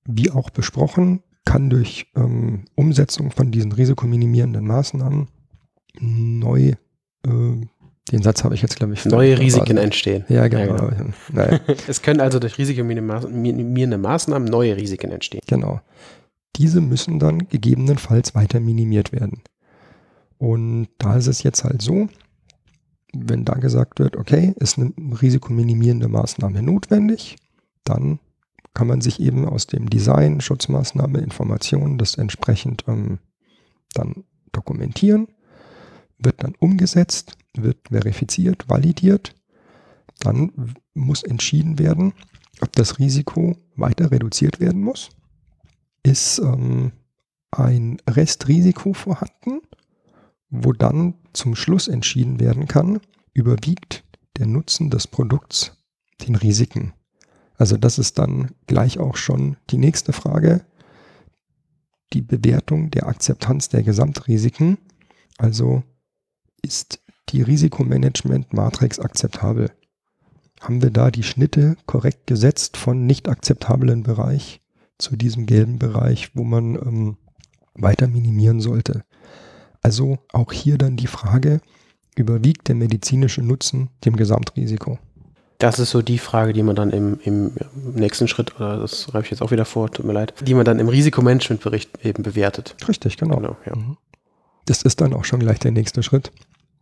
Wie 0.06 0.32
auch 0.32 0.50
besprochen, 0.50 1.22
kann 1.46 1.70
durch 1.70 2.08
ähm, 2.16 2.66
Umsetzung 2.76 3.32
von 3.32 3.52
diesen 3.52 3.72
risikominimierenden 3.72 4.66
Maßnahmen 4.66 5.28
neu 6.00 6.74
äh, 7.26 7.68
den 8.12 8.24
Satz 8.24 8.44
habe 8.44 8.56
ich 8.56 8.62
jetzt, 8.62 8.76
glaube 8.76 8.94
ich. 8.94 9.06
Neue 9.06 9.40
Risiken 9.40 9.78
also, 9.78 9.84
entstehen. 9.84 10.26
Ja, 10.28 10.48
genau. 10.48 10.76
Ja, 10.76 10.90
genau. 10.90 11.14
Naja. 11.32 11.60
es 11.88 12.02
können 12.02 12.20
also 12.20 12.40
durch 12.40 12.58
risikominimierende 12.58 13.98
Maßnahmen 13.98 14.48
neue 14.48 14.76
Risiken 14.76 15.12
entstehen. 15.12 15.42
Genau. 15.48 15.82
Diese 16.58 16.82
müssen 16.82 17.20
dann 17.20 17.48
gegebenenfalls 17.48 18.36
weiter 18.36 18.60
minimiert 18.60 19.14
werden. 19.14 19.42
Und 20.38 20.90
da 20.98 21.16
ist 21.16 21.28
es 21.28 21.44
jetzt 21.44 21.64
halt 21.64 21.82
so, 21.82 22.10
wenn 23.14 23.46
da 23.46 23.56
gesagt 23.56 24.00
wird, 24.00 24.16
okay, 24.16 24.54
ist 24.58 24.78
eine 24.78 24.94
risikominimierende 25.22 26.08
Maßnahme 26.08 26.62
notwendig, 26.62 27.38
dann 27.84 28.20
kann 28.74 28.88
man 28.88 29.02
sich 29.02 29.20
eben 29.20 29.48
aus 29.48 29.68
dem 29.68 29.90
Design, 29.90 30.40
Schutzmaßnahme, 30.40 31.20
Informationen 31.20 31.98
das 31.98 32.16
entsprechend 32.16 32.86
ähm, 32.88 33.20
dann 33.94 34.24
dokumentieren, 34.52 35.28
wird 36.18 36.44
dann 36.44 36.56
umgesetzt, 36.60 37.34
wird 37.56 37.90
verifiziert, 37.90 38.70
validiert. 38.70 39.36
Dann 40.20 40.76
muss 40.94 41.24
entschieden 41.24 41.80
werden, 41.80 42.14
ob 42.62 42.72
das 42.74 43.00
Risiko 43.00 43.58
weiter 43.76 44.12
reduziert 44.12 44.60
werden 44.60 44.82
muss. 44.82 45.10
Ist 46.04 46.40
ähm, 46.40 46.92
ein 47.52 47.98
Restrisiko 48.08 48.94
vorhanden, 48.94 49.62
wo 50.52 50.74
dann 50.74 51.16
zum 51.34 51.56
Schluss 51.56 51.88
entschieden 51.88 52.40
werden 52.40 52.68
kann, 52.68 53.00
überwiegt 53.34 54.04
der 54.38 54.46
Nutzen 54.46 54.90
des 54.90 55.08
Produkts 55.08 55.78
den 56.28 56.36
Risiken. 56.36 56.94
Also 57.58 57.78
das 57.78 57.98
ist 57.98 58.20
dann 58.20 58.52
gleich 58.68 59.00
auch 59.00 59.16
schon 59.16 59.58
die 59.70 59.78
nächste 59.78 60.14
Frage, 60.14 60.66
die 62.14 62.22
Bewertung 62.22 62.92
der 62.92 63.08
Akzeptanz 63.08 63.70
der 63.70 63.84
Gesamtrisiken. 63.84 64.78
Also 65.38 65.84
ist 66.62 67.02
die 67.30 67.42
Risikomanagement-Matrix 67.42 69.00
akzeptabel? 69.00 69.72
Haben 70.60 70.82
wir 70.82 70.92
da 70.92 71.10
die 71.12 71.24
Schnitte 71.24 71.78
korrekt 71.86 72.28
gesetzt 72.28 72.78
von 72.78 73.06
nicht 73.06 73.30
akzeptablen 73.30 74.04
Bereich 74.04 74.62
zu 74.98 75.16
diesem 75.16 75.46
gelben 75.46 75.80
Bereich, 75.80 76.36
wo 76.36 76.44
man 76.44 76.76
ähm, 76.76 77.18
weiter 77.74 78.08
minimieren 78.08 78.60
sollte? 78.60 79.04
Also 79.82 80.20
auch 80.32 80.52
hier 80.52 80.78
dann 80.78 80.98
die 80.98 81.08
Frage, 81.08 81.62
überwiegt 82.16 82.68
der 82.68 82.76
medizinische 82.76 83.42
Nutzen 83.42 83.90
dem 84.06 84.16
Gesamtrisiko? 84.16 85.00
Das 85.58 85.78
ist 85.78 85.92
so 85.92 86.02
die 86.02 86.18
Frage, 86.18 86.54
die 86.54 86.64
man 86.64 86.76
dann 86.76 86.90
im, 86.90 87.20
im 87.24 87.52
nächsten 87.94 88.28
Schritt, 88.28 88.56
oder 88.56 88.80
das 88.80 89.04
schreibe 89.04 89.26
ich 89.26 89.32
jetzt 89.32 89.42
auch 89.42 89.52
wieder 89.52 89.66
vor, 89.66 89.92
tut 89.92 90.06
mir 90.06 90.14
leid, 90.14 90.34
die 90.42 90.56
man 90.56 90.66
dann 90.66 90.80
im 90.80 90.88
Risikomanagementbericht 90.88 92.04
eben 92.04 92.24
bewertet. 92.24 92.76
Richtig, 92.88 93.18
genau. 93.18 93.36
genau 93.36 93.58
ja. 93.66 93.76
Mhm. 93.76 93.98
Das 94.66 94.82
ist 94.82 95.02
dann 95.02 95.14
auch 95.14 95.26
schon 95.26 95.40
gleich 95.40 95.60
der 95.60 95.72
nächste 95.72 96.02
Schritt, 96.02 96.32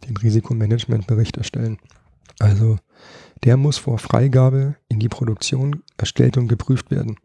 den 0.08 0.16
Risikomanagementbericht 0.16 1.38
erstellen. 1.38 1.78
Also 2.40 2.78
der 3.44 3.58
muss 3.58 3.78
vor 3.78 4.00
Freigabe 4.00 4.76
in 4.88 5.00
die 5.00 5.10
Produktion 5.10 5.84
erstellt 5.98 6.38
und 6.38 6.48
geprüft 6.48 6.92
werden. 6.92 7.18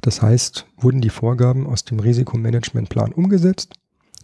Das 0.00 0.22
heißt, 0.22 0.66
wurden 0.78 1.00
die 1.00 1.10
Vorgaben 1.10 1.66
aus 1.66 1.84
dem 1.84 2.00
Risikomanagementplan 2.00 3.12
umgesetzt? 3.12 3.74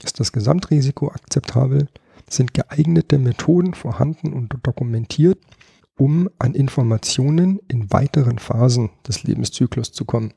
Ist 0.03 0.21
das 0.21 0.33
Gesamtrisiko 0.33 1.09
akzeptabel? 1.09 1.89
Sind 2.29 2.55
geeignete 2.55 3.19
Methoden 3.19 3.75
vorhanden 3.75 4.33
und 4.33 4.55
dokumentiert, 4.63 5.39
um 5.97 6.29
an 6.39 6.55
Informationen 6.55 7.61
in 7.69 7.93
weiteren 7.93 8.39
Phasen 8.39 8.91
des 9.07 9.23
Lebenszyklus 9.23 9.93
zu 9.93 10.05
kommen? 10.05 10.35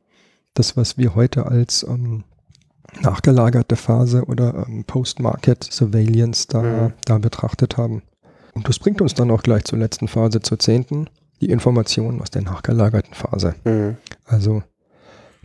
Das, 0.54 0.78
was 0.78 0.98
wir 0.98 1.16
heute 1.16 1.48
als 1.48 1.84
ähm, 1.84 2.24
nachgelagerte 3.02 3.76
Phase 3.76 4.26
oder 4.26 4.66
ähm, 4.68 4.84
Post-Market 4.86 5.64
Surveillance 5.64 6.48
da, 6.48 6.62
mhm. 6.62 6.94
da 7.06 7.18
betrachtet 7.18 7.78
haben. 7.78 8.04
Und 8.54 8.68
das 8.68 8.80
bringt 8.80 9.02
uns 9.02 9.14
dann 9.14 9.32
auch 9.32 9.44
gleich 9.44 9.66
zur 9.66 9.80
letzten 9.80 10.08
Phase, 10.08 10.42
zur 10.42 10.60
zehnten, 10.60 11.08
die 11.42 11.50
Informationen 11.50 12.22
aus 12.22 12.32
der 12.32 12.42
nachgelagerten 12.42 13.14
Phase. 13.14 13.56
Mhm. 13.64 13.98
Also 14.26 14.64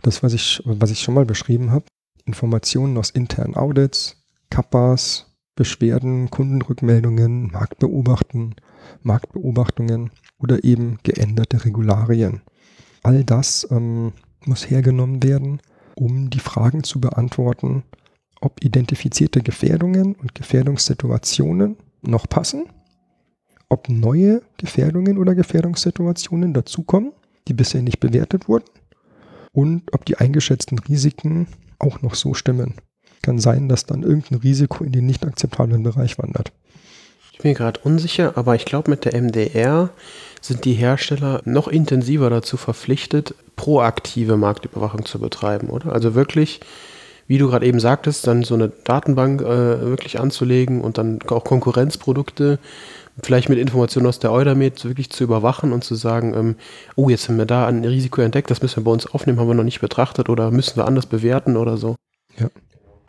das, 0.01 0.23
was 0.23 0.33
ich, 0.33 0.61
was 0.65 0.91
ich 0.91 1.01
schon 1.01 1.13
mal 1.13 1.25
beschrieben 1.25 1.71
habe, 1.71 1.85
Informationen 2.25 2.97
aus 2.97 3.11
internen 3.11 3.55
Audits, 3.55 4.23
Kappas, 4.49 5.35
Beschwerden, 5.55 6.29
Kundenrückmeldungen, 6.29 7.51
Marktbeobachten, 7.51 8.55
Marktbeobachtungen 9.03 10.11
oder 10.39 10.63
eben 10.63 10.97
geänderte 11.03 11.63
Regularien. 11.63 12.41
All 13.03 13.23
das 13.23 13.67
ähm, 13.71 14.11
muss 14.45 14.69
hergenommen 14.69 15.23
werden, 15.23 15.61
um 15.95 16.29
die 16.29 16.39
Fragen 16.39 16.83
zu 16.83 16.99
beantworten, 16.99 17.83
ob 18.41 18.63
identifizierte 18.63 19.41
Gefährdungen 19.41 20.15
und 20.15 20.35
Gefährdungssituationen 20.35 21.77
noch 22.01 22.27
passen, 22.27 22.65
ob 23.69 23.89
neue 23.89 24.41
Gefährdungen 24.57 25.17
oder 25.17 25.35
Gefährdungssituationen 25.35 26.53
dazukommen, 26.53 27.13
die 27.47 27.53
bisher 27.53 27.81
nicht 27.81 27.99
bewertet 27.99 28.47
wurden 28.47 28.65
und 29.51 29.93
ob 29.93 30.05
die 30.05 30.17
eingeschätzten 30.17 30.79
Risiken 30.79 31.47
auch 31.79 32.01
noch 32.01 32.15
so 32.15 32.33
stimmen. 32.33 32.75
Kann 33.21 33.39
sein, 33.39 33.69
dass 33.69 33.85
dann 33.85 34.03
irgendein 34.03 34.39
Risiko 34.39 34.83
in 34.83 34.91
den 34.91 35.05
nicht 35.05 35.25
akzeptablen 35.25 35.83
Bereich 35.83 36.17
wandert. 36.17 36.51
Ich 37.33 37.39
bin 37.39 37.53
gerade 37.53 37.79
unsicher, 37.83 38.37
aber 38.37 38.55
ich 38.55 38.65
glaube, 38.65 38.89
mit 38.89 39.03
der 39.03 39.13
MDR 39.19 39.89
sind 40.41 40.63
die 40.63 40.73
Hersteller 40.73 41.41
noch 41.43 41.67
intensiver 41.67 42.29
dazu 42.29 42.55
verpflichtet, 42.55 43.35
proaktive 43.55 44.37
Marktüberwachung 44.37 45.05
zu 45.05 45.19
betreiben, 45.19 45.69
oder? 45.69 45.91
Also 45.91 46.15
wirklich, 46.15 46.61
wie 47.27 47.37
du 47.37 47.49
gerade 47.49 47.65
eben 47.65 47.79
sagtest, 47.79 48.25
dann 48.27 48.43
so 48.43 48.53
eine 48.53 48.69
Datenbank 48.69 49.41
äh, 49.41 49.81
wirklich 49.81 50.19
anzulegen 50.19 50.81
und 50.81 50.97
dann 50.97 51.19
auch 51.27 51.43
Konkurrenzprodukte 51.43 52.59
vielleicht 53.23 53.49
mit 53.49 53.59
Informationen 53.59 54.07
aus 54.07 54.19
der 54.19 54.31
Eudamed 54.31 54.83
wirklich 54.85 55.09
zu 55.09 55.23
überwachen 55.23 55.71
und 55.71 55.83
zu 55.83 55.95
sagen, 55.95 56.33
ähm, 56.33 56.55
oh, 56.95 57.09
jetzt 57.09 57.29
haben 57.29 57.37
wir 57.37 57.45
da 57.45 57.67
ein 57.67 57.83
Risiko 57.83 58.21
entdeckt, 58.21 58.51
das 58.51 58.61
müssen 58.61 58.77
wir 58.77 58.83
bei 58.83 58.91
uns 58.91 59.07
aufnehmen, 59.07 59.39
haben 59.39 59.47
wir 59.47 59.55
noch 59.55 59.63
nicht 59.63 59.81
betrachtet 59.81 60.29
oder 60.29 60.51
müssen 60.51 60.77
wir 60.77 60.85
anders 60.85 61.05
bewerten 61.05 61.57
oder 61.57 61.77
so. 61.77 61.95
Ja. 62.37 62.49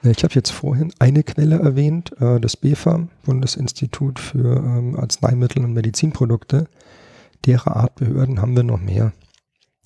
Ich 0.02 0.22
habe 0.22 0.34
jetzt 0.34 0.50
vorhin 0.50 0.92
eine 0.98 1.24
Quelle 1.24 1.58
erwähnt, 1.58 2.12
äh, 2.20 2.38
das 2.38 2.56
BfArM, 2.56 3.08
Bundesinstitut 3.24 4.20
für 4.20 4.56
ähm, 4.56 4.96
Arzneimittel 4.96 5.64
und 5.64 5.72
Medizinprodukte. 5.72 6.68
Derer 7.44 7.76
Art 7.76 7.96
Behörden 7.96 8.40
haben 8.40 8.54
wir 8.54 8.62
noch 8.62 8.80
mehr. 8.80 9.12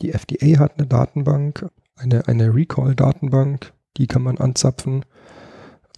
Die 0.02 0.12
FDA 0.12 0.58
hat 0.58 0.78
eine 0.78 0.86
Datenbank, 0.86 1.68
eine, 1.96 2.26
eine 2.28 2.54
Recall-Datenbank, 2.54 3.72
die 3.96 4.06
kann 4.06 4.22
man 4.22 4.38
anzapfen. 4.38 5.04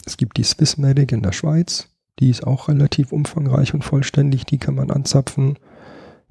Es 0.05 0.17
gibt 0.17 0.37
die 0.37 0.45
Swissmedic 0.45 1.13
in 1.13 1.23
der 1.23 1.33
Schweiz, 1.33 1.89
die 2.23 2.31
ist 2.31 2.47
auch 2.47 2.69
relativ 2.69 3.11
umfangreich 3.11 3.75
und 3.75 3.83
vollständig, 3.83 4.47
die 4.47 4.59
kann 4.59 4.77
man 4.77 4.93
anzapfen. 4.93 5.59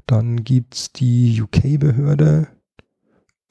Dann 0.08 0.46
gibt 0.46 0.76
es 0.76 0.94
die 0.94 1.42
UK-Behörde, 1.42 2.48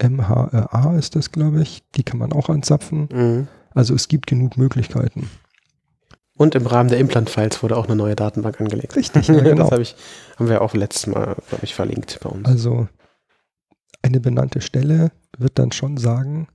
MHRA 0.03 0.97
ist 0.97 1.17
das, 1.17 1.33
glaube 1.33 1.61
ich, 1.61 1.83
die 1.97 2.03
kann 2.03 2.19
man 2.19 2.33
auch 2.33 2.49
anzapfen. 2.49 3.09
Mhm. 3.13 3.49
Also 3.75 3.95
es 3.95 4.09
gibt 4.09 4.27
genug 4.27 4.57
Möglichkeiten. 4.57 5.29
Und 6.39 6.55
im 6.55 6.67
Rahmen 6.67 6.89
der 6.89 6.99
Implant-Files 6.99 7.63
wurde 7.63 7.77
auch 7.77 7.85
eine 7.85 7.97
neue 7.97 8.17
Datenbank 8.17 8.59
angelegt. 8.59 8.97
Richtig, 8.97 9.29
ja, 9.29 9.41
genau. 9.43 9.65
das 9.65 9.73
hab 9.73 9.81
ich, 9.81 9.95
haben 10.39 10.49
wir 10.49 10.63
auch 10.63 10.73
letztes 10.73 11.09
Mal, 11.09 11.37
glaube 11.51 11.65
ich, 11.65 11.75
verlinkt 11.75 12.21
bei 12.23 12.31
uns. 12.31 12.49
Also 12.49 12.89
eine 14.01 14.19
benannte 14.19 14.63
Stelle 14.63 15.13
wird 15.37 15.59
dann 15.59 15.73
schon 15.73 15.99
sagen, 15.99 16.49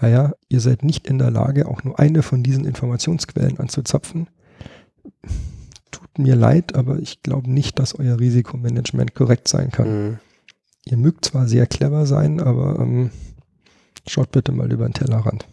naja, 0.00 0.32
ihr 0.48 0.60
seid 0.60 0.82
nicht 0.82 1.06
in 1.06 1.18
der 1.18 1.30
Lage, 1.30 1.68
auch 1.68 1.84
nur 1.84 2.00
eine 2.00 2.24
von 2.24 2.42
diesen 2.42 2.64
Informationsquellen 2.64 3.60
anzuzapfen. 3.60 4.28
Tut 5.90 6.18
mir 6.18 6.36
leid, 6.36 6.74
aber 6.74 6.98
ich 6.98 7.22
glaube 7.22 7.50
nicht, 7.50 7.78
dass 7.78 7.98
euer 7.98 8.18
Risikomanagement 8.18 9.14
korrekt 9.14 9.48
sein 9.48 9.70
kann. 9.70 9.88
Mhm. 10.08 10.18
Ihr 10.84 10.96
mögt 10.96 11.24
zwar 11.24 11.46
sehr 11.46 11.66
clever 11.66 12.06
sein, 12.06 12.40
aber 12.40 12.78
ähm, 12.80 13.10
schaut 14.06 14.32
bitte 14.32 14.52
mal 14.52 14.72
über 14.72 14.88
den 14.88 14.94
Tellerrand. 14.94 15.46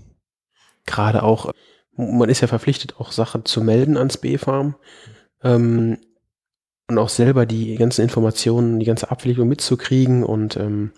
Gerade 0.86 1.24
auch, 1.24 1.52
man 1.95 2.30
ist 2.30 2.41
ja 2.41 2.48
verpflichtet, 2.48 2.95
auch 3.00 3.12
Sachen 3.12 3.45
zu 3.45 3.62
melden 3.62 3.98
ans 3.98 4.18
B-Farm. 4.18 4.76
Ähm, 5.43 5.98
und 6.89 6.98
auch 6.98 7.10
selber 7.10 7.45
die 7.45 7.76
ganzen 7.76 8.02
Informationen, 8.02 8.80
die 8.80 8.86
ganze 8.86 9.12
Abwägung 9.12 9.50
mitzukriegen 9.50 10.24
und 10.24 10.56
ähm, 10.56 10.91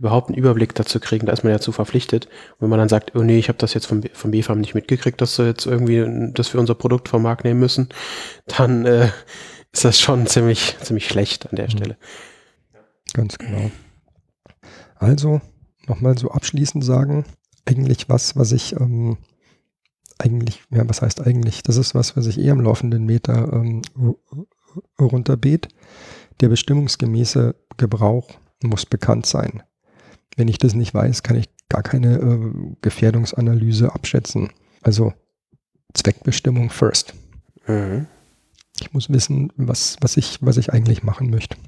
überhaupt 0.00 0.28
einen 0.28 0.38
Überblick 0.38 0.74
dazu 0.74 0.98
kriegen, 0.98 1.26
da 1.26 1.32
ist 1.32 1.44
man 1.44 1.52
ja 1.52 1.60
zu 1.60 1.72
verpflichtet. 1.72 2.26
Und 2.26 2.62
wenn 2.62 2.70
man 2.70 2.78
dann 2.78 2.88
sagt, 2.88 3.14
oh 3.14 3.22
nee, 3.22 3.38
ich 3.38 3.48
habe 3.48 3.58
das 3.58 3.74
jetzt 3.74 3.86
vom, 3.86 4.02
vom 4.12 4.30
BFAM 4.30 4.60
nicht 4.60 4.74
mitgekriegt, 4.74 5.20
dass 5.20 5.38
wir 5.38 5.46
jetzt 5.46 5.66
irgendwie, 5.66 6.32
dass 6.32 6.52
wir 6.52 6.60
unser 6.60 6.74
Produkt 6.74 7.08
vom 7.08 7.22
Markt 7.22 7.44
nehmen 7.44 7.60
müssen, 7.60 7.90
dann 8.46 8.86
äh, 8.86 9.10
ist 9.72 9.84
das 9.84 10.00
schon 10.00 10.26
ziemlich, 10.26 10.76
ziemlich 10.82 11.06
schlecht 11.06 11.48
an 11.50 11.56
der 11.56 11.66
mhm. 11.66 11.70
Stelle. 11.70 11.96
Ganz 13.12 13.38
genau. 13.38 13.70
Also, 14.96 15.40
nochmal 15.86 16.18
so 16.18 16.30
abschließend 16.30 16.84
sagen, 16.84 17.24
eigentlich 17.66 18.08
was, 18.08 18.36
was 18.36 18.52
ich 18.52 18.74
ähm, 18.80 19.18
eigentlich, 20.18 20.62
ja, 20.70 20.88
was 20.88 21.02
heißt 21.02 21.26
eigentlich? 21.26 21.62
Das 21.62 21.76
ist 21.76 21.94
was, 21.94 22.16
was 22.16 22.26
ich 22.26 22.38
eher 22.38 22.52
am 22.52 22.60
laufenden 22.60 23.04
Meter 23.04 23.52
ähm, 23.52 23.82
runterbet. 25.00 25.68
Der 26.40 26.48
bestimmungsgemäße 26.48 27.54
Gebrauch 27.76 28.30
muss 28.62 28.86
bekannt 28.86 29.26
sein. 29.26 29.62
Wenn 30.40 30.48
ich 30.48 30.56
das 30.56 30.72
nicht 30.72 30.94
weiß, 30.94 31.22
kann 31.22 31.36
ich 31.36 31.50
gar 31.68 31.82
keine 31.82 32.14
äh, 32.14 32.74
Gefährdungsanalyse 32.80 33.94
abschätzen. 33.94 34.48
Also 34.80 35.12
Zweckbestimmung 35.92 36.70
first. 36.70 37.12
Mhm. 37.66 38.06
Ich 38.80 38.94
muss 38.94 39.10
wissen, 39.10 39.52
was, 39.56 39.98
was, 40.00 40.16
ich, 40.16 40.38
was 40.40 40.56
ich 40.56 40.72
eigentlich 40.72 41.02
machen 41.02 41.28
möchte. 41.28 41.58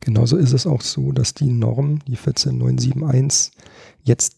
Genauso 0.00 0.36
ist 0.36 0.52
es 0.52 0.66
auch 0.66 0.82
so, 0.82 1.10
dass 1.12 1.32
die 1.32 1.48
Norm, 1.50 2.00
die 2.06 2.16
14971, 2.16 3.56
jetzt 4.02 4.36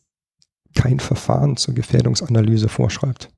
kein 0.76 1.00
Verfahren 1.00 1.56
zur 1.56 1.74
Gefährdungsanalyse 1.74 2.68
vorschreibt. 2.68 3.28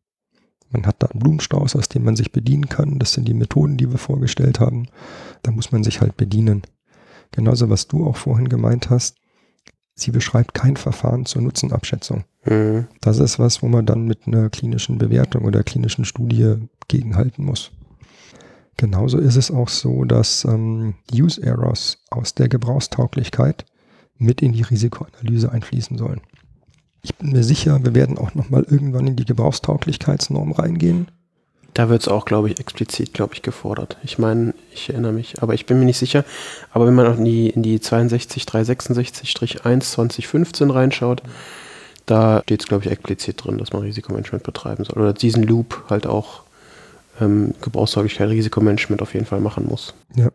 Man 0.69 0.85
hat 0.85 0.97
da 0.99 1.07
einen 1.07 1.21
Blumenstrauß, 1.21 1.77
aus 1.77 1.89
dem 1.89 2.05
man 2.05 2.17
sich 2.17 2.31
bedienen 2.31 2.69
kann. 2.69 2.99
Das 2.99 3.15
sind 3.15 3.27
die 3.27 3.33
Methoden, 3.33 3.79
die 3.79 3.91
wir 3.91 3.97
vorgestellt 3.97 4.61
haben. 4.61 4.87
Da 5.43 5.51
muss 5.51 5.73
man 5.73 5.83
sich 5.83 6.03
halt 6.03 6.19
bedienen. 6.19 6.61
Genauso, 7.31 7.71
was 7.71 7.89
du 7.89 8.07
auch 8.07 8.17
vorhin 8.17 8.51
gemeint 8.51 8.91
hast. 8.91 9.17
Sie 9.95 10.11
beschreibt 10.11 10.55
kein 10.55 10.77
Verfahren 10.77 11.27
zur 11.27 11.43
Nutzenabschätzung. 11.43 12.25
Mhm. 12.45 12.87
Das 13.01 13.19
ist 13.19 13.39
was, 13.39 13.63
wo 13.63 13.69
man 13.69 13.87
dann 13.87 14.07
mit 14.07 14.27
einer 14.27 14.51
klinischen 14.51 14.99
Bewertung 14.99 15.45
oder 15.45 15.63
klinischen 15.63 16.05
Studie 16.05 16.57
gegenhalten 16.89 17.45
muss. 17.45 17.71
Genauso 18.77 19.19
ist 19.19 19.37
es 19.37 19.51
auch 19.51 19.69
so, 19.69 20.05
dass 20.05 20.45
ähm, 20.45 20.95
Use 21.13 21.41
Errors 21.43 21.99
aus 22.11 22.35
der 22.35 22.49
Gebrauchstauglichkeit 22.49 23.65
mit 24.19 24.43
in 24.43 24.53
die 24.53 24.63
Risikoanalyse 24.63 25.51
einfließen 25.51 25.97
sollen. 25.97 26.21
Ich 27.03 27.15
bin 27.17 27.33
mir 27.33 27.45
sicher, 27.45 27.85
wir 27.85 27.95
werden 27.95 28.19
auch 28.19 28.35
nochmal 28.35 28.65
irgendwann 28.69 29.07
in 29.07 29.17
die 29.17 29.27
Gebrauchstauglichkeitsnorm 29.27 30.53
reingehen. 30.53 31.09
Da 31.75 31.89
wird 31.89 32.03
es 32.03 32.09
auch, 32.09 32.25
glaube 32.25 32.49
ich, 32.49 32.61
explizit, 32.61 33.13
glaube 33.13 33.35
ich, 33.35 33.43
gefordert. 33.43 33.97
Ich 34.05 34.19
meine, 34.19 34.55
ich 34.73 34.91
erinnere 34.91 35.13
mich, 35.13 35.43
aber 35.43 35.55
ich 35.55 35.67
bin 35.67 35.81
mir 35.81 35.85
nicht 35.85 35.99
sicher. 35.99 36.25
Aber 36.73 36.87
wenn 36.87 36.95
man 36.95 37.09
auch 37.09 37.19
in 37.19 37.25
die, 37.25 37.51
in 37.51 37.65
die 37.65 37.81
62366-1 37.81 39.81
2015 39.81 40.71
reinschaut, 40.71 41.23
da 42.07 42.43
steht 42.43 42.61
es, 42.61 42.69
glaube 42.69 42.85
ich, 42.85 42.93
explizit 42.93 43.45
drin, 43.45 43.59
dass 43.59 43.73
man 43.73 43.83
Risikomanagement 43.83 44.45
betreiben 44.45 44.85
soll. 44.85 45.03
Oder 45.03 45.13
diesen 45.13 45.43
Loop 45.43 45.87
halt 45.91 46.07
auch 46.07 46.45
ähm, 47.21 47.55
Gebrauchstauglichkeit, 47.61 48.29
Risikomanagement 48.29 49.03
auf 49.03 49.15
jeden 49.15 49.27
Fall 49.27 49.41
machen 49.41 49.67
muss. 49.69 49.95
Ja. 50.15 50.31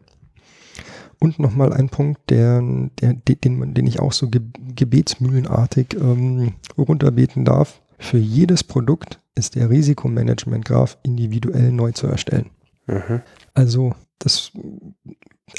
Und 1.19 1.39
nochmal 1.39 1.73
ein 1.73 1.89
Punkt, 1.89 2.21
der, 2.29 2.61
der, 3.01 3.13
den, 3.13 3.73
den 3.73 3.87
ich 3.87 3.99
auch 3.99 4.13
so 4.13 4.29
ge 4.29 4.41
gebetsmühlenartig 4.75 5.93
ähm, 5.93 6.53
runterbeten 6.77 7.43
darf. 7.43 7.81
Für 7.99 8.17
jedes 8.17 8.63
Produkt 8.63 9.19
ist 9.35 9.55
der 9.55 9.69
Risikomanagementgraph 9.69 10.97
individuell 11.03 11.71
neu 11.71 11.91
zu 11.91 12.07
erstellen. 12.07 12.49
Mhm. 12.87 13.21
Also 13.53 13.93
das 14.17 14.51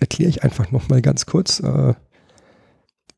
erkläre 0.00 0.30
ich 0.30 0.42
einfach 0.42 0.70
nochmal 0.72 1.02
ganz 1.02 1.26
kurz. 1.26 1.60
Äh, 1.60 1.94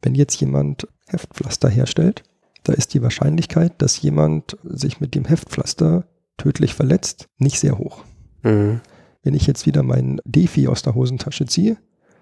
wenn 0.02 0.14
jetzt 0.14 0.40
jemand 0.40 0.88
Heftpflaster 1.06 1.68
herstellt, 1.68 2.24
da 2.64 2.72
ist 2.72 2.94
die 2.94 3.02
Wahrscheinlichkeit, 3.02 3.80
dass 3.80 4.02
jemand 4.02 4.56
sich 4.64 5.00
mit 5.00 5.14
dem 5.14 5.24
Heftpflaster 5.24 6.04
tödlich 6.36 6.74
verletzt, 6.74 7.28
nicht 7.38 7.58
sehr 7.58 7.78
hoch. 7.78 8.04
Mhm. 8.42 8.80
Wenn 9.22 9.34
ich 9.34 9.46
jetzt 9.46 9.66
wieder 9.66 9.84
mein 9.84 10.20
Defi 10.24 10.66
aus 10.66 10.82
der 10.82 10.94
Hosentasche 10.94 11.46
ziehe, 11.46 11.76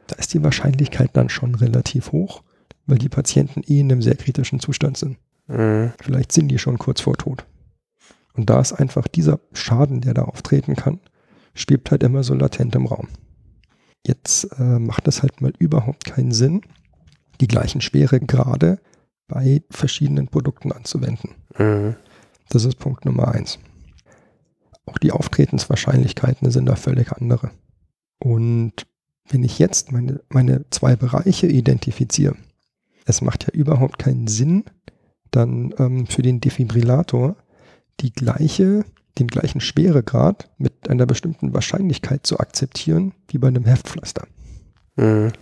da 0.06 0.16
ist 0.16 0.34
die 0.34 0.42
Wahrscheinlichkeit 0.42 1.10
dann 1.14 1.30
schon 1.30 1.54
relativ 1.54 2.12
hoch, 2.12 2.42
weil 2.86 2.98
die 2.98 3.08
Patienten 3.08 3.62
eh 3.66 3.80
in 3.80 3.90
einem 3.90 4.02
sehr 4.02 4.16
kritischen 4.16 4.60
Zustand 4.60 4.98
sind. 4.98 5.16
Mhm. 5.50 5.92
Vielleicht 6.00 6.32
sind 6.32 6.48
die 6.48 6.58
schon 6.58 6.78
kurz 6.78 7.00
vor 7.00 7.16
Tod. 7.16 7.46
Und 8.34 8.48
da 8.48 8.60
ist 8.60 8.72
einfach 8.72 9.08
dieser 9.08 9.40
Schaden, 9.52 10.00
der 10.00 10.14
da 10.14 10.22
auftreten 10.22 10.76
kann, 10.76 11.00
schwebt 11.54 11.90
halt 11.90 12.02
immer 12.02 12.22
so 12.22 12.34
latent 12.34 12.74
im 12.74 12.86
Raum. 12.86 13.08
Jetzt 14.06 14.44
äh, 14.58 14.78
macht 14.78 15.08
es 15.08 15.22
halt 15.22 15.40
mal 15.40 15.52
überhaupt 15.58 16.04
keinen 16.04 16.32
Sinn, 16.32 16.62
die 17.40 17.48
gleichen 17.48 17.80
Schweregrade 17.80 18.80
bei 19.28 19.62
verschiedenen 19.70 20.28
Produkten 20.28 20.72
anzuwenden. 20.72 21.34
Mhm. 21.58 21.96
Das 22.48 22.64
ist 22.64 22.78
Punkt 22.78 23.04
Nummer 23.04 23.28
eins. 23.28 23.58
Auch 24.86 24.98
die 24.98 25.12
Auftretenswahrscheinlichkeiten 25.12 26.50
sind 26.50 26.66
da 26.66 26.76
völlig 26.76 27.12
andere. 27.12 27.50
Und 28.18 28.86
wenn 29.28 29.44
ich 29.44 29.58
jetzt 29.58 29.92
meine, 29.92 30.20
meine 30.28 30.64
zwei 30.70 30.96
Bereiche 30.96 31.46
identifiziere, 31.46 32.36
es 33.06 33.20
macht 33.22 33.44
ja 33.44 33.52
überhaupt 33.52 33.98
keinen 33.98 34.26
Sinn, 34.26 34.64
dann 35.30 35.74
ähm, 35.78 36.06
für 36.06 36.22
den 36.22 36.40
Defibrillator 36.40 37.36
die 38.00 38.12
gleiche, 38.12 38.84
den 39.18 39.26
gleichen 39.26 39.60
Schweregrad 39.60 40.50
mit 40.58 40.88
einer 40.88 41.06
bestimmten 41.06 41.52
Wahrscheinlichkeit 41.54 42.26
zu 42.26 42.38
akzeptieren 42.38 43.12
wie 43.28 43.38
bei 43.38 43.48
einem 43.48 43.64
Heftpflaster. 43.64 44.26
Mhm. 44.96 45.32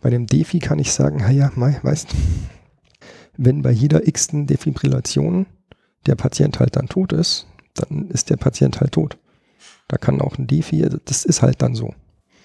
Bei 0.00 0.10
dem 0.10 0.26
Defi 0.26 0.58
kann 0.58 0.78
ich 0.78 0.92
sagen, 0.92 1.18
naja, 1.18 1.50
mei, 1.56 1.78
weißt, 1.82 2.08
wenn 3.36 3.62
bei 3.62 3.70
jeder 3.70 4.06
x-ten 4.06 4.46
Defibrillation 4.46 5.46
der 6.06 6.14
Patient 6.14 6.58
halt 6.60 6.76
dann 6.76 6.88
tot 6.88 7.12
ist, 7.12 7.46
dann 7.74 8.08
ist 8.08 8.30
der 8.30 8.36
Patient 8.36 8.80
halt 8.80 8.92
tot. 8.92 9.18
Da 9.88 9.98
kann 9.98 10.20
auch 10.20 10.38
ein 10.38 10.46
Defi, 10.46 10.84
also 10.84 10.98
das 11.04 11.24
ist 11.24 11.42
halt 11.42 11.62
dann 11.62 11.74
so. 11.74 11.94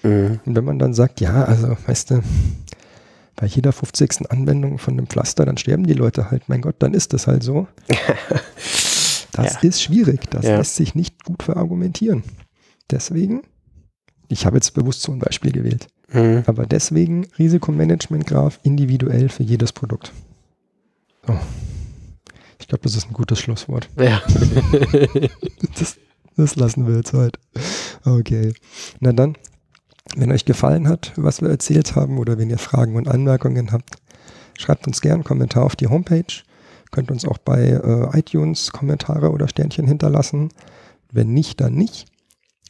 Mhm. 0.02 0.40
Und 0.44 0.56
wenn 0.56 0.64
man 0.64 0.78
dann 0.78 0.94
sagt, 0.94 1.20
ja, 1.20 1.44
also, 1.44 1.76
weißt 1.86 2.10
du, 2.10 2.22
bei 3.36 3.46
jeder 3.46 3.72
50. 3.72 4.30
Anwendung 4.30 4.78
von 4.78 4.94
einem 4.94 5.06
Pflaster, 5.06 5.44
dann 5.46 5.56
sterben 5.56 5.86
die 5.86 5.94
Leute 5.94 6.30
halt, 6.30 6.48
mein 6.48 6.60
Gott, 6.62 6.76
dann 6.80 6.94
ist 6.94 7.12
das 7.12 7.26
halt 7.26 7.42
so. 7.42 7.66
Das 9.34 9.54
Ja. 9.54 9.60
ist 9.62 9.82
schwierig, 9.82 10.30
das 10.30 10.44
Ja. 10.44 10.58
lässt 10.58 10.76
sich 10.76 10.94
nicht 10.94 11.24
gut 11.24 11.42
verargumentieren. 11.42 12.22
Deswegen, 12.90 13.40
ich 14.28 14.44
habe 14.44 14.58
jetzt 14.58 14.74
bewusst 14.74 15.00
so 15.00 15.10
ein 15.10 15.18
Beispiel 15.20 15.52
gewählt, 15.52 15.86
Mhm. 16.12 16.42
aber 16.44 16.66
deswegen 16.66 17.26
Risikomanagement-Graph 17.38 18.60
individuell 18.62 19.30
für 19.30 19.42
jedes 19.42 19.72
Produkt. 19.72 20.12
So. 21.26 21.38
Ich 22.58 22.68
glaube, 22.68 22.82
das 22.82 22.94
ist 22.94 23.06
ein 23.08 23.14
gutes 23.14 23.38
Schlusswort. 23.40 23.88
Ja. 23.98 24.20
Das, 25.78 25.96
das 26.36 26.56
lassen 26.56 26.86
wir 26.86 26.96
jetzt 26.96 27.12
heute. 27.14 27.38
Okay. 28.04 28.52
Na 29.00 29.12
dann, 29.12 29.36
wenn 30.16 30.32
euch 30.32 30.44
gefallen 30.44 30.88
hat, 30.88 31.12
was 31.16 31.40
wir 31.40 31.48
erzählt 31.48 31.96
haben, 31.96 32.18
oder 32.18 32.38
wenn 32.38 32.50
ihr 32.50 32.58
Fragen 32.58 32.96
und 32.96 33.08
Anmerkungen 33.08 33.72
habt, 33.72 33.96
schreibt 34.58 34.86
uns 34.86 35.00
gerne 35.00 35.16
einen 35.16 35.24
Kommentar 35.24 35.64
auf 35.64 35.76
die 35.76 35.88
Homepage. 35.88 36.42
Könnt 36.90 37.10
uns 37.10 37.24
auch 37.24 37.38
bei 37.38 37.60
äh, 37.62 38.18
iTunes 38.18 38.70
Kommentare 38.70 39.30
oder 39.30 39.48
Sternchen 39.48 39.86
hinterlassen. 39.86 40.50
Wenn 41.10 41.32
nicht, 41.32 41.60
dann 41.60 41.74
nicht. 41.74 42.06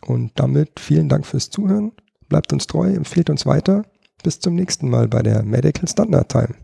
Und 0.05 0.33
damit 0.37 0.79
vielen 0.79 1.09
Dank 1.09 1.27
fürs 1.27 1.51
Zuhören. 1.51 1.93
Bleibt 2.29 2.53
uns 2.53 2.67
treu, 2.67 2.93
empfehlt 2.93 3.31
uns 3.31 3.47
weiter. 3.47 3.83
Bis 4.23 4.39
zum 4.39 4.55
nächsten 4.55 4.89
Mal 4.89 5.09
bei 5.09 5.23
der 5.23 5.43
Medical 5.43 5.89
Standard 5.89 6.29
Time. 6.29 6.55